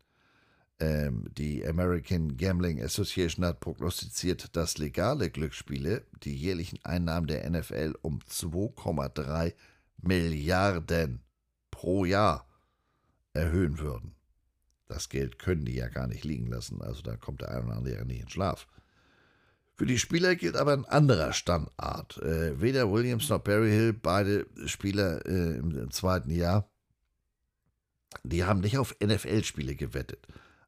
Ähm, 0.80 1.26
die 1.36 1.66
American 1.66 2.38
Gambling 2.38 2.82
Association 2.82 3.44
hat 3.44 3.60
prognostiziert, 3.60 4.56
dass 4.56 4.78
legale 4.78 5.28
Glücksspiele 5.28 6.06
die 6.22 6.34
jährlichen 6.34 6.82
Einnahmen 6.82 7.26
der 7.26 7.50
NFL 7.50 7.92
um 8.00 8.20
2,3 8.20 9.52
Milliarden 10.00 11.20
pro 11.70 12.06
Jahr 12.06 12.46
erhöhen 13.34 13.78
würden. 13.78 14.14
Das 14.86 15.08
Geld 15.08 15.38
können 15.38 15.64
die 15.64 15.74
ja 15.74 15.88
gar 15.88 16.06
nicht 16.06 16.24
liegen 16.24 16.46
lassen, 16.46 16.80
also 16.82 17.02
da 17.02 17.16
kommt 17.16 17.42
der 17.42 17.50
ein 17.50 17.66
oder 17.66 17.76
andere 17.76 17.96
ja 17.96 18.04
nicht 18.04 18.22
in 18.22 18.28
Schlaf. 18.28 18.66
Für 19.74 19.86
die 19.86 19.98
Spieler 19.98 20.36
gilt 20.36 20.56
aber 20.56 20.72
ein 20.72 20.84
anderer 20.84 21.32
Standard. 21.32 22.18
Äh, 22.18 22.60
weder 22.60 22.92
Williams 22.92 23.28
noch 23.28 23.40
Barry 23.40 23.70
Hill, 23.70 23.92
beide 23.92 24.46
Spieler 24.66 25.26
äh, 25.26 25.56
im, 25.56 25.76
im 25.76 25.90
zweiten 25.90 26.30
Jahr, 26.30 26.70
die 28.22 28.44
haben 28.44 28.60
nicht 28.60 28.78
auf 28.78 28.94
NFL-Spiele 29.00 29.74
gewettet 29.74 30.26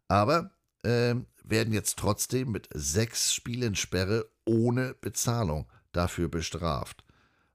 aber 0.09 0.51
äh, 0.83 1.15
werden 1.45 1.73
jetzt 1.73 1.99
trotzdem 1.99 2.53
mit 2.53 2.69
sechs 2.73 3.33
Spielen 3.35 3.75
Sperre 3.75 4.29
ohne 4.45 4.95
Bezahlung 4.95 5.67
dafür 5.93 6.29
bestraft, 6.29 7.05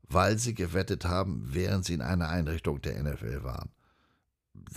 weil 0.03 0.37
sie 0.37 0.53
gewettet 0.53 1.05
haben, 1.05 1.53
während 1.53 1.85
sie 1.85 1.93
in 1.93 2.01
einer 2.01 2.29
Einrichtung 2.29 2.81
der 2.81 3.01
NFL 3.01 3.43
waren. 3.43 3.71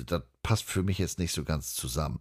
Das 0.06 0.22
passt 0.42 0.64
für 0.64 0.82
mich 0.82 0.98
jetzt 0.98 1.18
nicht 1.18 1.32
so 1.32 1.44
ganz 1.44 1.74
zusammen. 1.74 2.20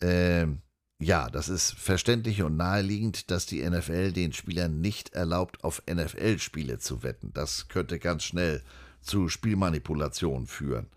Ähm, 0.00 0.62
ja, 0.98 1.30
das 1.30 1.48
ist 1.48 1.72
verständlich 1.72 2.42
und 2.42 2.56
naheliegend, 2.56 3.30
dass 3.30 3.46
die 3.46 3.68
NFL 3.68 4.12
den 4.12 4.32
Spielern 4.32 4.80
nicht 4.80 5.14
erlaubt, 5.14 5.64
auf 5.64 5.82
NFL-Spiele 5.90 6.78
zu 6.78 7.02
wetten. 7.02 7.32
Das 7.32 7.68
könnte 7.68 7.98
ganz 7.98 8.24
schnell 8.24 8.62
zu 9.00 9.28
Spielmanipulationen 9.28 10.46
führen. 10.46 10.88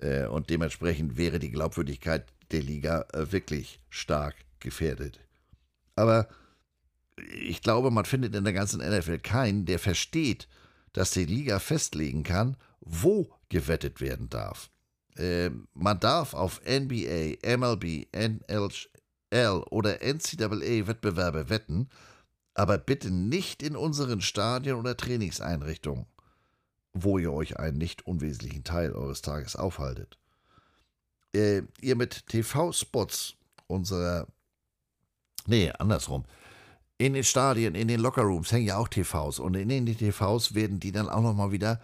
Äh, 0.00 0.26
und 0.26 0.48
dementsprechend 0.50 1.16
wäre 1.16 1.38
die 1.38 1.50
Glaubwürdigkeit 1.50 2.26
der 2.50 2.62
Liga 2.62 3.06
äh, 3.12 3.30
wirklich 3.30 3.80
stark 3.90 4.36
gefährdet. 4.58 5.20
Aber 5.96 6.28
ich 7.38 7.60
glaube, 7.60 7.90
man 7.90 8.06
findet 8.06 8.34
in 8.34 8.44
der 8.44 8.52
ganzen 8.52 8.80
NFL 8.80 9.18
keinen, 9.18 9.66
der 9.66 9.78
versteht, 9.78 10.48
dass 10.92 11.10
die 11.10 11.26
Liga 11.26 11.58
festlegen 11.58 12.22
kann, 12.22 12.56
wo 12.80 13.30
gewettet 13.48 14.00
werden 14.00 14.28
darf. 14.28 14.70
Äh, 15.16 15.50
man 15.74 16.00
darf 16.00 16.34
auf 16.34 16.60
NBA, 16.64 17.36
MLB, 17.56 18.06
NHL 18.12 19.64
oder 19.70 20.02
NCAA-Wettbewerbe 20.02 21.48
wetten, 21.48 21.88
aber 22.54 22.78
bitte 22.78 23.10
nicht 23.10 23.62
in 23.62 23.76
unseren 23.76 24.20
Stadien 24.20 24.76
oder 24.76 24.96
Trainingseinrichtungen, 24.96 26.06
wo 26.92 27.18
ihr 27.18 27.32
euch 27.32 27.58
einen 27.58 27.78
nicht 27.78 28.06
unwesentlichen 28.06 28.64
Teil 28.64 28.92
eures 28.92 29.22
Tages 29.22 29.56
aufhaltet. 29.56 30.18
Äh, 31.34 31.62
ihr 31.80 31.96
mit 31.96 32.26
TV-Spots 32.26 33.36
unserer, 33.66 34.26
nee, 35.46 35.70
andersrum, 35.78 36.24
in 36.98 37.14
den 37.14 37.24
Stadien, 37.24 37.74
in 37.74 37.88
den 37.88 38.00
Lockerrooms 38.00 38.52
hängen 38.52 38.66
ja 38.66 38.76
auch 38.76 38.88
TVs 38.88 39.38
und 39.38 39.54
in 39.54 39.68
den 39.68 39.86
TVs 39.86 40.54
werden 40.54 40.78
die 40.78 40.92
dann 40.92 41.08
auch 41.08 41.22
nochmal 41.22 41.50
wieder 41.50 41.80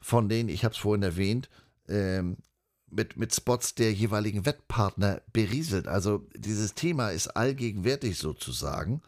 von 0.00 0.28
denen, 0.28 0.48
ich 0.48 0.64
habe 0.64 0.72
es 0.72 0.80
vorhin 0.80 1.02
erwähnt, 1.02 1.50
ähm, 1.88 2.38
mit, 2.92 3.16
mit 3.16 3.34
Spots 3.34 3.74
der 3.74 3.92
jeweiligen 3.92 4.44
Wettpartner 4.44 5.22
berieselt. 5.32 5.88
Also 5.88 6.26
dieses 6.36 6.74
Thema 6.74 7.08
ist 7.08 7.28
allgegenwärtig 7.28 8.18
sozusagen. 8.18 9.02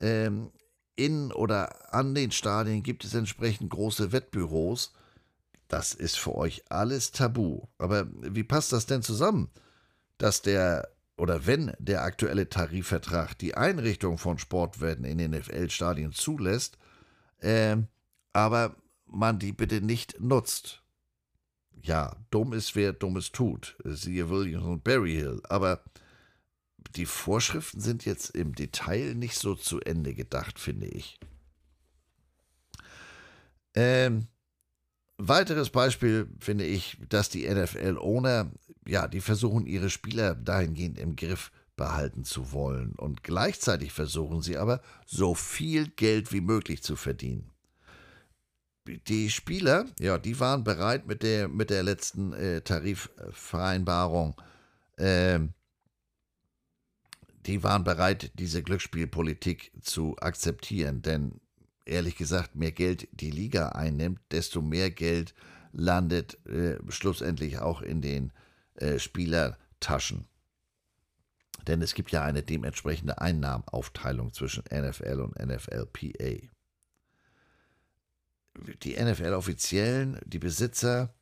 Ähm, 0.00 0.50
in 0.96 1.32
oder 1.32 1.94
an 1.94 2.14
den 2.14 2.32
Stadien 2.32 2.82
gibt 2.82 3.04
es 3.04 3.14
entsprechend 3.14 3.70
große 3.70 4.10
Wettbüros. 4.12 4.92
Das 5.68 5.92
ist 5.92 6.18
für 6.18 6.34
euch 6.34 6.64
alles 6.70 7.12
tabu. 7.12 7.62
Aber 7.76 8.08
wie 8.20 8.42
passt 8.42 8.72
das 8.72 8.86
denn 8.86 9.02
zusammen, 9.02 9.50
dass 10.16 10.42
der 10.42 10.88
oder 11.16 11.46
wenn 11.46 11.72
der 11.78 12.02
aktuelle 12.02 12.48
Tarifvertrag 12.48 13.36
die 13.38 13.54
Einrichtung 13.56 14.18
von 14.18 14.38
Sportwetten 14.38 15.04
in 15.04 15.18
den 15.18 15.32
NFL-Stadien 15.32 16.12
zulässt, 16.12 16.78
äh, 17.40 17.76
aber 18.32 18.76
man 19.06 19.38
die 19.38 19.52
bitte 19.52 19.80
nicht 19.80 20.20
nutzt? 20.20 20.82
Ja, 21.82 22.16
dumm 22.30 22.52
ist, 22.52 22.74
wer 22.76 22.92
Dummes 22.92 23.32
tut. 23.32 23.76
Siehe 23.84 24.28
Williams 24.28 24.64
und 24.64 24.84
Barry 24.84 25.14
Hill. 25.14 25.40
Aber 25.48 25.82
die 26.96 27.06
Vorschriften 27.06 27.80
sind 27.80 28.04
jetzt 28.04 28.30
im 28.30 28.54
Detail 28.54 29.14
nicht 29.14 29.36
so 29.36 29.54
zu 29.54 29.80
Ende 29.80 30.14
gedacht, 30.14 30.58
finde 30.58 30.86
ich. 30.86 31.18
Ähm, 33.74 34.26
weiteres 35.18 35.70
Beispiel 35.70 36.28
finde 36.40 36.64
ich, 36.64 36.98
dass 37.08 37.28
die 37.28 37.48
NFL-Owner, 37.48 38.50
ja, 38.86 39.06
die 39.06 39.20
versuchen, 39.20 39.66
ihre 39.66 39.90
Spieler 39.90 40.34
dahingehend 40.34 40.98
im 40.98 41.16
Griff 41.16 41.52
behalten 41.76 42.24
zu 42.24 42.52
wollen. 42.52 42.92
Und 42.96 43.22
gleichzeitig 43.22 43.92
versuchen 43.92 44.42
sie 44.42 44.56
aber, 44.56 44.80
so 45.06 45.34
viel 45.34 45.88
Geld 45.88 46.32
wie 46.32 46.40
möglich 46.40 46.82
zu 46.82 46.96
verdienen 46.96 47.50
die 48.96 49.30
Spieler, 49.30 49.86
ja, 49.98 50.18
die 50.18 50.38
waren 50.40 50.64
bereit 50.64 51.06
mit 51.06 51.22
der, 51.22 51.48
mit 51.48 51.70
der 51.70 51.82
letzten 51.82 52.32
äh, 52.32 52.60
Tarifvereinbarung, 52.62 54.40
äh, 54.96 55.40
die 57.46 57.62
waren 57.62 57.84
bereit, 57.84 58.32
diese 58.34 58.62
Glücksspielpolitik 58.62 59.72
zu 59.80 60.16
akzeptieren. 60.18 61.02
Denn 61.02 61.40
ehrlich 61.86 62.16
gesagt, 62.16 62.56
mehr 62.56 62.72
Geld 62.72 63.08
die 63.12 63.30
Liga 63.30 63.70
einnimmt, 63.70 64.20
desto 64.30 64.60
mehr 64.60 64.90
Geld 64.90 65.34
landet 65.72 66.44
äh, 66.46 66.78
schlussendlich 66.88 67.58
auch 67.58 67.82
in 67.82 68.00
den 68.00 68.32
äh, 68.74 68.98
Spielertaschen. 68.98 70.26
Denn 71.66 71.82
es 71.82 71.94
gibt 71.94 72.10
ja 72.12 72.22
eine 72.22 72.42
dementsprechende 72.42 73.20
Einnahmenaufteilung 73.20 74.32
zwischen 74.32 74.64
NFL 74.70 75.20
und 75.20 75.38
NFLPA 75.38 76.48
die 78.82 78.96
NFL-Offiziellen, 78.96 80.18
die 80.24 80.38
Besitzer, 80.38 81.14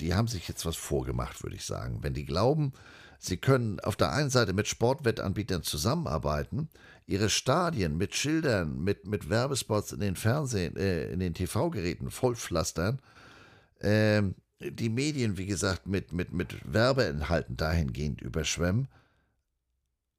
die 0.00 0.14
haben 0.14 0.28
sich 0.28 0.48
jetzt 0.48 0.64
was 0.66 0.76
vorgemacht, 0.76 1.42
würde 1.42 1.56
ich 1.56 1.64
sagen. 1.64 1.98
Wenn 2.02 2.14
die 2.14 2.24
glauben, 2.24 2.72
sie 3.18 3.36
können 3.36 3.80
auf 3.80 3.96
der 3.96 4.12
einen 4.12 4.30
Seite 4.30 4.52
mit 4.52 4.68
Sportwettanbietern 4.68 5.62
zusammenarbeiten, 5.62 6.68
ihre 7.06 7.30
Stadien 7.30 7.96
mit 7.96 8.14
Schildern, 8.14 8.82
mit, 8.82 9.06
mit 9.06 9.28
Werbespots 9.30 9.92
in 9.92 10.00
den 10.00 10.16
Fernsehen, 10.16 10.76
äh, 10.76 11.10
in 11.10 11.20
den 11.20 11.34
TV-Geräten 11.34 12.10
vollpflastern, 12.10 13.00
äh, 13.80 14.22
die 14.60 14.88
Medien, 14.88 15.38
wie 15.38 15.46
gesagt, 15.46 15.86
mit, 15.86 16.12
mit, 16.12 16.32
mit 16.32 16.72
Werbeinhalten 16.72 17.56
dahingehend 17.56 18.20
überschwemmen 18.20 18.88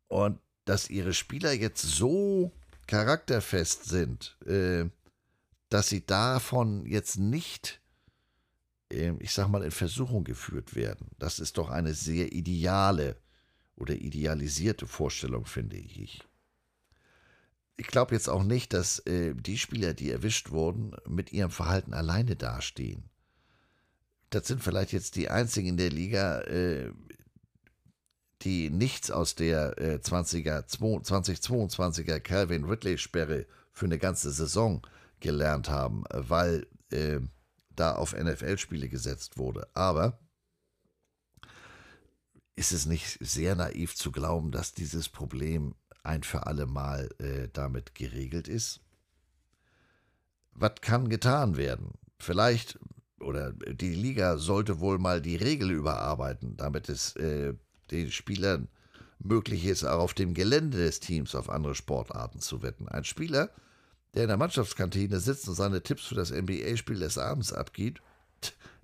und 0.07 0.39
dass 0.65 0.89
ihre 0.89 1.13
Spieler 1.13 1.51
jetzt 1.51 1.81
so 1.81 2.51
charakterfest 2.87 3.85
sind, 3.85 4.37
äh, 4.45 4.85
dass 5.69 5.89
sie 5.89 6.05
davon 6.05 6.85
jetzt 6.85 7.17
nicht, 7.17 7.79
ähm, 8.89 9.17
ich 9.19 9.31
sag 9.31 9.47
mal, 9.47 9.63
in 9.63 9.71
Versuchung 9.71 10.23
geführt 10.23 10.75
werden. 10.75 11.07
Das 11.19 11.39
ist 11.39 11.57
doch 11.57 11.69
eine 11.69 11.93
sehr 11.93 12.33
ideale 12.33 13.17
oder 13.75 13.95
idealisierte 13.95 14.87
Vorstellung, 14.87 15.45
finde 15.45 15.77
ich. 15.77 16.21
Ich 17.77 17.87
glaube 17.87 18.13
jetzt 18.13 18.27
auch 18.27 18.43
nicht, 18.43 18.73
dass 18.73 18.99
äh, 19.05 19.33
die 19.33 19.57
Spieler, 19.57 19.93
die 19.93 20.11
erwischt 20.11 20.49
wurden, 20.49 20.95
mit 21.07 21.31
ihrem 21.31 21.51
Verhalten 21.51 21.93
alleine 21.93 22.35
dastehen. 22.35 23.09
Das 24.31 24.47
sind 24.47 24.61
vielleicht 24.61 24.91
jetzt 24.91 25.15
die 25.15 25.29
einzigen 25.29 25.69
in 25.69 25.77
der 25.77 25.89
Liga, 25.89 26.41
äh, 26.41 26.91
die 28.41 28.69
nichts 28.69 29.11
aus 29.11 29.35
der 29.35 29.77
äh, 29.77 29.95
20er, 29.95 30.65
2022er 30.67 32.19
Calvin 32.19 32.65
Ridley-Sperre 32.65 33.45
für 33.71 33.85
eine 33.85 33.97
ganze 33.97 34.31
Saison 34.31 34.85
gelernt 35.19 35.69
haben, 35.69 36.03
weil 36.11 36.67
äh, 36.91 37.19
da 37.75 37.95
auf 37.95 38.13
NFL-Spiele 38.13 38.89
gesetzt 38.89 39.37
wurde. 39.37 39.67
Aber 39.73 40.19
ist 42.55 42.71
es 42.73 42.85
nicht 42.85 43.17
sehr 43.21 43.55
naiv 43.55 43.95
zu 43.95 44.11
glauben, 44.11 44.51
dass 44.51 44.73
dieses 44.73 45.07
Problem 45.07 45.75
ein 46.03 46.23
für 46.23 46.45
alle 46.45 46.65
Mal 46.65 47.09
äh, 47.19 47.47
damit 47.53 47.95
geregelt 47.95 48.47
ist? 48.47 48.81
Was 50.51 50.73
kann 50.81 51.07
getan 51.07 51.55
werden? 51.55 51.93
Vielleicht, 52.17 52.77
oder 53.21 53.53
die 53.53 53.93
Liga 53.93 54.37
sollte 54.37 54.81
wohl 54.81 54.99
mal 54.99 55.21
die 55.21 55.37
Regel 55.37 55.71
überarbeiten, 55.71 56.57
damit 56.57 56.89
es 56.89 57.15
äh, 57.15 57.53
den 57.91 58.11
Spielern 58.11 58.67
möglich 59.19 59.65
ist, 59.65 59.85
auch 59.85 59.99
auf 59.99 60.13
dem 60.13 60.33
Gelände 60.33 60.77
des 60.77 60.99
Teams 60.99 61.35
auf 61.35 61.49
andere 61.49 61.75
Sportarten 61.75 62.39
zu 62.39 62.61
wetten. 62.61 62.87
Ein 62.89 63.03
Spieler, 63.03 63.51
der 64.13 64.23
in 64.23 64.29
der 64.29 64.37
Mannschaftskantine 64.37 65.19
sitzt 65.19 65.47
und 65.47 65.55
seine 65.55 65.83
Tipps 65.83 66.05
für 66.05 66.15
das 66.15 66.31
NBA-Spiel 66.31 66.99
des 66.99 67.17
Abends 67.17 67.53
abgibt, 67.53 68.01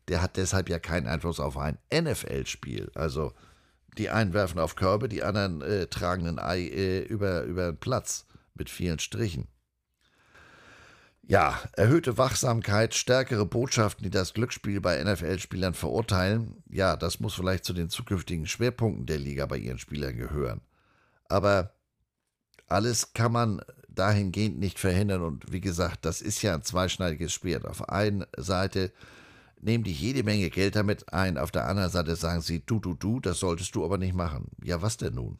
der 0.07 0.21
hat 0.21 0.37
deshalb 0.37 0.69
ja 0.69 0.79
keinen 0.79 1.07
Einfluss 1.07 1.39
auf 1.39 1.57
ein 1.57 1.77
NFL-Spiel. 1.93 2.91
Also 2.93 3.33
die 3.97 4.09
einen 4.09 4.33
werfen 4.33 4.59
auf 4.59 4.75
Körbe, 4.75 5.09
die 5.09 5.23
anderen 5.23 5.61
äh, 5.61 5.87
tragen 5.87 6.27
ein 6.27 6.39
Ei 6.39 6.61
äh, 6.61 6.99
über, 6.99 7.43
über 7.43 7.71
den 7.71 7.77
Platz 7.77 8.25
mit 8.53 8.69
vielen 8.69 8.99
Strichen. 8.99 9.47
Ja, 11.27 11.59
erhöhte 11.73 12.19
Wachsamkeit, 12.19 12.93
stärkere 12.93 13.47
Botschaften, 13.47 14.03
die 14.03 14.11
das 14.11 14.35
Glücksspiel 14.35 14.79
bei 14.79 15.03
NFL-Spielern 15.03 15.73
verurteilen, 15.73 16.63
ja, 16.69 16.95
das 16.95 17.19
muss 17.19 17.33
vielleicht 17.33 17.65
zu 17.65 17.73
den 17.73 17.89
zukünftigen 17.89 18.45
Schwerpunkten 18.45 19.07
der 19.07 19.17
Liga 19.17 19.47
bei 19.47 19.57
ihren 19.57 19.79
Spielern 19.79 20.15
gehören. 20.15 20.61
Aber 21.27 21.73
alles 22.67 23.13
kann 23.13 23.31
man 23.31 23.61
dahingehend 23.95 24.59
nicht 24.59 24.79
verhindern. 24.79 25.21
Und 25.21 25.51
wie 25.51 25.61
gesagt, 25.61 26.05
das 26.05 26.21
ist 26.21 26.41
ja 26.41 26.53
ein 26.53 26.63
zweischneidiges 26.63 27.33
Schwert. 27.33 27.65
Auf 27.65 27.89
einer 27.89 28.27
Seite 28.37 28.91
nehmen 29.61 29.83
die 29.83 29.93
jede 29.93 30.23
Menge 30.23 30.49
Geld 30.49 30.75
damit 30.75 31.11
ein, 31.13 31.37
auf 31.37 31.51
der 31.51 31.67
anderen 31.67 31.89
Seite 31.89 32.15
sagen 32.15 32.41
sie, 32.41 32.63
du, 32.65 32.79
du, 32.79 32.93
du, 32.93 33.19
das 33.19 33.39
solltest 33.39 33.75
du 33.75 33.83
aber 33.85 33.97
nicht 33.97 34.13
machen. 34.13 34.49
Ja, 34.63 34.81
was 34.81 34.97
denn 34.97 35.15
nun? 35.15 35.39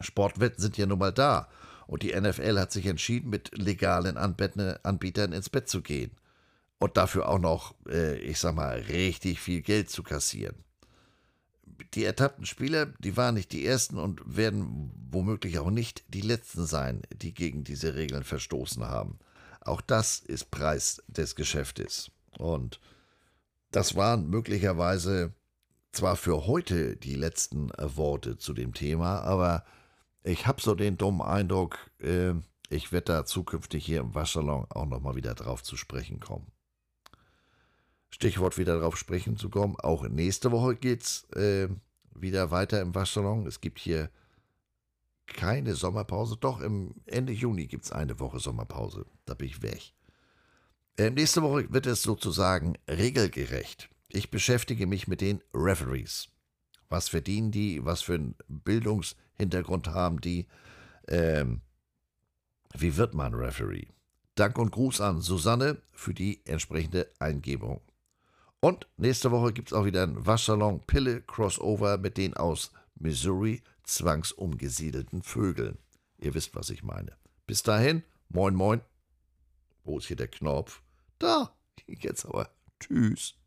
Sportwetten 0.00 0.60
sind 0.60 0.78
ja 0.78 0.86
nun 0.86 0.98
mal 0.98 1.12
da. 1.12 1.48
Und 1.86 2.02
die 2.02 2.18
NFL 2.18 2.58
hat 2.58 2.70
sich 2.70 2.86
entschieden, 2.86 3.30
mit 3.30 3.56
legalen 3.56 4.16
Anbietern 4.16 5.32
ins 5.32 5.48
Bett 5.48 5.68
zu 5.68 5.82
gehen. 5.82 6.12
Und 6.78 6.96
dafür 6.96 7.28
auch 7.28 7.38
noch, 7.38 7.74
äh, 7.88 8.18
ich 8.18 8.38
sag 8.38 8.54
mal, 8.54 8.78
richtig 8.78 9.40
viel 9.40 9.62
Geld 9.62 9.90
zu 9.90 10.02
kassieren 10.02 10.54
die 11.94 12.04
ertappten 12.04 12.46
Spieler, 12.46 12.86
die 12.98 13.16
waren 13.16 13.34
nicht 13.34 13.52
die 13.52 13.64
ersten 13.64 13.98
und 13.98 14.20
werden 14.24 14.90
womöglich 15.10 15.58
auch 15.58 15.70
nicht 15.70 16.04
die 16.08 16.20
letzten 16.20 16.66
sein, 16.66 17.02
die 17.14 17.34
gegen 17.34 17.64
diese 17.64 17.94
Regeln 17.94 18.24
verstoßen 18.24 18.84
haben. 18.84 19.18
Auch 19.60 19.80
das 19.80 20.18
ist 20.18 20.50
Preis 20.50 21.02
des 21.08 21.34
Geschäftes. 21.34 22.10
Und 22.38 22.80
das 23.70 23.96
waren 23.96 24.28
möglicherweise 24.28 25.34
zwar 25.92 26.16
für 26.16 26.46
heute 26.46 26.96
die 26.96 27.14
letzten 27.14 27.70
Worte 27.78 28.38
zu 28.38 28.52
dem 28.52 28.74
Thema, 28.74 29.20
aber 29.20 29.64
ich 30.22 30.46
habe 30.46 30.60
so 30.60 30.74
den 30.74 30.98
dummen 30.98 31.22
Eindruck, 31.22 31.78
äh, 32.00 32.34
ich 32.68 32.92
werde 32.92 33.12
da 33.12 33.24
zukünftig 33.24 33.84
hier 33.84 34.00
im 34.00 34.14
Waschsalon 34.14 34.66
auch 34.68 34.86
nochmal 34.86 35.16
wieder 35.16 35.34
drauf 35.34 35.62
zu 35.62 35.76
sprechen 35.76 36.20
kommen. 36.20 36.50
Stichwort 38.10 38.58
wieder 38.58 38.78
darauf 38.78 38.96
sprechen 38.96 39.36
zu 39.36 39.50
kommen. 39.50 39.76
Auch 39.76 40.08
nächste 40.08 40.50
Woche 40.50 40.76
geht's 40.76 41.24
äh, 41.32 41.68
wieder 42.14 42.50
weiter 42.50 42.80
im 42.80 42.94
Waschsalon. 42.94 43.46
Es 43.46 43.60
gibt 43.60 43.78
hier 43.78 44.10
keine 45.26 45.74
Sommerpause. 45.74 46.36
Doch, 46.38 46.60
im 46.60 46.94
Ende 47.06 47.32
Juni 47.32 47.66
gibt 47.66 47.84
es 47.84 47.92
eine 47.92 48.18
Woche 48.18 48.40
Sommerpause. 48.40 49.06
Da 49.26 49.34
bin 49.34 49.48
ich 49.48 49.62
weg. 49.62 49.92
Äh, 50.96 51.10
nächste 51.10 51.42
Woche 51.42 51.72
wird 51.72 51.86
es 51.86 52.02
sozusagen 52.02 52.76
regelgerecht. 52.88 53.88
Ich 54.08 54.30
beschäftige 54.30 54.86
mich 54.86 55.06
mit 55.06 55.20
den 55.20 55.42
Referees. 55.54 56.28
Was 56.88 57.08
verdienen 57.08 57.50
die? 57.50 57.84
Was 57.84 58.02
für 58.02 58.14
einen 58.14 58.34
Bildungshintergrund 58.48 59.88
haben 59.88 60.20
die? 60.20 60.46
Ähm, 61.06 61.60
wie 62.74 62.96
wird 62.96 63.14
man 63.14 63.34
Referee? 63.34 63.86
Dank 64.34 64.58
und 64.58 64.72
Gruß 64.72 65.00
an 65.00 65.20
Susanne 65.20 65.82
für 65.92 66.14
die 66.14 66.44
entsprechende 66.46 67.10
Eingebung. 67.18 67.80
Und 68.60 68.88
nächste 68.96 69.30
Woche 69.30 69.52
gibt 69.52 69.68
es 69.68 69.72
auch 69.72 69.84
wieder 69.84 70.02
einen 70.02 70.26
Waschsalon 70.26 70.80
Pille 70.86 71.22
Crossover 71.22 71.96
mit 71.98 72.16
den 72.16 72.34
aus 72.34 72.72
Missouri 72.96 73.62
zwangsumgesiedelten 73.84 75.22
Vögeln. 75.22 75.78
Ihr 76.18 76.34
wisst, 76.34 76.56
was 76.56 76.70
ich 76.70 76.82
meine. 76.82 77.16
Bis 77.46 77.62
dahin, 77.62 78.02
moin 78.28 78.54
moin. 78.54 78.80
Wo 79.84 79.98
ist 79.98 80.06
hier 80.06 80.16
der 80.16 80.28
Knopf? 80.28 80.82
Da, 81.18 81.56
jetzt 81.86 82.26
aber. 82.26 82.50
Tschüss. 82.80 83.37